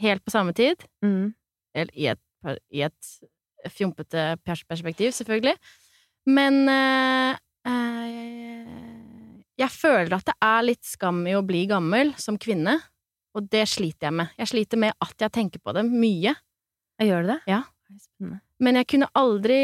Helt 0.00 0.24
på 0.24 0.32
samme 0.32 0.54
tid. 0.56 0.80
Mm. 1.04 1.34
Eller 1.76 1.92
i 1.98 2.08
et, 2.12 2.22
i 2.72 2.84
et 2.86 3.72
fjompete 3.72 4.36
perspektiv, 4.44 5.12
selvfølgelig. 5.12 5.54
Men 6.26 6.68
øh, 6.70 7.36
øh, 7.68 8.62
jeg 9.58 9.70
føler 9.70 10.16
at 10.16 10.30
det 10.30 10.38
er 10.42 10.64
litt 10.66 10.86
skam 10.86 11.22
i 11.28 11.36
å 11.36 11.44
bli 11.46 11.66
gammel 11.70 12.14
som 12.20 12.40
kvinne. 12.40 12.78
Og 13.36 13.46
det 13.52 13.66
sliter 13.70 14.08
jeg 14.10 14.16
med. 14.16 14.32
Jeg 14.40 14.50
sliter 14.50 14.80
med 14.80 14.96
at 15.00 15.24
jeg 15.24 15.32
tenker 15.32 15.62
på 15.62 15.74
det 15.76 15.86
mye. 15.88 16.34
Jeg 17.00 17.08
gjør 17.08 17.30
det? 17.32 17.38
Ja. 17.48 17.62
Men 18.62 18.78
jeg 18.78 18.86
kunne 18.92 19.08
aldri, 19.18 19.60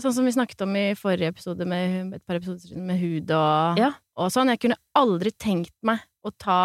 sånn 0.00 0.12
som 0.16 0.26
vi 0.28 0.34
snakket 0.34 0.64
om 0.66 0.74
i 0.76 0.86
forrige 0.98 1.32
episode 1.32 1.64
med 1.68 2.16
et 2.18 2.24
par 2.28 2.36
episoder 2.36 2.76
med 2.76 3.00
hud 3.00 3.30
og, 3.32 3.78
Ja. 3.80 3.92
og 4.20 4.32
sånn, 4.34 4.50
jeg 4.52 4.60
kunne 4.66 4.76
aldri 4.98 5.32
tenkt 5.32 5.72
meg 5.82 6.02
å 6.24 6.32
ta 6.36 6.58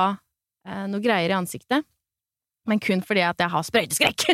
eh, 0.68 0.84
noe 0.92 1.00
greier 1.04 1.32
i 1.32 1.38
ansiktet. 1.38 1.86
Men 2.68 2.82
kun 2.84 3.00
fordi 3.00 3.24
at 3.24 3.40
jeg 3.40 3.48
har 3.54 3.64
sprøyteskrekk. 3.64 4.26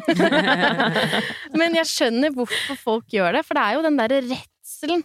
Men 1.59 1.77
jeg 1.77 1.85
skjønner 1.91 2.33
hvorfor 2.33 2.79
folk 2.81 3.13
gjør 3.13 3.37
det, 3.37 3.43
for 3.45 3.59
det 3.59 3.65
er 3.67 3.77
jo 3.77 3.83
den 3.85 3.99
derre 3.99 4.21
redselen 4.25 5.03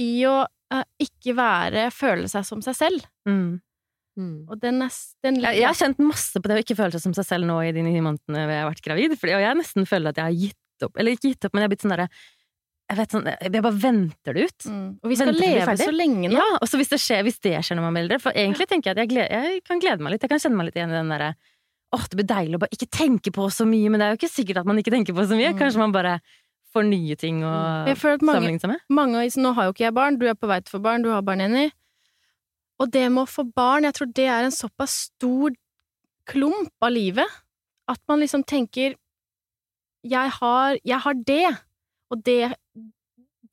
i 0.00 0.08
å 0.24 0.38
eh, 0.72 0.86
ikke 1.04 1.36
være 1.36 1.90
føle 1.94 2.30
seg 2.32 2.46
som 2.48 2.64
seg 2.64 2.78
selv. 2.78 3.04
Mm. 3.28 3.60
Mm. 4.14 4.34
Og 4.48 4.58
den 4.62 4.78
er 4.84 4.96
den, 5.26 5.40
Jeg, 5.42 5.58
jeg 5.58 5.66
har 5.66 5.74
kjent 5.78 6.00
masse 6.06 6.38
på 6.40 6.46
det 6.50 6.56
å 6.56 6.62
ikke 6.62 6.76
føle 6.78 6.94
seg 6.94 7.02
som 7.02 7.14
seg 7.16 7.26
selv 7.26 7.48
nå 7.50 7.56
i 7.66 7.72
de 7.74 7.82
ni 7.82 7.96
månedene 7.98 8.44
jeg 8.46 8.60
har 8.62 8.70
vært 8.70 8.84
gravid. 8.86 9.16
Fordi, 9.20 9.34
og 9.36 9.42
jeg 9.44 9.58
nesten 9.60 9.88
føler 9.90 10.14
at 10.14 10.20
jeg 10.22 10.28
har 10.30 10.40
gitt 10.46 10.60
opp. 10.82 10.96
Eller 10.98 11.14
ikke 11.14 11.30
gitt 11.30 11.46
opp, 11.46 11.54
men 11.54 11.62
jeg 11.62 11.68
har 11.68 11.72
blitt 11.74 11.84
sånn 11.84 11.94
derre 11.94 12.08
Jeg 12.84 12.98
vet 12.98 13.14
sånn, 13.14 13.28
jeg 13.30 13.62
bare 13.64 13.80
venter 13.80 14.36
det 14.36 14.44
ut. 14.44 14.66
mm. 14.68 14.88
Og 15.00 15.08
vi 15.08 15.16
skal 15.16 15.30
Venter 15.30 15.46
er 15.46 15.60
leve 15.62 15.76
så 15.80 15.94
lenge 15.94 16.28
nå. 16.28 16.36
Ja, 16.36 16.58
og 16.60 16.68
så 16.68 16.80
hvis 16.80 16.92
det 16.92 17.00
skjer, 17.00 17.22
hvis 17.24 17.40
det 17.40 17.56
skjer 17.64 17.78
når 17.78 17.86
man 17.86 17.96
blir 17.96 18.04
eldre 18.04 18.20
For 18.20 18.36
egentlig 18.36 18.68
tenker 18.68 18.90
jeg 18.90 18.96
at 18.98 19.02
jeg, 19.04 19.12
gleder, 19.14 19.48
jeg 19.48 19.64
kan 19.64 19.80
glede 19.80 20.04
meg 20.04 20.14
litt. 20.14 20.26
Jeg 20.26 20.32
kan 20.34 20.42
kjenne 20.42 20.58
meg 20.60 20.68
litt 20.68 20.80
igjen 20.80 20.92
i 20.92 20.98
den 20.98 21.12
derre 21.14 21.34
Åh, 21.94 22.08
det 22.10 22.18
blir 22.18 22.26
deilig 22.26 22.58
å 22.58 22.62
bare 22.64 22.74
ikke 22.74 22.90
tenke 22.90 23.30
på 23.30 23.44
så 23.54 23.62
mye, 23.70 23.86
men 23.92 24.00
det 24.00 24.06
er 24.06 24.14
jo 24.16 24.18
ikke 24.18 24.32
sikkert 24.32 24.64
at 24.64 24.66
man 24.66 24.80
ikke 24.80 24.90
tenker 24.90 25.14
på 25.14 25.28
så 25.30 25.36
mye. 25.38 25.52
Mm. 25.52 25.60
Kanskje 25.60 25.78
man 25.78 25.92
bare 25.94 26.16
får 26.74 26.86
nye 26.88 27.14
ting 27.20 27.38
å 27.46 27.52
mange, 27.52 28.18
sammenligne 28.18 28.62
seg 28.62 28.72
med. 28.72 28.82
mange 28.90 29.22
Nå 29.38 29.52
har 29.54 29.68
jo 29.68 29.74
ikke 29.76 29.84
jeg 29.86 29.94
barn, 29.94 30.18
du 30.18 30.26
er 30.26 30.34
på 30.34 30.50
vei 30.50 30.58
til 30.62 30.72
å 30.72 30.76
få 30.78 30.82
barn, 30.88 31.04
du 31.04 31.12
har 31.12 31.22
barn, 31.22 31.44
Jenny. 31.44 31.68
Og 32.82 32.90
det 32.90 33.04
med 33.06 33.22
å 33.22 33.30
få 33.30 33.44
barn, 33.46 33.86
jeg 33.86 33.94
tror 33.98 34.10
det 34.18 34.26
er 34.26 34.48
en 34.48 34.54
såpass 34.54 34.96
stor 35.12 35.54
klump 36.28 36.72
av 36.82 36.94
livet 36.94 37.40
at 37.90 38.00
man 38.08 38.22
liksom 38.22 38.42
tenker 38.48 38.96
Jeg 40.04 40.30
har, 40.40 40.78
jeg 40.84 40.98
har 41.00 41.14
det, 41.14 41.58
og 42.12 42.22
det 42.24 42.54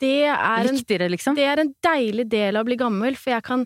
Det 0.02 0.26
er 0.26 0.66
en 0.68 0.76
Viktigere, 0.76 1.10
liksom. 1.14 1.36
det 1.38 1.46
er 1.46 1.60
en 1.62 1.76
deilig 1.86 2.28
del 2.32 2.56
av 2.58 2.64
å 2.66 2.70
bli 2.72 2.76
gammel, 2.80 3.16
for 3.16 3.32
jeg 3.36 3.44
kan 3.44 3.66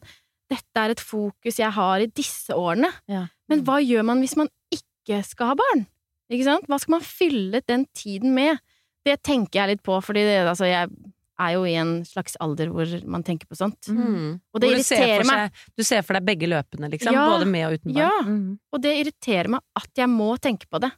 Dette 0.51 0.77
er 0.77 0.91
et 0.93 0.99
fokus 1.01 1.57
jeg 1.57 1.71
har 1.73 2.03
i 2.03 2.05
disse 2.05 2.53
årene. 2.53 2.91
Ja. 3.09 3.23
Men 3.49 3.63
hva 3.65 3.79
gjør 3.81 4.03
man 4.05 4.19
hvis 4.21 4.35
man 4.37 4.47
ikke 4.69 5.23
skal 5.25 5.47
ha 5.47 5.55
barn? 5.57 5.87
Ikke 6.29 6.43
sant? 6.45 6.67
Hva 6.69 6.77
skal 6.79 6.91
man 6.99 7.01
fylle 7.01 7.61
den 7.65 7.87
tiden 7.97 8.35
med? 8.35 8.59
Det 9.05 9.15
tenker 9.25 9.63
jeg 9.63 9.71
litt 9.71 9.81
på, 9.85 9.97
fordi 10.05 10.21
det, 10.27 10.35
altså, 10.45 10.67
jeg 10.69 10.91
er 11.39 11.51
jo 11.55 11.63
i 11.65 11.73
en 11.81 11.95
slags 12.05 12.37
alder 12.39 12.69
hvor 12.69 12.93
man 13.09 13.23
tenker 13.25 13.47
på 13.49 13.57
sånt. 13.57 13.89
Mm. 13.89 14.37
Og 14.53 14.61
det 14.61 14.69
Hvor 14.69 14.77
du 14.77 14.83
ser 14.85 15.01
irriterer 15.01 15.23
for 15.23 15.31
meg. 15.31 15.49
seg- 15.51 15.73
Du 15.77 15.83
ser 15.83 16.01
for 16.03 16.13
deg 16.19 16.25
begge 16.29 16.47
løpene, 16.53 16.91
liksom. 16.93 17.13
Ja. 17.17 17.25
Både 17.33 17.47
med 17.49 17.65
og 17.65 17.73
uten 17.79 17.93
barn. 17.93 17.97
Ja, 18.05 18.21
Mm. 18.21 18.59
og 18.71 18.81
det 18.85 18.93
irriterer 19.01 19.47
meg 19.49 19.61
at 19.75 19.89
jeg 19.95 20.07
må 20.09 20.29
tenke 20.37 20.67
på 20.69 20.79
det. 20.79 20.91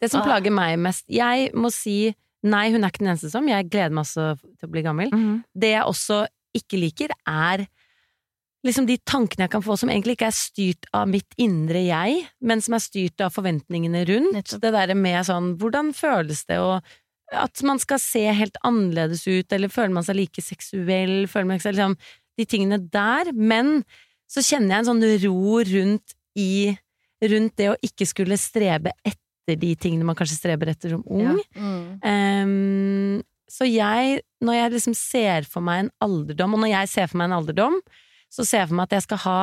Det 0.00 0.10
som 0.10 0.22
Ah. 0.22 0.24
plager 0.24 0.50
meg 0.52 0.78
mest 0.78 1.04
Jeg 1.08 1.52
må 1.52 1.70
si 1.72 2.14
nei, 2.42 2.70
hun 2.72 2.82
er 2.84 2.88
ikke 2.88 3.02
den 3.04 3.12
eneste 3.12 3.30
som. 3.30 3.46
Jeg 3.48 3.68
gleder 3.68 3.90
meg 3.92 4.04
også 4.06 4.38
til 4.58 4.68
å 4.68 4.72
bli 4.72 4.82
gammel. 4.82 5.10
Mm. 5.12 5.44
Det 5.54 5.74
jeg 5.74 5.84
også 5.84 6.26
ikke 6.56 6.80
liker, 6.80 7.10
er 7.28 7.66
liksom 8.66 8.86
de 8.86 8.96
tankene 8.98 9.44
jeg 9.46 9.50
kan 9.50 9.62
få 9.64 9.76
som 9.78 9.88
egentlig 9.92 10.16
ikke 10.16 10.28
er 10.28 10.36
styrt 10.36 10.88
av 10.96 11.06
mitt 11.08 11.36
indre 11.40 11.80
jeg, 11.84 12.26
men 12.40 12.60
som 12.60 12.74
er 12.76 12.82
styrt 12.84 13.20
av 13.24 13.32
forventningene 13.32 14.02
rundt. 14.08 14.34
Nettopp. 14.36 14.60
Det 14.64 14.72
derre 14.72 14.96
med 14.96 15.24
sånn 15.28 15.54
hvordan 15.60 15.92
føles 15.96 16.44
det, 16.48 16.58
og 16.60 16.82
at 17.32 17.62
man 17.62 17.78
skal 17.78 18.00
se 18.02 18.24
helt 18.34 18.56
annerledes 18.66 19.22
ut, 19.28 19.52
eller 19.52 19.68
føler 19.68 19.92
man 19.94 20.02
seg 20.04 20.16
like 20.16 20.42
seksuell, 20.42 21.26
føler 21.30 21.46
man 21.46 21.60
seg 21.62 21.76
liksom 21.76 21.96
De 22.38 22.46
tingene 22.46 22.78
der. 22.90 23.32
Men 23.36 23.84
så 24.30 24.40
kjenner 24.40 24.78
jeg 24.78 24.78
en 24.78 24.88
sånn 24.88 25.24
ro 25.26 25.58
rundt 25.60 26.14
i 26.40 26.78
Rundt 27.20 27.52
det 27.60 27.66
å 27.68 27.76
ikke 27.84 28.06
skulle 28.08 28.38
strebe 28.40 28.94
etter 29.04 29.18
de 29.48 29.74
tingene 29.80 30.04
man 30.06 30.16
kanskje 30.18 30.38
streber 30.38 30.70
etter 30.72 30.92
som 30.94 31.02
ung. 31.10 31.40
Mm. 31.56 31.98
Um, 32.04 33.22
så 33.50 33.66
jeg, 33.66 34.20
når 34.44 34.54
jeg 34.60 34.72
liksom 34.76 34.94
ser 34.94 35.48
for 35.50 35.64
meg 35.66 35.86
en 35.86 35.92
alderdom, 36.06 36.54
og 36.54 36.62
når 36.62 36.70
jeg 36.74 36.92
ser 36.92 37.10
for 37.10 37.18
meg 37.18 37.30
en 37.30 37.38
alderdom, 37.40 37.80
så 38.30 38.46
ser 38.46 38.62
jeg 38.62 38.70
for 38.70 38.78
meg 38.78 38.86
at 38.90 38.98
jeg 39.00 39.06
skal 39.08 39.22
ha 39.24 39.38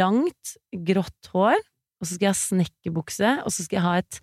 langt, 0.00 0.54
grått 0.88 1.32
hår, 1.34 1.58
og 2.00 2.08
så 2.08 2.14
skal 2.14 2.30
jeg 2.30 2.32
ha 2.32 2.40
snekkerbukse, 2.40 3.32
og 3.44 3.52
så 3.52 3.66
skal 3.66 3.76
jeg 3.78 3.84
ha 3.84 3.92
et, 4.00 4.20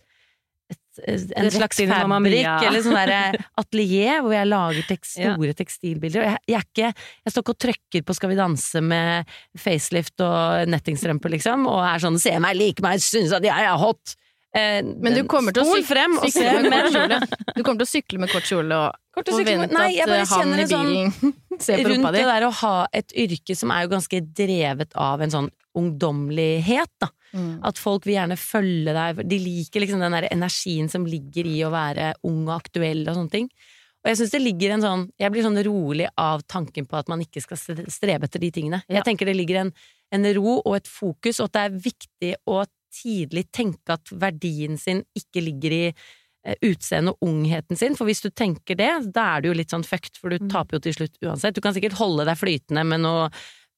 et, 0.74 0.82
et 1.14 1.36
en 1.44 1.52
slags 1.54 1.78
fabrikk, 1.78 2.66
eller 2.66 2.84
sånn 2.84 2.98
derre 2.98 3.44
atelier, 3.62 4.24
hvor 4.26 4.34
jeg 4.34 4.50
lager 4.50 4.90
tek 4.90 5.06
Ja. 5.14 5.36
store 5.36 5.54
tekstilbilder. 5.62 6.26
Og 6.26 6.28
jeg, 6.32 6.42
jeg 6.56 6.66
ikke 6.68 6.90
Jeg 6.90 7.34
står 7.36 7.46
ikke 7.46 7.56
og 7.56 7.62
trykker 7.66 8.04
på 8.06 8.16
Skal 8.18 8.34
vi 8.34 8.40
danse 8.40 8.82
med 8.82 9.38
facelift 9.58 10.26
og 10.26 10.74
nettingstrømper, 10.74 11.36
liksom, 11.38 11.70
og 11.70 11.86
er 11.86 12.02
sånn 12.04 12.18
'se 12.20 12.34
meg, 12.42 12.58
like 12.58 12.82
meg, 12.82 13.00
synes 13.00 13.32
at 13.38 13.46
jeg 13.46 13.70
er 13.70 13.78
hot'. 13.78 14.18
Eh, 14.56 14.82
Men 14.82 15.14
du 15.14 15.22
kommer 15.30 15.54
til 15.54 15.62
å 15.62 15.70
sykle 15.70 15.86
frem 15.86 16.16
og 16.18 16.32
se. 16.34 16.46
Du 17.56 17.62
kommer 17.62 17.84
til 17.84 17.86
å 17.86 17.90
sykle 17.90 18.22
med 18.24 18.32
kort 18.34 18.48
kjole 18.50 18.80
og 18.88 18.98
Kort 19.14 19.30
og 19.34 19.42
vente 19.46 19.74
Nei, 19.76 20.00
at 20.02 20.10
eh, 20.10 20.24
han 20.32 20.54
i 20.54 20.64
bilen 20.64 20.70
sånn 20.72 20.90
bilen 20.90 21.34
ser 21.66 21.82
på 21.84 21.90
rundt 21.90 22.00
rumpa 22.00 22.12
det 22.16 22.26
der 22.30 22.46
å 22.48 22.52
ha 22.62 22.76
et 22.96 23.14
yrke 23.14 23.56
som 23.58 23.74
er 23.76 23.84
jo 23.86 23.92
ganske 23.94 24.22
drevet 24.26 24.96
av 24.98 25.22
en 25.22 25.34
sånn 25.34 25.50
ungdommelighet, 25.78 26.92
da. 27.02 27.12
Mm. 27.36 27.60
At 27.68 27.78
folk 27.78 28.08
vil 28.08 28.16
gjerne 28.16 28.38
følge 28.42 28.94
deg, 28.96 29.20
de 29.30 29.38
liker 29.44 29.84
liksom 29.84 30.02
den 30.02 30.16
der 30.18 30.30
energien 30.32 30.90
som 30.90 31.06
ligger 31.06 31.46
i 31.46 31.60
å 31.68 31.74
være 31.74 32.14
ung 32.26 32.48
og 32.48 32.56
aktuell 32.58 33.04
og 33.06 33.20
sånne 33.20 33.34
ting. 33.36 33.52
Og 34.00 34.10
jeg 34.10 34.20
synes 34.22 34.34
det 34.34 34.40
ligger 34.40 34.72
en 34.72 34.84
sånn 34.84 35.02
Jeg 35.20 35.32
blir 35.34 35.44
sånn 35.44 35.60
rolig 35.68 36.06
av 36.16 36.42
tanken 36.48 36.86
på 36.88 36.96
at 36.96 37.10
man 37.12 37.20
ikke 37.20 37.44
skal 37.44 37.60
strebe 37.60 38.30
etter 38.30 38.42
de 38.42 38.52
tingene. 38.56 38.82
Ja. 38.88 39.02
Jeg 39.02 39.10
tenker 39.12 39.28
det 39.28 39.36
ligger 39.36 39.66
en, 39.66 39.74
en 40.16 40.28
ro 40.40 40.60
og 40.62 40.78
et 40.78 40.88
fokus, 40.90 41.42
og 41.42 41.50
at 41.50 41.58
det 41.58 41.66
er 41.66 41.82
viktig 41.90 42.34
å 42.48 42.62
tidlig 42.94 43.48
tenke 43.56 43.96
at 43.98 44.10
verdien 44.12 44.78
sin 44.80 45.04
ikke 45.18 45.44
ligger 45.46 45.72
i 45.76 45.84
eh, 46.46 46.56
utseendet 46.64 47.16
og 47.20 47.28
ungheten 47.30 47.76
sin, 47.78 47.96
for 48.00 48.08
hvis 48.08 48.22
du 48.24 48.30
tenker 48.32 48.78
det, 48.80 48.90
da 49.14 49.26
er 49.38 49.42
du 49.42 49.50
jo 49.50 49.58
litt 49.60 49.70
sånn 49.74 49.84
fucked, 49.84 50.16
for 50.18 50.30
du 50.32 50.38
Mm. 50.40 50.50
taper 50.50 50.78
jo 50.78 50.80
til 50.88 50.94
slutt 50.96 51.18
uansett. 51.22 51.54
Du 51.54 51.62
kan 51.62 51.74
sikkert 51.76 51.98
holde 52.00 52.24
deg 52.26 52.38
flytende 52.40 52.86
med 52.88 53.02
noe, 53.04 53.30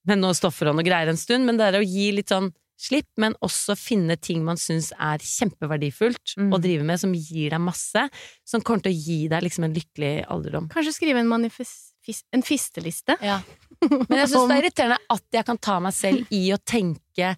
med 0.06 0.20
noe 0.22 0.34
stoffer 0.38 0.70
og 0.70 0.76
noe 0.78 0.86
greier 0.86 1.10
en 1.10 1.18
stund, 1.18 1.46
men 1.46 1.58
det 1.58 1.66
er 1.74 1.80
å 1.82 1.86
gi 1.86 2.12
litt 2.12 2.30
sånn 2.30 2.52
slipp, 2.82 3.10
men 3.18 3.34
også 3.46 3.76
finne 3.78 4.16
ting 4.18 4.44
man 4.46 4.58
syns 4.58 4.92
er 4.98 5.18
kjempeverdifullt 5.22 6.36
Mm. 6.38 6.52
å 6.54 6.62
drive 6.62 6.84
med, 6.84 7.00
som 7.00 7.14
gir 7.14 7.50
deg 7.52 7.62
masse, 7.62 8.10
som 8.46 8.62
kommer 8.62 8.82
til 8.84 8.92
å 8.94 8.98
gi 9.06 9.28
deg 9.28 9.44
liksom 9.44 9.66
en 9.66 9.74
lykkelig 9.76 10.26
alderdom. 10.28 10.70
Kanskje 10.70 10.94
skrive 10.96 11.20
en, 11.20 11.28
manifest, 11.30 11.94
en 12.34 12.42
fisteliste. 12.42 13.18
Ja. 13.22 13.42
Men 14.10 14.18
jeg 14.22 14.30
syns 14.30 14.48
det 14.50 14.58
er 14.58 14.64
irriterende 14.64 14.98
at 15.10 15.24
jeg 15.34 15.46
kan 15.46 15.58
ta 15.58 15.80
meg 15.80 15.94
selv 15.94 16.26
i 16.32 16.52
å 16.54 16.58
tenke 16.58 17.36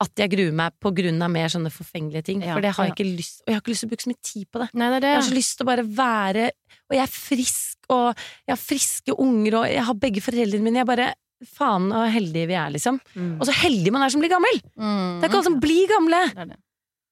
at 0.00 0.22
jeg 0.22 0.32
gruer 0.32 0.54
meg 0.56 0.76
på 0.80 0.92
grunn 0.96 1.20
av 1.22 1.32
mer 1.32 1.50
sånne 1.52 1.72
forfengelige 1.72 2.24
ting. 2.30 2.44
Ja, 2.44 2.54
for 2.56 2.64
det 2.64 2.72
har 2.76 2.88
jeg 2.88 2.94
ikke 2.94 3.08
lyst 3.08 3.42
Og 3.42 3.50
jeg 3.50 3.56
har 3.56 3.64
ikke 3.64 3.72
lyst 3.74 3.84
til 3.84 3.88
å 3.88 3.92
bruke 3.92 4.04
så 4.06 4.12
mye 4.12 4.28
tid 4.30 4.46
på 4.48 4.62
det. 4.62 4.68
Nei, 4.80 4.88
det 4.94 5.00
det. 5.04 5.10
Jeg 5.10 5.20
har 5.20 5.26
så 5.26 5.36
lyst 5.36 5.56
til 5.58 5.66
å 5.66 5.70
bare 5.70 5.84
være 6.00 6.46
Og 6.88 6.96
jeg 6.96 7.02
er 7.04 7.12
frisk, 7.12 7.90
og 7.92 8.06
jeg 8.46 8.54
har 8.54 8.60
friske 8.60 9.16
unger, 9.26 9.58
og 9.60 9.66
jeg 9.68 9.84
har 9.90 10.00
begge 10.06 10.24
foreldrene 10.24 10.66
mine. 10.66 10.82
Jeg 10.82 10.90
bare 10.90 11.10
Faen 11.48 11.86
så 11.88 12.02
heldige 12.12 12.50
vi 12.50 12.56
er, 12.60 12.68
liksom. 12.68 12.98
Mm. 13.16 13.36
Og 13.40 13.46
så 13.48 13.54
heldig 13.62 13.92
man 13.94 14.02
er 14.04 14.12
som 14.12 14.20
blir 14.20 14.28
gammel! 14.28 14.58
Mm. 14.76 15.22
Det 15.22 15.24
er 15.24 15.30
ikke 15.30 15.38
alle 15.38 15.46
som 15.46 15.60
blir 15.62 15.86
gamle! 15.88 16.18
Det 16.34 16.42
er. 16.44 16.58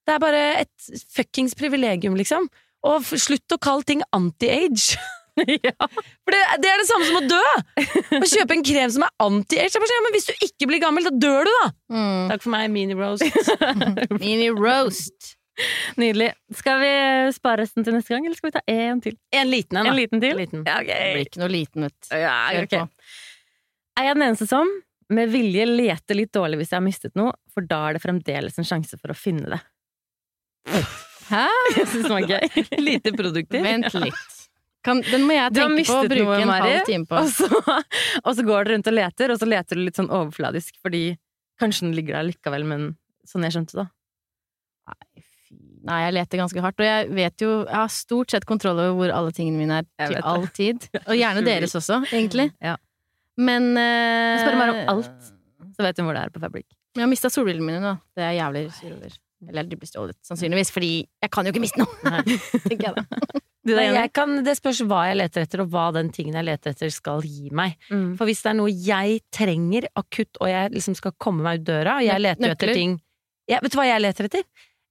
Det 0.09 0.14
er 0.14 0.20
bare 0.20 0.42
et 0.62 0.90
fuckings 1.12 1.57
privilegium, 1.57 2.16
liksom. 2.16 2.48
Og 2.88 3.09
slutt 3.09 3.57
å 3.57 3.61
kalle 3.61 3.88
ting 3.88 4.05
anti-age. 4.16 5.01
For 6.24 6.35
det, 6.35 6.42
det 6.64 6.70
er 6.72 6.83
det 6.83 6.87
samme 6.88 7.09
som 7.09 7.18
å 7.20 7.24
dø! 7.29 7.40
Å 8.18 8.29
kjøpe 8.29 8.57
en 8.57 8.64
krem 8.66 8.92
som 8.94 9.05
er 9.07 9.12
anti-age. 9.24 9.72
Sier, 9.74 9.94
Ja, 9.94 10.05
men 10.07 10.14
hvis 10.16 10.29
du 10.29 10.44
ikke 10.48 10.68
blir 10.70 10.83
gammel, 10.83 11.09
da 11.09 11.12
dør 11.14 11.48
du, 11.48 11.53
da! 11.62 11.66
Mm. 11.94 12.22
Takk 12.33 12.44
for 12.46 12.55
meg, 12.55 12.70
mini-roast. 12.74 13.53
Mini 14.22 14.48
roast. 14.55 15.35
Nydelig. 15.98 16.33
Skal 16.55 16.79
vi 16.83 16.90
spare 17.35 17.64
resten 17.64 17.87
til 17.87 17.96
neste 17.96 18.14
gang, 18.14 18.27
eller 18.27 18.38
skal 18.38 18.53
vi 18.53 18.57
ta 18.59 18.62
én 18.70 19.01
til? 19.03 19.16
En 19.35 19.48
liten 19.51 19.81
en, 19.81 19.88
da. 19.88 19.94
En 19.94 19.98
liten 19.98 20.22
til? 20.22 20.37
En 20.37 20.42
liten. 20.44 20.62
Ja, 20.68 20.79
Det 20.87 20.98
blir 21.16 21.24
ikke 21.27 21.42
noe 21.42 21.51
liten, 21.53 21.88
vet 21.88 21.96
du. 21.98 22.12
Ja, 22.14 22.37
Kjør 22.55 22.68
ok. 22.68 23.09
Er 23.98 24.07
jeg 24.07 24.14
den 24.20 24.29
eneste 24.29 24.46
som 24.46 24.70
med 25.11 25.31
vilje 25.33 25.64
leter 25.66 26.18
litt 26.18 26.31
dårlig 26.37 26.61
hvis 26.61 26.70
jeg 26.70 26.79
har 26.79 26.85
mistet 26.85 27.14
noe, 27.18 27.33
for 27.51 27.64
da 27.66 27.81
er 27.88 27.96
det 27.96 28.03
fremdeles 28.05 28.59
en 28.61 28.66
sjanse 28.68 28.98
for 29.01 29.11
å 29.11 29.16
finne 29.18 29.57
det? 29.57 29.61
Hæ? 31.29 31.44
Jeg 31.77 31.87
syns 31.90 32.07
det 32.07 32.12
var 32.12 32.24
gøy. 32.29 32.62
Lite 32.81 33.12
produktiv. 33.16 33.64
Vent 33.64 33.94
litt. 34.01 34.38
Kan, 34.86 35.00
den 35.02 35.24
må 35.26 35.34
jeg 35.34 35.54
tenke 35.56 35.84
på 35.88 35.96
og 35.98 36.10
bruke 36.12 36.36
en 36.38 36.50
Mari, 36.50 36.72
halv 36.72 36.86
time 36.86 37.08
på. 37.08 37.18
Og 37.18 37.30
så, 37.34 37.48
og 38.26 38.30
så 38.38 38.44
går 38.46 38.68
du 38.68 38.72
rundt 38.74 38.90
og 38.90 38.94
leter, 38.94 39.34
og 39.34 39.40
så 39.40 39.48
leter 39.48 39.78
du 39.78 39.84
litt 39.84 39.98
sånn 39.98 40.10
overfladisk, 40.10 40.76
fordi 40.84 41.02
kanskje 41.58 41.88
den 41.88 41.96
ligger 41.98 42.20
der 42.20 42.28
likevel, 42.30 42.66
men 42.68 42.90
sånn 43.28 43.46
jeg 43.46 43.56
skjønte 43.56 43.80
det. 43.80 43.86
Nei, 44.88 45.24
fy. 45.48 45.58
Nei, 45.88 45.98
jeg 46.06 46.16
leter 46.16 46.42
ganske 46.42 46.64
hardt, 46.64 46.82
og 46.82 46.88
jeg 46.88 47.08
vet 47.16 47.42
jo 47.44 47.50
Jeg 47.62 47.76
har 47.76 47.92
stort 47.92 48.32
sett 48.34 48.46
kontroll 48.48 48.80
over 48.82 48.96
hvor 48.98 49.14
alle 49.14 49.34
tingene 49.36 49.60
mine 49.60 49.80
er 49.82 50.12
til 50.12 50.18
all 50.22 50.46
tid. 50.54 50.88
Og 51.08 51.14
gjerne 51.16 51.44
deres 51.46 51.74
også, 51.78 52.00
egentlig. 52.10 52.50
Ja. 52.64 52.76
Men 53.38 53.70
uh, 53.78 54.40
Spør 54.42 54.58
meg 54.58 54.74
om 54.74 54.92
alt. 54.96 55.30
Så 55.76 55.86
vet 55.86 55.98
du 55.98 56.02
hvor 56.06 56.16
det 56.16 56.26
er 56.26 56.34
på 56.34 56.42
Fabric. 56.42 56.66
Jeg 56.96 57.04
har 57.04 57.10
mista 57.10 57.30
solbrillene 57.30 57.66
mine 57.66 57.82
nå. 57.84 57.94
Det 58.16 58.24
er 58.24 58.32
jeg 58.34 58.40
jævlig 58.42 58.64
sur 58.74 58.94
over. 58.96 59.18
Eller 59.46 59.68
de 59.68 59.77
blir 59.79 59.90
stjålet, 59.90 60.16
sannsynligvis, 60.27 60.72
fordi 60.74 60.92
jeg 61.07 61.31
kan 61.31 61.46
jo 61.46 61.53
ikke 61.53 61.62
miste 61.62 61.83
noe! 61.83 62.22
tenker 62.68 62.90
jeg 62.90 62.96
da. 62.96 63.05
Du, 63.68 63.74
det 63.74 63.83
jeg 63.90 64.09
kan, 64.16 64.31
det 64.46 64.55
spørs 64.57 64.79
hva 64.88 65.03
jeg 65.11 65.18
leter 65.18 65.42
etter, 65.44 65.61
og 65.61 65.72
hva 65.74 65.88
den 65.92 66.09
tingen 66.14 66.38
jeg 66.38 66.46
leter 66.46 66.72
etter 66.72 66.92
skal 66.94 67.20
gi 67.27 67.51
meg. 67.53 67.74
Mm. 67.92 68.14
For 68.16 68.24
hvis 68.24 68.40
det 68.40 68.48
er 68.48 68.57
noe 68.57 68.72
jeg 68.72 69.18
trenger 69.35 69.90
akutt, 69.98 70.38
og 70.40 70.48
jeg 70.48 70.70
liksom 70.72 70.96
skal 70.96 71.12
komme 71.20 71.44
meg 71.44 71.61
ut 71.61 71.66
døra, 71.68 71.98
og 71.98 72.07
jeg 72.07 72.22
leter 72.22 72.48
jo 72.48 72.55
etter 72.55 72.70
nøkler? 72.70 72.79
ting 72.79 72.94
ja, 73.48 73.59
Vet 73.64 73.74
du 73.74 73.79
hva 73.81 73.87
jeg 73.88 74.05
leter 74.05 74.29
etter? 74.29 74.46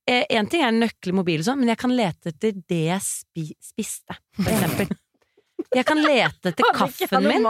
Én 0.07 0.47
ting 0.49 0.63
er 0.63 0.71
nøkkel, 0.75 1.15
mobil 1.17 1.41
og 1.41 1.49
sånn, 1.49 1.59
men 1.61 1.73
jeg 1.73 1.79
kan 1.81 1.93
lete 1.93 2.31
etter 2.31 2.55
det 2.69 2.83
jeg 2.85 3.03
spi, 3.03 3.47
spiste, 3.71 4.15
for 4.37 4.51
eksempel. 4.55 4.93
Jeg 5.75 5.87
kan 5.87 5.99
lete 5.99 6.53
etter 6.53 6.69
kaffen 6.77 7.27
min. 7.27 7.49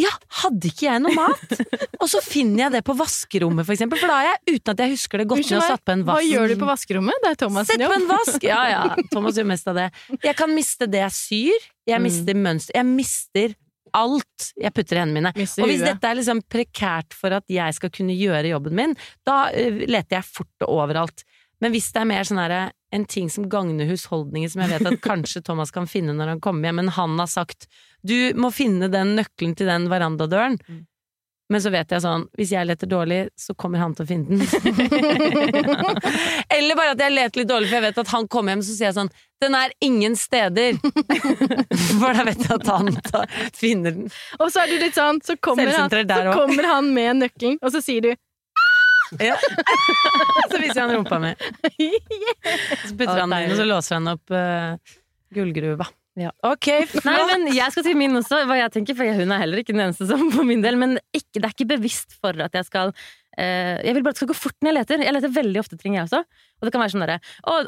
Ja, 0.00 0.10
hadde 0.40 0.70
ikke 0.70 0.86
jeg 0.86 1.02
noe 1.04 1.12
mat? 1.16 1.54
Og 2.00 2.08
så 2.08 2.20
finner 2.24 2.64
jeg 2.66 2.72
det 2.78 2.82
på 2.86 2.94
vaskerommet, 2.96 3.66
for 3.68 3.74
eksempel. 3.76 4.00
For 4.00 4.08
da 4.08 4.18
er 4.22 4.28
jeg, 4.30 4.56
uten 4.56 4.72
at 4.72 4.82
jeg 4.84 4.94
husker 4.94 5.20
det, 5.20 5.26
gått 5.28 5.42
Unnskyld 5.42 5.58
ned 5.58 5.64
og 5.66 5.72
satt 5.74 5.84
på 5.84 5.92
en 5.96 6.04
Hva 6.08 6.18
gjør 6.24 6.48
du 6.48 6.54
på 6.62 6.68
vaskerommet? 6.70 7.18
Det 7.24 7.30
er 7.34 7.40
Thomas 7.44 7.66
Sett 7.68 7.76
på 7.82 7.86
jobb. 7.88 7.96
en 7.98 8.06
vask! 8.10 8.46
Ja, 8.48 8.60
ja. 8.72 8.82
Thomas 9.14 9.36
gjør 9.40 9.48
mest 9.52 9.68
av 9.68 9.76
det. 9.80 9.88
Jeg 10.24 10.36
kan 10.40 10.54
miste 10.56 10.88
det 10.90 11.02
jeg 11.04 11.16
syr. 11.18 11.66
Jeg 11.90 11.98
Mm. 12.00 12.06
mister 12.08 12.34
mønster. 12.46 12.76
Jeg 12.80 12.86
mister 12.86 13.54
alt 13.98 14.50
jeg 14.62 14.72
putter 14.76 14.96
i 14.96 15.00
hendene 15.02 15.18
mine. 15.20 15.32
Mister 15.36 15.64
Og 15.64 15.68
hvis 15.72 15.80
huet. 15.82 15.88
dette 15.92 16.06
er 16.12 16.18
liksom 16.20 16.40
prekært 16.46 17.12
for 17.18 17.34
at 17.34 17.44
jeg 17.50 17.74
skal 17.74 17.90
kunne 17.90 18.14
gjøre 18.14 18.52
jobben 18.52 18.76
min, 18.78 18.92
da 19.26 19.48
eh, 19.50 19.82
leter 19.90 20.20
jeg 20.20 20.28
fort 20.30 20.66
og 20.68 20.76
overalt. 20.84 21.24
Men 21.60 21.74
hvis 21.74 21.90
det 21.92 22.00
er 22.04 22.06
mer 22.08 22.22
sånn 22.28 22.38
herre 22.40 22.60
en 22.90 23.04
ting 23.04 23.30
som 23.30 23.48
gagner 23.48 23.86
husholdningen, 23.90 24.50
som 24.50 24.62
jeg 24.64 24.70
vet 24.74 24.86
at 24.92 25.02
kanskje 25.04 25.42
Thomas 25.46 25.70
kan 25.74 25.86
finne 25.90 26.12
når 26.16 26.26
han 26.34 26.44
kommer 26.44 26.68
hjem, 26.68 26.78
men 26.82 26.90
han 26.96 27.12
har 27.20 27.30
sagt 27.30 27.60
du 28.02 28.32
må 28.40 28.48
finne 28.54 28.88
den 28.88 29.16
nøkkelen 29.18 29.54
til 29.58 29.66
den 29.68 29.90
verandadøren. 29.92 30.56
Mm. 30.68 30.86
Men 31.50 31.62
så 31.62 31.70
vet 31.74 31.90
jeg 31.90 32.02
sånn, 32.04 32.28
hvis 32.38 32.52
jeg 32.54 32.66
leter 32.68 32.86
dårlig, 32.86 33.28
så 33.34 33.54
kommer 33.58 33.78
han 33.82 33.94
til 33.98 34.04
å 34.04 34.06
finne 34.06 34.38
den. 34.38 34.40
Eller 36.56 36.74
bare 36.78 36.92
at 36.94 37.02
jeg 37.02 37.10
leter 37.10 37.40
litt 37.42 37.50
dårlig, 37.50 37.66
for 37.66 37.74
jeg 37.80 37.86
vet 37.88 37.98
at 38.04 38.12
han 38.14 38.28
kommer 38.30 38.50
hjem, 38.54 38.62
så 38.68 38.74
sier 38.76 38.86
jeg 38.86 38.94
sånn 39.00 39.10
Den 39.42 39.54
er 39.58 39.74
ingen 39.82 40.14
steder! 40.14 40.78
For 41.98 42.14
da 42.14 42.22
vet 42.28 42.46
jeg 42.46 42.54
at 42.54 42.70
han 42.70 42.94
finner 43.56 43.90
den. 43.98 44.06
Og 44.38 44.46
så 44.54 44.62
er 44.62 44.70
du 44.70 44.78
litt 44.78 44.94
sånn, 44.94 45.18
så 45.26 45.34
kommer, 45.42 45.66
han, 45.74 45.90
så 45.90 46.38
kommer 46.38 46.64
han 46.70 46.94
med 46.94 47.18
nøkkelen, 47.24 47.58
og 47.58 47.74
så 47.74 47.82
sier 47.82 48.06
du 48.06 48.14
Ja. 49.18 49.36
Så 50.50 50.58
viser 50.60 50.84
han 50.84 50.92
rumpa 50.94 51.18
mi. 51.22 51.32
Så 52.86 52.94
putter 52.94 53.22
han 53.22 53.32
den 53.32 53.46
inn, 53.46 53.54
og 53.54 53.58
så 53.58 53.66
låser 53.66 53.98
han 53.98 54.10
opp 54.12 54.34
uh, 54.34 54.76
gullgruva. 55.34 55.86
Ja. 56.18 56.32
Ok, 56.44 56.66
Nei, 57.06 57.16
men 57.30 57.46
jeg 57.54 57.72
skal 57.72 57.84
si 57.86 57.94
min 57.96 58.18
også, 58.18 58.42
hva 58.48 58.58
jeg 58.58 58.72
tenker, 58.74 58.96
for 58.98 59.20
hun 59.20 59.30
er 59.32 59.42
heller 59.44 59.62
ikke 59.62 59.72
den 59.72 59.84
eneste 59.86 60.08
som 60.10 60.26
på 60.34 60.44
min 60.46 60.62
del. 60.64 60.78
Men 60.80 60.98
ikke, 61.16 61.38
det 61.38 61.46
er 61.46 61.54
ikke 61.54 61.70
bevisst 61.76 62.16
for 62.18 62.36
at 62.42 62.56
jeg 62.58 62.66
skal 62.68 62.90
uh, 62.92 63.78
Jeg 63.86 63.94
vil 63.94 64.02
bare 64.04 64.12
at 64.12 64.18
det 64.18 64.22
skal 64.24 64.32
gå 64.32 64.38
fort 64.38 64.58
når 64.58 64.72
jeg 64.72 64.78
leter. 64.80 65.06
Jeg 65.06 65.16
leter 65.16 65.36
veldig 65.38 65.62
ofte 65.62 65.78
ting, 65.80 65.96
jeg 65.98 66.08
også. 66.08 66.24
Og 66.60 66.68
det 66.68 66.74
kan 66.74 66.84
være 66.84 66.94
sånn 66.96 67.06
derre 67.06 67.20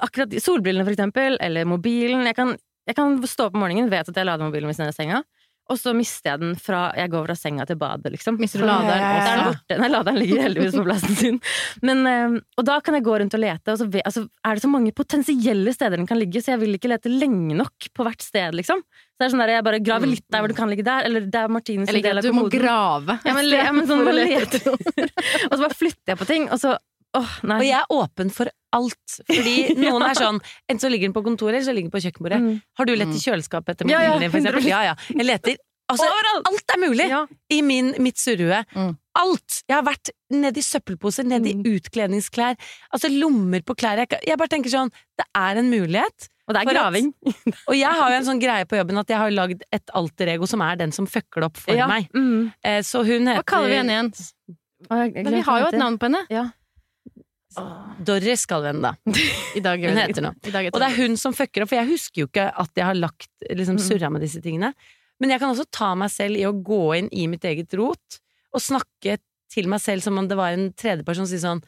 akkurat 0.06 0.36
solbrillene, 0.42 0.86
for 0.88 0.96
eksempel, 0.96 1.38
eller 1.42 1.70
mobilen. 1.70 2.26
Jeg 2.28 2.38
kan, 2.38 2.56
jeg 2.90 2.98
kan 2.98 3.16
stå 3.30 3.48
opp 3.48 3.56
om 3.58 3.64
morgenen, 3.64 3.90
vet 3.92 4.10
at 4.10 4.20
jeg 4.22 4.28
lader 4.28 4.50
mobilen 4.50 4.70
min 4.70 4.84
er 4.84 4.92
i 4.92 4.98
senga. 4.98 5.22
Og 5.70 5.78
så 5.78 5.92
mister 5.96 6.32
jeg 6.32 6.40
den 6.42 6.56
fra 6.58 6.80
jeg 6.98 7.10
går 7.12 7.26
fra 7.28 7.36
senga 7.38 7.64
til 7.68 7.78
badet, 7.80 8.10
liksom. 8.12 8.36
Mister 8.42 8.60
du 8.62 8.66
laderen 8.66 8.98
også? 8.98 9.28
er 9.30 9.38
den 9.38 9.46
borte. 9.46 9.78
Nei, 9.78 9.90
laderen 9.92 10.18
ligger 10.18 10.42
heldigvis 10.42 10.74
på 10.74 10.84
plassen 10.88 11.18
sin. 11.20 11.38
Men, 11.86 12.02
eh, 12.10 12.36
og 12.58 12.66
da 12.66 12.80
kan 12.84 12.98
jeg 12.98 13.06
gå 13.06 13.14
rundt 13.22 13.36
og 13.38 13.42
lete, 13.44 13.72
og 13.72 13.80
så 13.80 13.86
altså, 14.02 14.24
er 14.42 14.58
det 14.58 14.64
så 14.64 14.72
mange 14.72 14.92
potensielle 14.96 15.74
steder 15.76 16.02
den 16.02 16.08
kan 16.10 16.20
ligge, 16.20 16.42
så 16.42 16.54
jeg 16.54 16.62
vil 16.64 16.76
ikke 16.76 16.90
lete 16.92 17.12
lenge 17.12 17.56
nok 17.58 17.88
på 17.94 18.06
hvert 18.08 18.26
sted, 18.26 18.58
liksom. 18.58 18.82
Så 18.82 19.22
det 19.22 19.28
er 19.28 19.34
sånn 19.36 19.44
der, 19.44 19.54
jeg 19.56 19.66
bare 19.70 19.82
graver 19.86 20.10
litt 20.10 20.26
der 20.32 20.42
hvor 20.42 20.52
det 20.52 20.58
kan 20.58 20.72
ligge 20.72 20.86
der, 20.86 21.06
eller 21.08 21.28
der 21.30 21.52
Martine 21.52 21.86
sin 21.86 21.94
Eller 21.94 22.08
del 22.08 22.22
at 22.22 22.26
kommoden. 22.26 22.50
du 22.50 22.58
må 22.58 22.64
grave. 22.66 23.18
Ja, 23.22 23.36
men, 23.38 23.52
ja, 23.52 23.72
men 23.76 23.86
sånn, 23.88 24.02
bare 24.08 24.18
lete 24.18 24.62
og 25.50 25.54
så 25.54 25.60
bare 25.62 25.76
flytter 25.78 26.14
jeg 26.14 26.20
på 26.24 26.28
ting, 26.32 26.50
og 26.50 26.60
så 26.62 26.76
Åh, 27.12 27.32
nei. 27.44 27.58
Og 27.60 27.66
jeg 27.66 27.76
er 27.76 27.90
åpen 27.92 28.30
for 28.32 28.48
alt. 28.72 29.18
Fordi 29.28 29.56
noen 29.82 30.02
er 30.06 30.14
sånn 30.18 30.38
Enten 30.68 30.80
så 30.84 30.90
ligger 30.92 31.08
den 31.10 31.16
på 31.16 31.22
kontoret, 31.26 31.58
eller 31.60 31.66
så 31.68 31.74
ligger 31.76 31.90
den 31.90 31.96
på 31.96 32.02
kjøkkenbordet. 32.06 32.40
Mm. 32.40 32.62
Har 32.78 32.88
du 32.88 32.94
lett 32.96 33.12
i 33.16 33.20
kjøleskapet 33.22 33.74
etter 33.76 33.88
mobilen 33.90 34.20
din, 34.24 34.30
for 34.32 34.40
eksempel? 34.42 34.68
Ja, 34.70 34.82
ja. 34.92 34.96
Jeg 35.12 35.28
leter 35.28 35.60
Altså, 35.92 36.06
alt 36.48 36.70
er 36.72 36.78
mulig 36.80 37.04
Ja. 37.10 37.26
i 37.52 37.58
min, 37.60 37.90
mitt 38.00 38.16
surrehue. 38.16 38.62
Mm. 38.72 38.92
Alt! 39.18 39.58
Jeg 39.68 39.74
har 39.76 39.82
vært 39.84 40.08
nedi 40.32 40.62
søppelposer, 40.64 41.26
nedi 41.28 41.52
Mm. 41.58 41.66
utkledningsklær, 41.68 42.56
altså 42.94 43.10
lommer 43.12 43.60
på 43.66 43.74
klær. 43.76 43.98
Jeg, 44.00 44.08
jeg 44.24 44.38
bare 44.40 44.48
tenker 44.48 44.72
sånn, 44.72 44.88
det 45.20 45.26
er 45.36 45.58
en 45.60 45.68
mulighet. 45.68 46.28
Og 46.48 46.54
det 46.56 46.62
er 46.62 46.70
graving. 46.72 47.12
at-. 47.26 47.58
Og 47.68 47.76
jeg 47.76 47.92
har 47.98 48.08
jo 48.14 48.16
en 48.22 48.24
sånn 48.30 48.40
greie 48.40 48.64
på 48.64 48.78
jobben 48.80 48.98
at 49.02 49.12
jeg 49.12 49.18
har 49.20 49.30
lagd 49.36 49.62
et 49.70 49.92
alter 49.94 50.32
ego 50.32 50.48
som 50.48 50.62
er 50.64 50.80
den 50.80 50.92
som 50.96 51.04
fucker 51.06 51.42
det 51.44 51.50
opp 51.50 51.60
for 51.60 51.76
Ja. 51.76 51.86
meg. 51.90 52.08
Mm. 52.16 52.52
Eh, 52.64 52.80
Så 52.80 53.04
hun 53.04 53.26
heter 53.28 53.42
Hva 53.42 53.50
kaller 53.52 53.68
vi 53.68 53.76
henne 53.82 53.92
igjen? 53.98 54.12
Men 54.88 55.34
vi 55.34 55.40
har 55.50 55.60
jo 55.60 55.66
et 55.74 55.78
navn 55.78 55.98
på 55.98 56.08
henne. 56.08 56.24
Ja. 56.32 56.46
Doris 58.04 58.44
skal 58.46 58.62
vende 58.64 58.90
da. 58.90 58.94
I 59.58 59.62
dag 59.64 59.82
Hun 59.84 59.98
heter 60.00 60.26
dag 60.52 60.68
Og 60.72 60.80
det 60.80 60.88
er 60.88 60.96
hun 61.02 61.16
som 61.20 61.34
fucker 61.36 61.64
opp, 61.64 61.72
for 61.72 61.80
jeg 61.80 61.90
husker 61.92 62.24
jo 62.24 62.28
ikke 62.30 62.48
at 62.64 62.70
jeg 62.76 62.88
har 62.88 62.98
lagt, 62.98 63.30
liksom 63.50 63.78
Mm. 63.78 63.84
surra 63.86 64.10
med 64.12 64.24
disse 64.24 64.40
tingene. 64.44 64.72
Men 65.20 65.30
jeg 65.30 65.40
kan 65.42 65.52
også 65.54 65.68
ta 65.70 65.94
meg 65.94 66.10
selv 66.10 66.36
i 66.40 66.46
å 66.48 66.52
gå 66.52 66.80
inn 66.98 67.08
i 67.12 67.26
mitt 67.30 67.44
eget 67.44 67.72
rot 67.78 68.18
og 68.52 68.60
snakke 68.60 69.18
til 69.52 69.68
meg 69.68 69.80
selv 69.84 70.02
som 70.02 70.16
om 70.18 70.26
det 70.28 70.36
var 70.36 70.52
en 70.56 70.72
tredjeperson 70.72 71.26
som 71.26 71.32
sier 71.32 71.44
sånn 71.44 71.62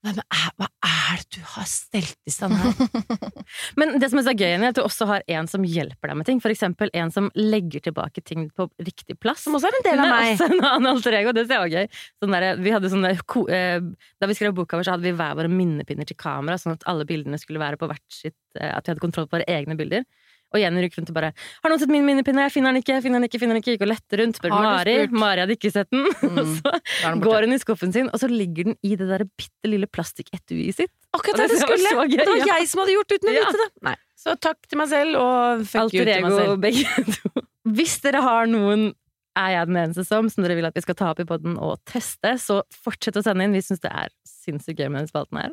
Hvem 0.00 0.16
er, 0.22 0.44
Hva 0.56 0.66
er 0.86 1.20
det 1.20 1.40
du 1.40 1.42
har 1.52 1.66
stelt 1.68 2.16
i 2.24 2.32
stand 2.32 2.56
her? 2.56 2.78
Men 3.80 3.98
det 4.00 4.08
som 4.12 4.20
er 4.20 4.24
så 4.30 4.32
gøy, 4.32 4.54
er 4.54 4.64
at 4.70 4.78
du 4.78 4.82
også 4.82 5.08
har 5.10 5.24
en 5.36 5.50
som 5.50 5.66
hjelper 5.66 6.12
deg 6.12 6.18
med 6.20 6.28
ting. 6.28 6.40
For 6.40 6.52
eksempel 6.52 6.92
en 6.96 7.12
som 7.12 7.28
legger 7.36 7.84
tilbake 7.84 8.24
ting 8.24 8.46
på 8.56 8.70
riktig 8.80 9.18
plass. 9.20 9.44
Som 9.44 9.58
også 9.58 9.68
er 9.68 9.76
en 9.76 9.86
del 9.90 10.02
av 10.04 10.12
meg. 10.14 10.30
også 10.34 10.48
en 10.48 10.64
annen 10.70 10.90
alter 10.94 11.18
ego, 11.20 11.34
det 11.36 11.44
ser 11.50 11.66
jeg 11.66 11.74
gøy. 11.76 12.00
Sånn 12.22 12.36
der, 12.36 12.48
vi 12.64 12.74
hadde 12.74 12.92
sånne, 12.94 13.12
eh, 13.12 13.76
da 14.22 14.30
vi 14.30 14.38
skrev 14.38 14.56
boka 14.56 14.80
vår, 14.80 14.88
så 14.88 14.96
hadde 14.96 15.08
vi 15.08 15.16
hver 15.20 15.36
våre 15.36 15.52
minnepinner 15.52 16.08
til 16.08 16.18
kamera, 16.20 16.56
sånn 16.60 16.78
at 16.78 16.86
alle 16.90 17.04
bildene 17.08 17.40
skulle 17.40 17.60
være 17.60 17.80
på 17.80 17.90
hvert 17.90 18.06
sitt 18.14 18.38
eh, 18.56 18.72
At 18.72 18.86
vi 18.86 18.94
hadde 18.94 19.04
kontroll 19.04 19.28
på 19.28 19.36
våre 19.36 19.48
egne 19.52 19.76
bilder. 19.76 20.08
Og 20.52 20.58
Jenny 20.58 20.82
gikk 20.82 20.96
rundt 20.98 21.10
og 21.10 21.14
bare 21.14 21.32
'Har 21.62 21.70
noen 21.70 21.78
sett 21.78 21.88
min 21.94 22.04
minnepinne? 22.04 22.42
Jeg 22.42 22.52
finner 22.52 22.72
den 22.74 22.82
ikke!' 22.82 23.02
finner 23.02 23.20
den 23.20 23.28
ikke, 23.28 23.38
finner 23.38 23.54
den 23.54 23.62
ikke 23.62 23.72
Gikk 23.78 23.82
og 23.86 23.90
lette 23.92 24.18
rundt, 24.18 24.36
spør 24.40 24.50
Mari. 24.50 25.06
Mari 25.08 25.40
hadde 25.44 25.54
ikke 25.56 25.70
sett 25.72 25.90
den. 25.90 26.06
Og 26.06 26.12
Mm. 26.44 26.54
så 26.58 26.70
er 26.74 27.10
den 27.14 27.20
går 27.22 27.40
hun 27.46 27.52
i 27.54 27.58
skuffen 27.62 27.92
sin, 27.92 28.08
og 28.10 28.18
så 28.18 28.26
ligger 28.28 28.64
den 28.64 28.76
i 28.82 28.96
det 28.96 29.06
der 29.08 29.24
bitte 29.38 29.66
lille 29.70 29.86
plastikketuiet 29.86 30.74
sitt. 30.74 30.90
Akkurat 31.14 31.34
Og 31.34 31.48
det 31.48 31.50
det 31.50 31.58
skulle! 31.62 31.86
så 31.86 32.02
gøy, 32.02 32.16
Det 32.18 32.26
var 32.26 32.46
jeg 32.58 32.68
som 32.68 32.80
hadde 32.82 32.94
gjort 32.98 33.12
uten 33.14 33.28
å 33.30 33.32
Ja. 33.34 33.44
vite 33.46 33.58
det! 33.62 33.70
Nei. 33.82 33.96
Så 34.18 34.34
takk 34.40 34.58
til 34.68 34.78
meg 34.78 34.88
selv, 34.88 35.16
og 35.16 35.66
fuck 35.66 35.94
you 35.94 36.04
til 36.04 36.22
meg 36.22 36.32
selv. 36.32 36.60
begge 36.60 36.84
to. 37.22 37.30
Hvis 37.70 38.00
dere 38.02 38.20
har 38.20 38.46
noen 38.46 38.92
er 39.36 39.50
jeg 39.54 39.66
den 39.68 39.76
eneste 39.76 40.04
som, 40.04 40.28
som 40.28 40.42
dere 40.44 40.56
vil 40.56 40.66
at 40.66 40.74
vi 40.74 40.80
skal 40.82 40.94
ta 40.98 41.10
opp 41.12 41.20
i 41.20 41.24
podden 41.24 41.56
og 41.58 41.78
teste, 41.86 42.34
så 42.42 42.62
fortsett 42.84 43.14
å 43.16 43.22
sende 43.22 43.44
inn. 43.46 43.52
Vi 43.54 43.62
syns 43.62 43.80
det 43.80 43.92
er 43.92 44.08
sinnssykt 44.26 44.76
gøy 44.82 44.90
med 44.90 45.06
den 45.06 45.08
spalten 45.08 45.38
her. 45.38 45.50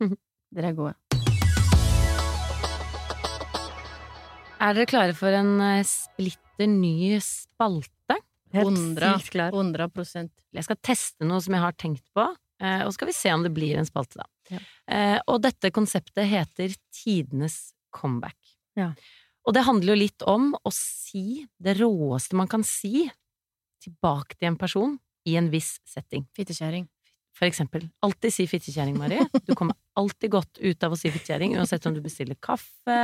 Dere 0.54 0.68
er 0.70 0.72
gode. 0.78 0.94
Er 4.60 4.72
dere 4.76 4.88
klare 4.88 5.14
for 5.16 5.34
en 5.36 5.58
eh, 5.60 5.82
splitter 5.86 6.70
ny 6.70 7.18
spalte? 7.24 8.16
Helt 8.54 8.70
Hundre. 8.70 9.10
sykt 9.20 9.34
klar. 9.34 9.52
100 9.52 9.90
prosent. 9.92 10.32
Jeg 10.54 10.64
skal 10.64 10.78
teste 10.86 11.26
noe 11.28 11.42
som 11.44 11.56
jeg 11.56 11.64
har 11.64 11.76
tenkt 11.76 12.06
på, 12.16 12.24
eh, 12.62 12.80
og 12.86 12.88
så 12.88 12.96
skal 12.96 13.10
vi 13.10 13.16
se 13.18 13.32
om 13.34 13.44
det 13.44 13.52
blir 13.56 13.76
en 13.80 13.88
spalte, 13.88 14.22
da. 14.22 14.26
Ja. 14.54 14.60
Eh, 14.88 15.18
Og 15.26 15.42
dette 15.44 15.72
konseptet 15.74 16.28
heter 16.30 16.72
Tidenes 16.94 17.74
comeback. 17.92 18.36
Ja. 18.78 18.92
Og 19.46 19.54
det 19.54 19.64
handler 19.66 19.92
jo 19.94 20.00
litt 20.00 20.22
om 20.26 20.52
å 20.66 20.72
si 20.74 21.44
det 21.62 21.76
råeste 21.78 22.34
man 22.38 22.48
kan 22.50 22.64
si 22.66 23.06
tilbake 23.82 24.38
til 24.38 24.48
en 24.50 24.56
person 24.58 24.96
i 25.26 25.36
en 25.38 25.50
viss 25.52 25.76
setting. 25.86 26.24
Fittekjerring. 26.34 26.88
For 27.36 27.44
eksempel, 27.46 27.84
alltid 28.02 28.32
si 28.32 28.46
fittekjerring, 28.48 28.96
Mari. 28.98 29.20
Du 29.44 29.52
kommer 29.54 29.76
alltid 30.00 30.32
godt 30.32 30.60
ut 30.60 30.86
av 30.86 30.94
å 30.94 30.98
si 30.98 31.10
fittekjerring, 31.12 31.56
uansett 31.58 31.86
om 31.88 31.94
du 31.96 32.02
bestiller 32.04 32.38
kaffe, 32.42 32.98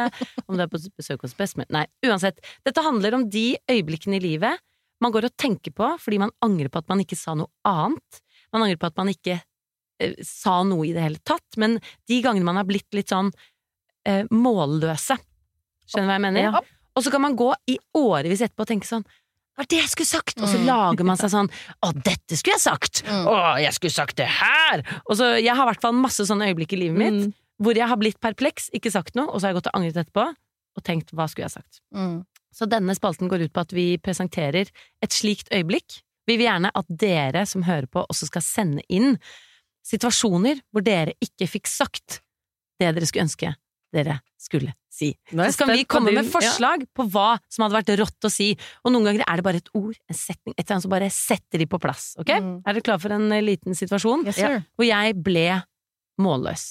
om 0.46 0.58
du 0.58 0.64
er 0.64 0.70
på 0.70 0.80
besøk 0.96 1.24
hos 1.26 1.36
bestemenn 1.38 1.70
Nei, 1.72 1.86
uansett. 2.06 2.42
Dette 2.66 2.84
handler 2.84 3.16
om 3.16 3.28
de 3.30 3.52
øyeblikkene 3.70 4.18
i 4.20 4.24
livet 4.24 4.60
man 5.02 5.14
går 5.14 5.26
og 5.26 5.38
tenker 5.40 5.74
på 5.74 5.88
fordi 5.98 6.20
man 6.22 6.34
angrer 6.44 6.70
på 6.70 6.82
at 6.82 6.90
man 6.92 7.02
ikke 7.02 7.18
sa 7.18 7.34
noe 7.38 7.50
annet. 7.66 8.20
Man 8.54 8.66
angrer 8.66 8.78
på 8.78 8.90
at 8.92 9.00
man 9.00 9.10
ikke 9.10 9.40
eh, 9.40 10.14
sa 10.26 10.60
noe 10.66 10.86
i 10.86 10.92
det 10.94 11.02
hele 11.02 11.22
tatt. 11.26 11.58
Men 11.58 11.80
de 12.08 12.20
gangene 12.22 12.46
man 12.46 12.60
har 12.60 12.68
blitt 12.68 12.86
litt 12.94 13.10
sånn 13.10 13.32
eh, 14.06 14.28
målløse 14.30 15.18
Skjønner 15.82 16.06
du 16.06 16.10
hva 16.12 16.14
jeg 16.14 16.24
mener? 16.24 16.44
Ja. 16.46 16.60
Og 16.92 17.04
så 17.04 17.10
kan 17.12 17.24
man 17.24 17.34
gå 17.36 17.48
i 17.68 17.74
årevis 17.98 18.44
etterpå 18.44 18.64
og 18.64 18.70
tenke 18.70 18.88
sånn 18.88 19.02
var 19.58 19.66
det 19.68 19.78
jeg 19.82 19.90
skulle 19.92 20.08
sagt! 20.08 20.38
Og 20.40 20.48
så 20.48 20.58
Mm. 20.58 20.66
lager 20.66 21.04
man 21.04 21.16
seg 21.22 21.30
sånn 21.32 21.50
Å, 21.82 21.92
dette 21.92 22.36
skulle 22.38 22.56
jeg 22.56 22.64
sagt! 22.64 23.02
Mm. 23.06 23.26
Å, 23.28 23.36
jeg 23.60 23.72
skulle 23.76 23.92
sagt 23.94 24.16
det 24.16 24.26
her! 24.28 24.82
Og 25.08 25.16
så, 25.18 25.32
Jeg 25.42 25.54
har 25.56 25.66
i 25.66 25.70
hvert 25.72 25.82
fall 25.84 25.94
masse 25.98 26.24
sånne 26.28 26.48
øyeblikk 26.52 26.72
i 26.72 26.80
livet 26.86 26.98
mitt 26.98 27.18
Mm. 27.26 27.32
hvor 27.62 27.74
jeg 27.76 27.86
har 27.88 27.96
blitt 28.00 28.18
perpleks, 28.20 28.70
ikke 28.74 28.90
sagt 28.90 29.14
noe, 29.14 29.28
og 29.28 29.38
så 29.40 29.46
har 29.46 29.52
jeg 29.52 29.60
gått 29.62 29.68
og 29.72 29.76
angret 29.78 29.96
etterpå 30.02 30.24
og 30.76 30.82
tenkt 30.84 31.12
hva 31.12 31.28
skulle 31.28 31.44
jeg 31.50 31.56
sagt? 31.60 31.80
Mm. 31.94 32.24
Så 32.52 32.66
denne 32.68 32.94
spalten 32.96 33.28
går 33.28 33.44
ut 33.46 33.52
på 33.52 33.60
at 33.60 33.72
vi 33.72 33.98
presenterer 33.98 34.66
et 35.02 35.12
slikt 35.12 35.48
øyeblikk. 35.52 36.00
Vi 36.26 36.36
vil 36.36 36.46
gjerne 36.48 36.70
at 36.74 36.86
dere 36.88 37.44
som 37.46 37.62
hører 37.64 37.86
på, 37.92 38.02
også 38.08 38.26
skal 38.28 38.42
sende 38.42 38.82
inn 38.88 39.18
situasjoner 39.84 40.60
hvor 40.72 40.84
dere 40.86 41.14
ikke 41.22 41.48
fikk 41.50 41.66
sagt 41.70 42.20
det 42.80 42.92
dere 42.94 43.06
skulle 43.08 43.26
ønske 43.28 43.52
dere 43.92 44.18
skulle 44.40 44.72
si. 44.92 45.10
Så 45.30 45.48
skal 45.56 45.72
vi 45.72 45.84
komme 45.88 46.12
med 46.14 46.28
forslag 46.30 46.84
på 46.96 47.06
hva 47.12 47.36
som 47.52 47.66
hadde 47.66 47.78
vært 47.78 47.92
rått 48.00 48.28
å 48.28 48.30
si, 48.32 48.52
og 48.82 48.94
noen 48.94 49.10
ganger 49.10 49.24
er 49.26 49.40
det 49.40 49.46
bare 49.46 49.60
et 49.62 49.72
ord, 49.78 49.96
en 50.08 50.18
setning, 50.18 50.54
et 50.56 50.64
eller 50.64 50.76
annet 50.76 50.86
som 50.86 50.94
bare 50.94 51.10
setter 51.14 51.62
de 51.62 51.68
på 51.70 51.80
plass. 51.82 52.12
Ok? 52.22 52.32
Mm. 52.32 52.54
Er 52.62 52.76
dere 52.76 52.86
klare 52.86 53.02
for 53.04 53.16
en 53.16 53.28
eh, 53.32 53.44
liten 53.44 53.76
situasjon? 53.78 54.24
Yes, 54.28 54.40
sir. 54.40 54.62
hvor 54.76 54.88
jeg 54.88 55.18
ble 55.24 55.46
målløs. 56.22 56.66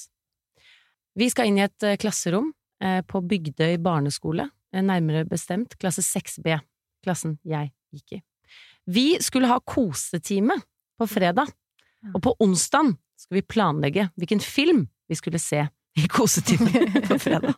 Vi 1.20 1.28
skal 1.32 1.50
inn 1.50 1.60
i 1.60 1.66
et 1.66 1.88
eh, 1.88 2.00
klasserom 2.02 2.52
eh, 2.84 3.02
på 3.08 3.24
Bygdøy 3.32 3.78
barneskole, 3.84 4.50
nærmere 4.72 5.26
bestemt 5.28 5.76
klasse 5.82 6.04
6B, 6.06 6.56
klassen 7.04 7.36
jeg 7.48 7.74
gikk 7.92 8.20
i. 8.20 8.22
Vi 8.92 9.08
skulle 9.24 9.50
ha 9.52 9.60
kosetime 9.60 10.56
på 11.00 11.08
fredag, 11.10 11.52
og 12.16 12.22
på 12.24 12.34
onsdag 12.42 12.96
skulle 13.20 13.42
vi 13.42 13.52
planlegge 13.54 14.08
hvilken 14.18 14.42
film 14.42 14.86
vi 15.12 15.18
skulle 15.20 15.42
se 15.42 15.66
i 16.00 16.08
kosetimen 16.12 17.02
på 17.08 17.20
fredag. 17.20 17.54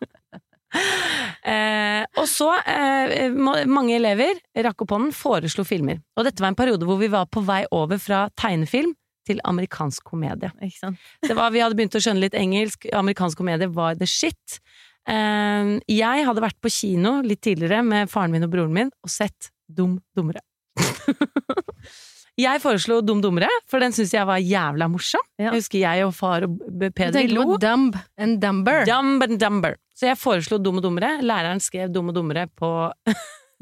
Eh, 1.44 2.02
og 2.18 2.26
så, 2.26 2.48
eh, 2.66 3.30
mange 3.70 3.94
elever 3.98 4.40
rakk 4.66 4.86
opp 4.86 4.94
hånden, 4.96 5.12
foreslo 5.14 5.66
filmer. 5.68 6.00
Og 6.18 6.26
dette 6.26 6.42
var 6.42 6.54
en 6.54 6.58
periode 6.58 6.88
hvor 6.88 6.98
vi 6.98 7.12
var 7.14 7.28
på 7.30 7.44
vei 7.46 7.62
over 7.76 8.00
fra 8.02 8.26
tegnefilm 8.40 8.94
til 9.28 9.42
amerikansk 9.46 10.04
komedie. 10.08 10.50
Ikke 10.64 10.80
sant? 10.80 11.04
Det 11.22 11.36
var, 11.38 11.52
vi 11.54 11.62
hadde 11.64 11.78
begynt 11.78 11.96
å 12.00 12.02
skjønne 12.04 12.26
litt 12.26 12.38
engelsk, 12.40 12.88
amerikansk 12.96 13.38
komedie 13.40 13.70
var 13.72 14.00
the 14.00 14.08
shit. 14.10 14.60
Eh, 15.08 15.76
jeg 15.92 16.26
hadde 16.26 16.44
vært 16.44 16.60
på 16.64 16.72
kino 16.72 17.20
litt 17.22 17.44
tidligere 17.44 17.84
med 17.86 18.12
faren 18.12 18.34
min 18.34 18.48
og 18.48 18.56
broren 18.56 18.74
min 18.74 18.92
og 19.04 19.12
sett 19.12 19.52
Dum 19.74 19.96
dummere. 20.16 20.42
jeg 22.40 22.62
foreslo 22.64 23.02
Dum 23.06 23.22
dummere, 23.22 23.50
for 23.70 23.80
den 23.84 23.92
syns 23.94 24.14
jeg 24.16 24.26
var 24.26 24.40
jævla 24.42 24.88
morsom. 24.90 25.22
Ja. 25.38 25.52
Jeg 25.52 25.60
husker 25.62 25.80
jeg 25.84 26.06
og 26.08 26.14
far 26.18 26.48
og 26.48 26.58
Peder 26.96 27.28
lo. 27.30 27.58
dumb 27.62 27.94
and 28.18 28.40
dumber. 28.42 28.84
Dumb 28.90 29.22
and 29.24 29.40
dumber. 29.40 29.76
Så 29.94 30.08
jeg 30.10 30.18
foreslo 30.18 30.58
Dum 30.58 30.78
og 30.82 30.84
dummere. 30.88 31.20
Læreren 31.22 31.62
skrev 31.62 31.92
Dum 31.94 32.10
og 32.10 32.16
dummere 32.18 32.48
på 32.58 32.72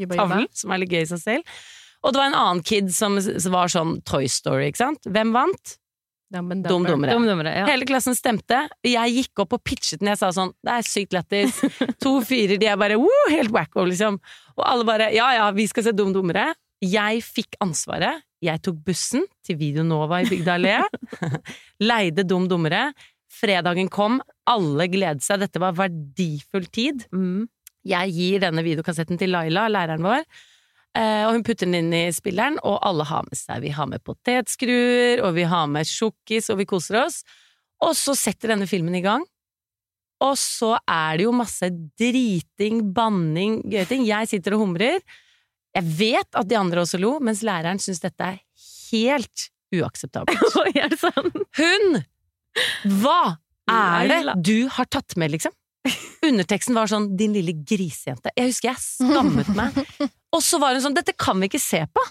tavlen, 0.08 0.48
som 0.56 0.72
er 0.74 0.82
litt 0.82 0.92
gøy 0.94 1.04
i 1.04 1.10
seg 1.12 1.20
selv. 1.22 1.60
Og 2.02 2.14
det 2.16 2.18
var 2.22 2.32
en 2.32 2.40
annen 2.40 2.64
kid 2.66 2.88
som 2.96 3.20
var 3.54 3.70
sånn 3.70 4.00
Toy 4.08 4.26
Story, 4.32 4.72
ikke 4.72 4.82
sant? 4.82 5.04
Hvem 5.06 5.36
vant? 5.36 5.76
Dumb 6.32 6.54
and 6.56 6.64
Dum 6.64 6.86
dumber. 6.86 6.94
dummere. 6.96 7.12
Dum 7.20 7.28
dummere, 7.28 7.52
ja. 7.60 7.66
Hele 7.68 7.86
klassen 7.86 8.16
stemte. 8.16 8.64
Jeg 8.88 9.12
gikk 9.18 9.44
opp 9.44 9.54
og 9.58 9.62
pitchet 9.68 10.00
den. 10.00 10.08
Jeg 10.14 10.22
sa 10.22 10.30
sånn 10.32 10.54
Det 10.64 10.72
er 10.80 10.88
sykt 10.88 11.12
lættis. 11.14 11.60
To 12.06 12.22
fyrer, 12.26 12.56
de 12.58 12.70
er 12.72 12.80
bare 12.80 12.96
woo, 12.98 13.22
helt 13.30 13.52
wacko, 13.52 13.84
liksom. 13.92 14.18
Og 14.56 14.64
alle 14.66 14.88
bare 14.88 15.12
Ja 15.14 15.28
ja, 15.36 15.50
vi 15.52 15.68
skal 15.68 15.84
se 15.90 15.92
Dum 15.94 16.14
dummere. 16.16 16.54
Jeg 16.82 17.20
fikk 17.28 17.60
ansvaret. 17.62 18.24
Jeg 18.42 18.62
tok 18.66 18.80
bussen 18.86 19.26
til 19.46 19.60
Videonova 19.60 20.24
i 20.24 20.30
Bygda 20.30 20.58
allé. 20.58 20.78
Leide 21.90 22.26
Dum 22.26 22.48
dummere. 22.50 22.90
Fredagen 23.32 23.90
kom, 23.92 24.20
alle 24.50 24.88
gledet 24.92 25.24
seg. 25.24 25.44
Dette 25.44 25.62
var 25.62 25.78
verdifull 25.78 26.66
tid. 26.74 27.06
Mm. 27.14 27.46
Jeg 27.88 28.16
gir 28.16 28.42
denne 28.44 28.64
videokassetten 28.66 29.18
til 29.18 29.32
Laila, 29.34 29.66
læreren 29.72 30.04
vår, 30.06 30.26
eh, 30.98 31.24
og 31.26 31.34
hun 31.34 31.46
putter 31.46 31.66
den 31.66 31.80
inn 31.80 31.96
i 31.98 32.04
spilleren, 32.14 32.60
og 32.62 32.78
alle 32.86 33.08
har 33.10 33.26
med 33.26 33.40
seg. 33.40 33.64
Vi 33.64 33.72
har 33.74 33.90
med 33.90 34.04
potetskruer, 34.06 35.24
og 35.26 35.34
vi 35.38 35.48
har 35.50 35.70
med 35.72 35.90
sjokkis, 35.90 36.52
og 36.54 36.60
vi 36.62 36.70
koser 36.70 37.00
oss. 37.02 37.22
Og 37.82 37.96
så 37.98 38.14
setter 38.18 38.54
denne 38.54 38.70
filmen 38.70 38.98
i 38.98 39.06
gang. 39.06 39.26
Og 40.22 40.36
så 40.38 40.76
er 40.86 41.18
det 41.18 41.26
jo 41.26 41.34
masse 41.34 41.72
driting, 41.98 42.84
banning, 42.94 43.62
gøye 43.66 43.88
ting. 43.90 44.06
Jeg 44.06 44.30
sitter 44.30 44.54
og 44.58 44.68
humrer. 44.68 45.02
Jeg 45.78 45.88
vet 45.98 46.38
at 46.38 46.50
de 46.50 46.58
andre 46.60 46.84
også 46.84 47.00
lo, 47.00 47.16
mens 47.24 47.44
læreren 47.48 47.80
syns 47.80 48.02
dette 48.04 48.28
er 48.28 48.42
helt 48.92 49.48
uakseptabelt. 49.72 50.42
Er 50.82 50.92
det 50.92 51.00
sant? 51.00 51.38
Hun! 51.58 52.02
Hva 53.02 53.38
er 53.72 54.10
det 54.10 54.36
du 54.44 54.68
har 54.74 54.90
tatt 54.92 55.16
med, 55.20 55.32
liksom? 55.32 55.54
Underteksten 56.22 56.76
var 56.78 56.90
sånn 56.92 57.08
'din 57.18 57.34
lille 57.34 57.56
grisejente'. 57.66 58.34
Jeg 58.38 58.52
husker 58.52 58.70
jeg 58.70 58.82
skammet 58.84 59.48
meg. 59.58 59.80
Og 60.36 60.44
så 60.46 60.60
var 60.62 60.76
hun 60.76 60.84
sånn 60.84 60.98
'dette 60.98 61.16
kan 61.18 61.40
vi 61.42 61.50
ikke 61.50 61.62
se 61.64 61.82
på'. 61.88 62.06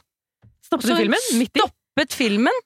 Stoppet 0.66 0.88
Så 0.88 0.96
hun 0.96 1.04
filmen? 1.04 1.28
Midt 1.38 1.54
i? 1.54 1.62
Stoppet 1.62 2.16
filmen, 2.16 2.56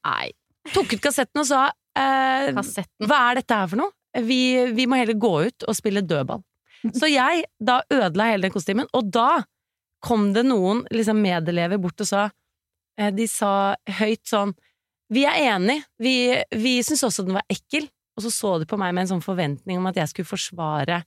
tok 0.72 0.95
ut 0.95 1.03
kassetten 1.03 1.42
og 1.42 1.49
sa 1.49 1.66
eh, 1.99 2.55
hva 2.55 3.18
er 3.30 3.40
dette 3.40 3.59
her 3.59 3.68
for 3.68 3.80
noe? 3.80 3.92
Vi, 4.24 4.40
vi 4.72 4.86
må 4.86 4.97
heller 5.01 5.18
gå 5.18 5.32
ut 5.49 5.66
og 5.66 5.76
spille 5.76 6.05
dødball. 6.05 6.40
Så 7.01 7.11
jeg 7.11 7.45
da 7.61 7.80
ødela 7.92 8.30
hele 8.30 8.47
den 8.47 8.55
kostymen, 8.55 8.88
og 8.95 9.11
da 9.12 9.42
kom 10.05 10.30
det 10.36 10.44
noen 10.46 10.84
liksom 10.92 11.22
medelever 11.24 11.80
bort 11.80 12.05
og 12.05 12.09
sa 12.09 12.26
eh, 13.00 13.11
De 13.14 13.26
sa 13.30 13.74
høyt 14.00 14.24
sånn 14.28 14.55
Vi 15.12 15.24
er 15.28 15.55
enig, 15.55 15.80
vi, 16.00 16.14
vi 16.52 16.78
syns 16.84 17.05
også 17.07 17.26
den 17.26 17.38
var 17.38 17.46
ekkel. 17.52 17.88
Og 18.14 18.24
så 18.24 18.30
så 18.30 18.52
de 18.62 18.68
på 18.70 18.78
meg 18.80 18.94
med 18.94 19.05
en 19.05 19.16
sånn 19.16 19.24
forventning 19.24 19.80
om 19.80 19.88
at 19.90 19.98
jeg 19.98 20.12
skulle 20.12 20.30
forsvare 20.30 21.02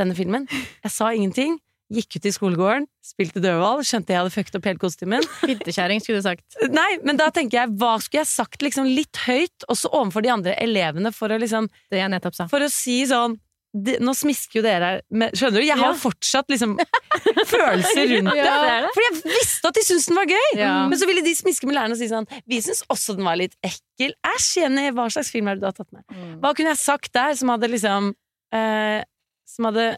denne 0.00 0.16
filmen. 0.18 0.48
Jeg 0.82 0.92
sa 0.94 1.12
ingenting. 1.14 1.60
Gikk 1.92 2.16
ut 2.16 2.26
i 2.26 2.32
skolegården, 2.32 2.86
spilte 3.04 3.40
dødball, 3.42 3.82
skjønte 3.84 4.14
jeg 4.14 4.22
hadde 4.22 4.32
fucket 4.32 4.54
opp 4.56 4.66
hele 4.68 4.80
kostymen. 4.80 5.26
Fittekjerring, 5.42 6.00
skulle 6.00 6.22
du 6.22 6.24
sagt. 6.24 6.56
Nei, 6.72 6.96
men 7.04 7.18
da 7.20 7.26
tenker 7.34 7.58
jeg, 7.58 7.74
hva 7.76 7.98
skulle 8.00 8.22
jeg 8.22 8.30
sagt 8.30 8.64
liksom 8.64 8.88
litt 8.88 9.20
høyt, 9.26 9.66
også 9.68 9.90
overfor 9.92 10.24
de 10.24 10.32
andre 10.32 10.54
elevene, 10.62 11.12
for 11.12 11.32
å 11.32 11.40
liksom 11.42 11.68
Det 11.92 12.00
jeg 12.00 12.12
nettopp 12.14 12.38
sa. 12.38 12.48
For 12.48 12.64
å 12.64 12.70
si 12.72 13.02
sånn 13.10 13.36
det, 13.72 13.94
Nå 14.04 14.12
smisker 14.12 14.58
jo 14.58 14.62
dere 14.66 14.88
her 14.90 15.30
Skjønner 15.32 15.62
du? 15.62 15.64
Jeg 15.64 15.78
har 15.80 15.94
Ja. 15.94 15.98
fortsatt 15.98 16.50
liksom 16.52 16.74
følelser 17.52 18.04
rundt 18.10 18.32
det. 18.34 18.42
Ja. 18.44 18.88
Fordi 18.92 19.06
jeg 19.08 19.32
visste 19.32 19.70
at 19.70 19.78
de 19.78 19.84
syntes 19.86 20.08
den 20.10 20.18
var 20.20 20.28
gøy! 20.28 20.48
Ja. 20.60 20.72
Men 20.90 21.00
så 21.00 21.08
ville 21.08 21.22
de 21.24 21.32
smiske 21.38 21.68
med 21.68 21.76
læreren 21.78 21.94
og 21.96 22.00
si 22.00 22.08
sånn 22.10 22.28
Vi 22.48 22.60
syns 22.64 22.82
også 22.92 23.16
den 23.16 23.24
var 23.28 23.38
litt 23.40 23.56
ekkel. 23.64 24.12
Æsj, 24.34 24.50
Jenny, 24.62 24.88
hva 24.92 25.06
slags 25.12 25.32
film 25.32 25.48
er 25.48 25.56
det 25.56 25.64
du 25.64 25.70
har 25.70 25.76
tatt 25.78 25.88
med? 25.94 26.04
Mm. 26.12 26.34
Hva 26.44 26.52
kunne 26.58 26.74
jeg 26.74 26.82
sagt 26.82 27.12
der 27.16 27.32
som 27.40 27.48
hadde 27.54 27.70
liksom 27.72 28.12
eh, 28.52 29.00
Som 29.48 29.70
hadde 29.70 29.88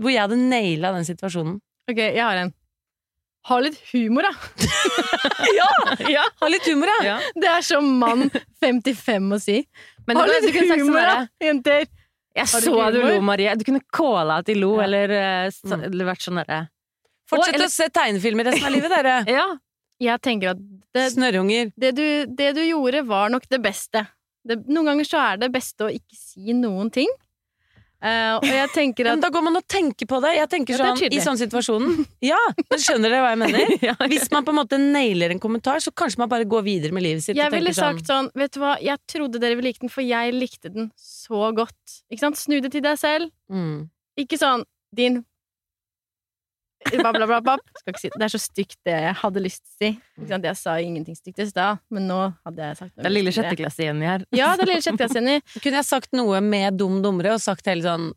Hvor 0.00 0.12
jeg 0.14 0.22
hadde 0.24 0.40
naila 0.40 0.94
den 0.96 1.04
situasjonen? 1.08 1.60
Ok, 1.90 1.98
jeg 2.00 2.22
har 2.22 2.38
en. 2.46 2.52
Ha 3.48 3.56
litt 3.64 3.78
humor, 3.90 4.26
da! 4.28 4.32
ja! 6.12 6.24
Ha 6.42 6.48
litt 6.52 6.66
humor, 6.68 6.90
da. 6.92 6.98
Ja. 7.06 7.14
Det 7.40 7.48
er 7.48 7.64
som 7.64 7.86
mann 7.98 8.28
55 8.62 9.30
å 9.32 9.38
si. 9.40 9.56
Men 10.06 10.20
ha 10.20 10.26
litt 10.28 10.46
sånn 10.52 10.74
humor, 10.84 11.00
da, 11.00 11.14
jenter! 11.42 11.88
Jeg 12.36 12.46
du 12.46 12.50
så 12.70 12.90
du 12.92 13.00
lo, 13.02 13.20
Marie. 13.20 13.54
Du 13.56 13.64
kunne 13.64 13.80
calla 13.92 14.38
at 14.38 14.46
de 14.46 14.54
lo, 14.54 14.76
Ja. 14.78 14.84
eller, 14.84 15.10
eh, 15.10 15.48
så, 15.50 15.74
Mm. 15.76 15.84
eller 15.84 16.04
vært 16.06 16.22
sånn 16.22 16.38
derre 16.44 16.68
Fortsett 17.28 17.54
eller- 17.54 17.66
å 17.66 17.70
se 17.70 17.88
tegnefilmer 17.88 18.44
resten 18.44 18.66
av 18.66 18.72
livet, 18.72 18.90
dere. 18.90 19.24
Ja. 19.38 19.56
Jeg 20.00 20.20
tenker 20.22 20.50
at 20.50 20.56
det, 20.94 21.12
Snørrunger. 21.12 21.72
det, 21.78 21.94
du, 21.94 22.26
det 22.26 22.54
du 22.54 22.60
gjorde, 22.62 23.06
var 23.06 23.28
nok 23.28 23.46
det 23.50 23.60
beste. 23.62 24.06
Det, 24.46 24.66
noen 24.66 24.86
ganger 24.86 25.04
så 25.04 25.18
er 25.32 25.36
det 25.36 25.52
beste 25.52 25.84
å 25.84 25.90
ikke 25.92 26.16
si 26.16 26.52
noen 26.54 26.90
ting. 26.90 27.08
Eh, 28.00 28.34
og 28.38 28.46
jeg 28.48 28.68
tenker 28.72 29.04
Men 29.10 29.20
da 29.20 29.28
går 29.28 29.42
man 29.44 29.58
og 29.58 29.64
tenker 29.68 30.08
på 30.08 30.20
det. 30.24 30.30
Jeg 30.38 30.48
tenker 30.48 30.72
Ja, 30.72 30.86
sånn, 30.88 31.12
I 31.12 31.20
sånn 31.20 31.36
situasjonen 31.36 31.98
Ja, 32.30 32.38
men 32.70 32.80
skjønner 32.80 33.12
dere 33.12 33.20
hva 33.26 33.32
jeg 33.34 33.40
mener? 33.42 33.74
ja. 33.90 33.94
Hvis 34.08 34.30
man 34.32 34.46
på 34.46 34.54
en 34.54 34.60
måte 34.62 34.78
nailer 34.80 35.34
en 35.34 35.42
kommentar, 35.42 35.82
så 35.84 35.92
kanskje 35.92 36.22
man 36.22 36.30
bare 36.32 36.48
går 36.48 36.64
videre 36.64 36.96
med 36.96 37.04
livet 37.04 37.26
sitt. 37.26 37.36
Jeg 37.36 37.52
ville 37.52 37.74
tenker 37.74 37.80
sånn, 37.82 38.00
sagt 38.00 38.12
sånn, 38.12 38.30
vet 38.40 38.56
du 38.56 38.62
hva, 38.62 38.74
jeg 38.80 38.96
trodde 39.10 39.42
dere 39.42 39.58
ville 39.58 39.68
like 39.68 39.84
den, 39.84 39.92
for 39.92 40.06
jeg 40.06 40.32
likte 40.32 40.72
den 40.72 40.88
så 40.96 41.50
godt. 41.56 42.00
Ikke 42.08 42.24
sant? 42.24 42.40
Snu 42.40 42.56
det 42.64 42.72
til 42.72 42.84
deg 42.88 42.96
selv. 43.00 43.32
mm. 43.52 43.88
Ikke 44.20 44.36
sånn 44.40 44.64
din 44.96 45.20
bla, 46.88 47.12
bla, 47.12 47.26
bla, 47.26 47.40
bla. 47.44 47.56
Skal 47.80 47.94
ikke 47.94 48.02
si 48.02 48.10
Det 48.14 48.26
er 48.26 48.32
så 48.32 48.40
stygt, 48.40 48.78
det 48.86 48.94
jeg 48.94 49.16
hadde 49.20 49.42
lyst 49.44 49.62
til 49.64 49.70
å 49.70 49.76
si. 49.80 50.30
Jeg 50.30 50.56
sa 50.60 50.76
ingenting 50.80 51.18
stygt 51.18 51.42
i 51.42 51.48
stad, 51.50 51.82
men 51.92 52.08
nå 52.10 52.20
hadde 52.46 52.70
jeg 52.70 52.78
sagt 52.78 52.94
noe 52.94 53.04
Det 53.04 53.10
er 53.10 53.16
lille 53.16 53.34
sjetteklasse 53.36 53.84
igjen 53.84 54.02
her. 54.06 54.24
Ja, 54.36 54.54
det 54.56 54.66
er 54.66 54.72
lille 54.72 54.84
sjetteklasse 54.86 55.22
igjen. 55.22 55.44
Kunne 55.58 55.82
jeg 55.82 55.88
sagt 55.88 56.16
noe 56.16 56.40
med 56.44 56.80
dum 56.80 57.00
dummere, 57.04 57.36
og 57.36 57.44
sagt 57.44 57.68
hele 57.70 57.84
sånn 57.84 58.10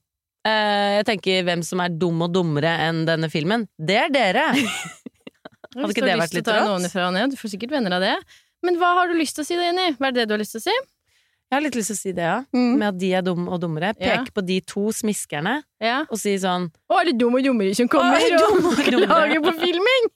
eh, 0.47 0.99
Jeg 0.99 1.09
tenker 1.11 1.45
hvem 1.49 1.65
som 1.67 1.83
er 1.83 1.93
dum 1.93 2.23
og 2.25 2.33
dummere 2.35 2.77
enn 2.87 3.03
denne 3.09 3.31
filmen. 3.33 3.67
Det 3.77 3.99
er 4.05 4.13
dere! 4.13 4.47
Hadde 5.73 5.89
ikke 5.89 6.05
det 6.05 6.17
vært 6.21 6.35
litt 6.37 6.49
rått? 6.53 7.21
Du 7.33 7.37
får 7.39 7.55
sikkert 7.55 7.77
venner 7.79 7.97
av 7.97 8.03
det. 8.03 8.15
Men 8.63 8.77
hva 8.79 8.93
har 8.99 9.09
du 9.11 9.17
lyst 9.17 9.35
til 9.35 9.43
å 9.43 9.47
si 9.47 9.55
da, 9.59 9.65
Jenny? 9.67 9.95
Hva 9.97 10.09
er 10.09 10.15
det 10.15 10.27
du 10.29 10.35
har 10.35 10.41
lyst 10.41 10.55
til 10.55 10.61
å 10.61 10.67
si? 10.69 10.75
Jeg 11.53 11.59
har 11.59 11.65
litt 11.67 11.75
lyst 11.77 11.91
til 11.91 11.95
å 11.95 11.99
si 11.99 12.11
det, 12.17 12.25
ja. 12.25 12.37
Med 12.57 12.87
at 12.87 12.95
de 12.97 13.09
er 13.13 13.21
dumme 13.21 13.51
og 13.53 13.59
dummere. 13.61 13.91
Ja. 14.01 14.23
På 14.33 14.41
de 14.41 14.57
to 14.65 14.87
smiskerne 14.95 15.59
Ja. 15.83 15.99
og 16.09 16.17
si 16.17 16.33
sånn 16.41 16.71
Å, 16.89 16.97
er 16.97 17.11
det 17.11 17.19
dum 17.21 17.37
og 17.37 17.45
dummere 17.45 17.75
som 17.77 17.85
kommer 17.91 18.17
er 18.17 18.33
dum 18.41 18.65
og 18.65 18.73
og 18.73 18.81
klager 18.81 19.43
på 19.45 19.53
filming? 19.61 20.09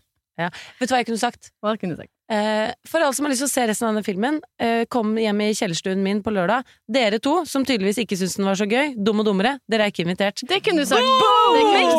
Vet 0.40 0.88
du 0.88 0.94
hva 0.94 0.98
jeg 1.02 1.06
kunne 1.06 1.20
sagt? 1.20 1.52
Hva 1.62 1.76
kunne 1.78 1.94
du 1.94 2.00
sagt? 2.00 2.10
Eh, 2.30 2.70
for 2.86 3.02
alle 3.02 3.14
som 3.16 3.26
har 3.26 3.32
lyst 3.32 3.42
til 3.42 3.48
å 3.48 3.50
se 3.50 3.62
resten 3.66 3.88
av 3.88 3.94
denne 3.94 4.06
filmen, 4.06 4.36
eh, 4.62 4.84
kom 4.86 5.16
hjem 5.18 5.40
i 5.42 5.48
kjellerstuen 5.50 5.98
min 6.04 6.20
på 6.22 6.30
lørdag. 6.30 6.68
Dere 6.86 7.18
to, 7.18 7.40
som 7.44 7.64
tydeligvis 7.66 7.98
ikke 8.04 8.18
syntes 8.18 8.36
den 8.38 8.46
var 8.46 8.54
så 8.54 8.68
gøy, 8.70 8.94
dum 8.94 9.18
og 9.18 9.26
dummere, 9.26 9.56
dere 9.68 9.88
er 9.88 9.90
ikke 9.90 10.04
invitert. 10.06 10.44
Det 10.46 10.60
kunne 10.62 10.84
du 10.84 10.86
sagt. 10.86 11.02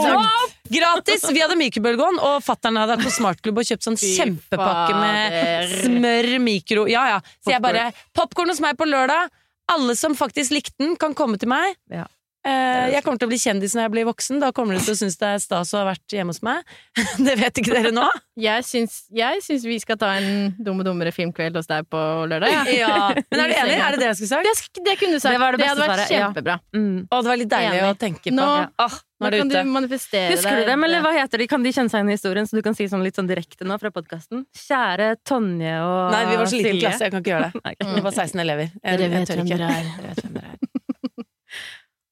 Sagt. 0.08 0.56
Gratis! 0.72 1.28
Vi 1.28 1.44
hadde 1.44 1.60
mikrobølgeovn, 1.60 2.22
og 2.24 2.40
fattern 2.46 2.80
hadde 2.80 2.96
vært 2.96 3.10
på 3.10 3.14
Smartklubb 3.18 3.60
og 3.60 3.68
kjøpt 3.68 3.90
sånn 3.90 4.00
kjempepakke 4.00 4.96
med 4.96 5.76
smør, 5.82 6.30
mikro 6.40 6.88
Ja 6.88 7.04
ja. 7.10 7.20
Så 7.44 7.52
jeg 7.52 7.62
bare 7.64 7.90
Popkorn 8.16 8.54
hos 8.54 8.64
meg 8.64 8.80
på 8.80 8.88
lørdag! 8.88 9.28
Alle 9.72 9.96
som 10.00 10.16
faktisk 10.16 10.56
likte 10.56 10.80
den, 10.80 10.96
kan 11.00 11.14
komme 11.16 11.38
til 11.40 11.52
meg. 11.52 11.76
Ja. 11.92 12.08
Eh, 12.42 12.88
jeg 12.96 13.04
kommer 13.06 13.20
til 13.22 13.28
å 13.28 13.30
bli 13.30 13.38
kjendis 13.38 13.76
når 13.78 13.84
jeg 13.86 13.92
blir 13.94 14.06
voksen. 14.10 14.40
Da 14.42 14.48
kommer 14.56 14.74
dere 14.74 14.82
til 14.88 14.96
å 14.96 14.98
synes 14.98 15.18
det 15.22 15.28
er 15.30 15.42
stas 15.44 15.74
å 15.76 15.82
ha 15.84 15.92
vært 15.92 16.16
hjemme 16.16 16.34
hos 16.34 16.40
meg. 16.42 16.64
det 17.28 17.36
vet 17.38 17.60
ikke 17.62 17.76
dere 17.76 17.92
nå? 17.94 18.08
Jeg 18.42 18.64
syns, 18.66 18.94
jeg 19.14 19.42
syns 19.46 19.66
vi 19.68 19.76
skal 19.84 19.98
ta 20.02 20.08
en 20.18 20.54
Dumme 20.58 20.82
dummere 20.88 21.12
filmkveld 21.14 21.54
hos 21.60 21.68
deg 21.70 21.84
på 21.92 22.00
lørdag. 22.32 22.50
Ja. 22.50 22.62
Ja. 22.82 23.10
Men 23.30 23.42
er 23.44 23.52
du 23.52 23.54
enig? 23.60 23.76
Er 23.76 23.94
det 23.94 24.00
det 24.02 24.08
jeg 24.08 24.18
skulle 24.22 24.32
sagt? 24.32 24.72
Det, 24.80 24.84
det 24.88 24.96
kunne 24.98 25.20
du 25.20 25.22
sagt. 25.22 25.36
Det 25.36 25.42
var 25.44 25.54
det 25.54 25.60
beste 25.62 25.76
hadde 25.76 25.90
vært 25.92 26.14
kjempebra. 26.16 26.56
ja. 26.58 26.80
Mm. 26.80 26.96
Og 27.12 27.22
det 27.28 27.30
var 27.34 27.40
litt 27.44 27.52
deilig 27.52 27.82
Enig. 27.82 27.92
å 27.92 28.00
tenke 28.02 28.24
på. 28.32 28.34
Nå- 28.40 28.48
Ja. 28.56 28.64
Ah, 28.82 28.96
nå 29.22 29.28
er 29.28 29.36
det 29.36 29.42
kan 29.44 29.52
ute. 29.52 30.24
Husker 30.32 30.58
du 30.58 30.66
dem, 30.72 30.84
eller 30.88 31.04
hva 31.06 31.12
heter 31.20 31.44
de? 31.44 31.48
Kan 31.52 31.62
de 31.68 31.74
kjenne 31.76 31.92
seg 31.94 32.00
igjen 32.02 32.10
i 32.10 32.16
historien, 32.18 32.48
så 32.50 32.58
du 32.58 32.64
kan 32.66 32.74
si 32.80 32.88
sånn 32.90 33.04
litt 33.06 33.20
sånn 33.20 33.30
direkte 33.30 33.68
nå 33.70 33.78
fra 33.84 33.92
podkasten? 33.94 34.48
Kjære 34.58 35.12
Tonje 35.28 35.76
og 35.86 35.94
Silje. 36.02 36.16
Nei, 36.16 36.24
vi 36.32 36.40
var 36.42 36.50
så 36.50 36.58
liten 36.64 36.82
klasse, 36.82 37.06
jeg 37.06 37.14
kan 37.14 37.22
ikke 37.22 37.36
gjøre 37.36 37.52
det. 37.52 37.94
Vi 38.00 38.06
var 38.08 38.18
16 38.18 38.42
elever. 38.48 38.72
Jeg, 38.82 39.04
Dere 39.04 39.14
vet 39.20 39.36
hvem 39.36 39.52
dere 39.54 39.70
er. 39.70 39.92
Dere 39.92 40.10
vet 40.16 40.26
hvem 40.26 40.40
dere 40.40 40.56
er. 40.56 41.28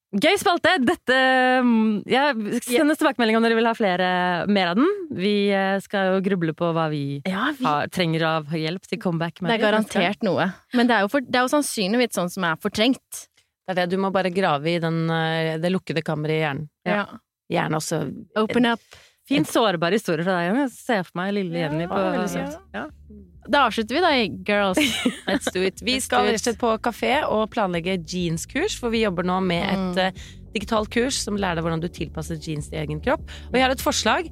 Gøy 0.09 0.39
spalte! 0.41 0.71
Dette 0.81 1.15
Jeg 2.09 2.09
ja, 2.09 2.61
Send 2.65 2.89
oss 2.89 2.97
tilbakemelding 2.97 3.37
om 3.37 3.45
dere 3.45 3.57
vil 3.59 3.67
ha 3.69 3.75
flere, 3.77 4.07
mer 4.49 4.71
av 4.71 4.79
den. 4.79 4.87
Vi 5.13 5.33
eh, 5.53 5.77
skal 5.85 6.15
jo 6.15 6.23
gruble 6.25 6.55
på 6.57 6.71
hva 6.73 6.87
vi 6.89 7.19
Ja, 7.29 7.51
vi, 7.53 7.65
har, 7.67 7.91
trenger 7.93 8.25
av 8.25 8.55
hjelp 8.57 8.89
til 8.89 9.01
comeback. 9.03 9.37
det 9.43 9.59
er 9.59 9.65
garantert 9.67 10.25
noe. 10.25 10.49
Men 10.73 10.89
det 10.89 10.97
er 10.97 11.05
jo, 11.05 11.11
for, 11.13 11.21
det 11.21 11.37
er 11.37 11.45
jo 11.45 11.53
sannsynligvis 11.53 12.17
sånn 12.17 12.33
som 12.33 12.47
er 12.49 12.57
fortrengt. 12.63 13.27
Det 13.69 13.75
er 13.75 13.83
det, 13.83 13.91
du 13.93 14.01
må 14.01 14.09
bare 14.09 14.33
grave 14.33 14.73
i 14.73 14.79
den, 14.81 15.03
eh, 15.13 15.59
det 15.61 15.69
lukkede 15.69 16.01
kammeret 16.05 16.39
i 16.39 16.41
hjernen. 16.41 16.69
Ja. 16.89 17.05
Gjerne 17.53 17.77
også 17.77 18.01
Open 18.41 18.65
up. 18.69 18.81
Fint 19.29 19.45
sårbar 19.45 19.93
historie 19.93 20.25
fra 20.25 20.39
deg, 20.39 20.47
Jenny. 20.47 20.65
Jeg 20.65 20.73
ser 20.73 21.05
for 21.05 21.21
meg 21.21 21.35
lille 21.37 21.67
Jenny 21.67 21.85
på. 21.89 22.01
Ja. 22.73 22.87
Da 23.47 23.63
avslutter 23.69 23.95
vi 23.95 24.01
da, 24.03 24.11
girls. 24.45 24.77
Let's 25.27 25.47
do 25.53 25.61
it. 25.63 25.79
Vi 25.81 25.99
skal 26.05 26.27
rett 26.27 26.41
og 26.41 26.43
slett 26.43 26.59
på 26.61 26.73
kafé 26.85 27.15
og 27.25 27.47
planlegge 27.53 27.95
jeanskurs, 28.03 28.75
for 28.79 28.89
vi 28.93 29.05
jobber 29.05 29.23
nå 29.25 29.39
med 29.41 29.63
Mm. 29.69 29.87
et 29.91 29.97
eh, 30.03 30.27
digitalt 30.53 30.89
kurs 30.93 31.17
som 31.23 31.37
lærer 31.37 31.55
deg 31.59 31.63
hvordan 31.65 31.81
du 31.81 31.87
tilpasser 31.93 32.37
jeans 32.41 32.69
til 32.69 32.79
egen 32.81 32.99
kropp. 33.01 33.21
Og 33.51 33.57
jeg 33.57 33.63
har 33.65 33.71
et 33.73 33.81
forslag. 33.81 34.29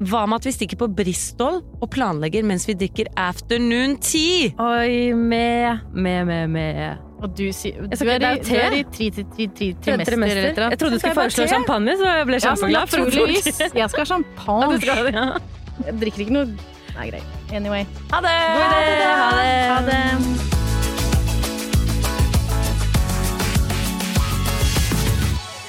Hva 0.00 0.22
med 0.28 0.38
at 0.40 0.46
vi 0.48 0.52
stikker 0.56 0.78
på 0.80 0.86
Bristol 0.96 1.58
og 1.82 1.90
planlegger 1.92 2.44
mens 2.48 2.64
vi 2.68 2.72
drikker 2.80 3.10
afternoon 3.20 3.98
tea? 4.00 4.48
Oi, 4.56 5.12
med, 5.12 5.82
med, 5.92 6.22
med, 6.30 6.46
med. 6.54 7.02
Og 7.20 7.34
du 7.36 7.50
sier 7.52 7.82
Du 7.84 8.08
er 8.08 8.16
i, 8.24 8.30
du 8.40 8.54
er 8.56 8.78
i 8.78 8.84
tri, 8.88 9.10
tri, 9.12 9.26
tri, 9.36 9.48
tri, 9.52 9.68
trimester 9.84 10.16
eller 10.40 10.48
et 10.54 10.62
Jeg 10.72 10.80
trodde 10.80 10.96
du 10.96 11.02
skulle 11.02 11.18
foreslå 11.20 11.46
champagne, 11.52 11.98
så 12.00 12.14
jeg 12.16 12.30
ble 12.30 12.40
kjempeglad. 12.40 12.72
Ja, 12.72 13.04
naturligvis. 13.04 13.60
Jeg 13.60 13.90
skal 13.92 14.00
ha 14.06 14.08
champagne. 14.14 14.72
du 14.72 14.86
skal 14.86 15.12
ja. 15.12 15.26
Jeg 15.84 16.00
drikker 16.00 16.24
ikke 16.24 16.38
noe 16.38 16.48
Nei, 16.96 17.10
greit. 17.12 17.39
Anyway. 17.52 17.86
Ha 18.10 18.20
det! 18.20 18.38
God 18.54 18.72
idé! 18.72 19.04
Ha 19.04 19.30
det! 19.36 19.68
Ha 19.68 19.80
det. 19.80 20.00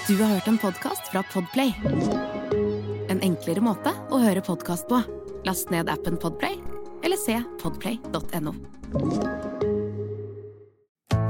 Du 0.07 0.23
har 0.23 0.34
hørt 0.34 0.47
en 0.47 0.57
podkast 0.57 1.11
fra 1.11 1.23
Podplay. 1.34 1.73
En 3.09 3.21
enklere 3.21 3.63
måte 3.63 3.93
å 4.11 4.19
høre 4.19 4.43
podkast 4.43 4.89
på. 4.91 4.99
Last 5.47 5.71
ned 5.71 5.89
appen 5.89 6.19
Podplay, 6.19 6.59
eller 7.03 7.17
se 7.17 7.39
podplay.no. 7.63 8.55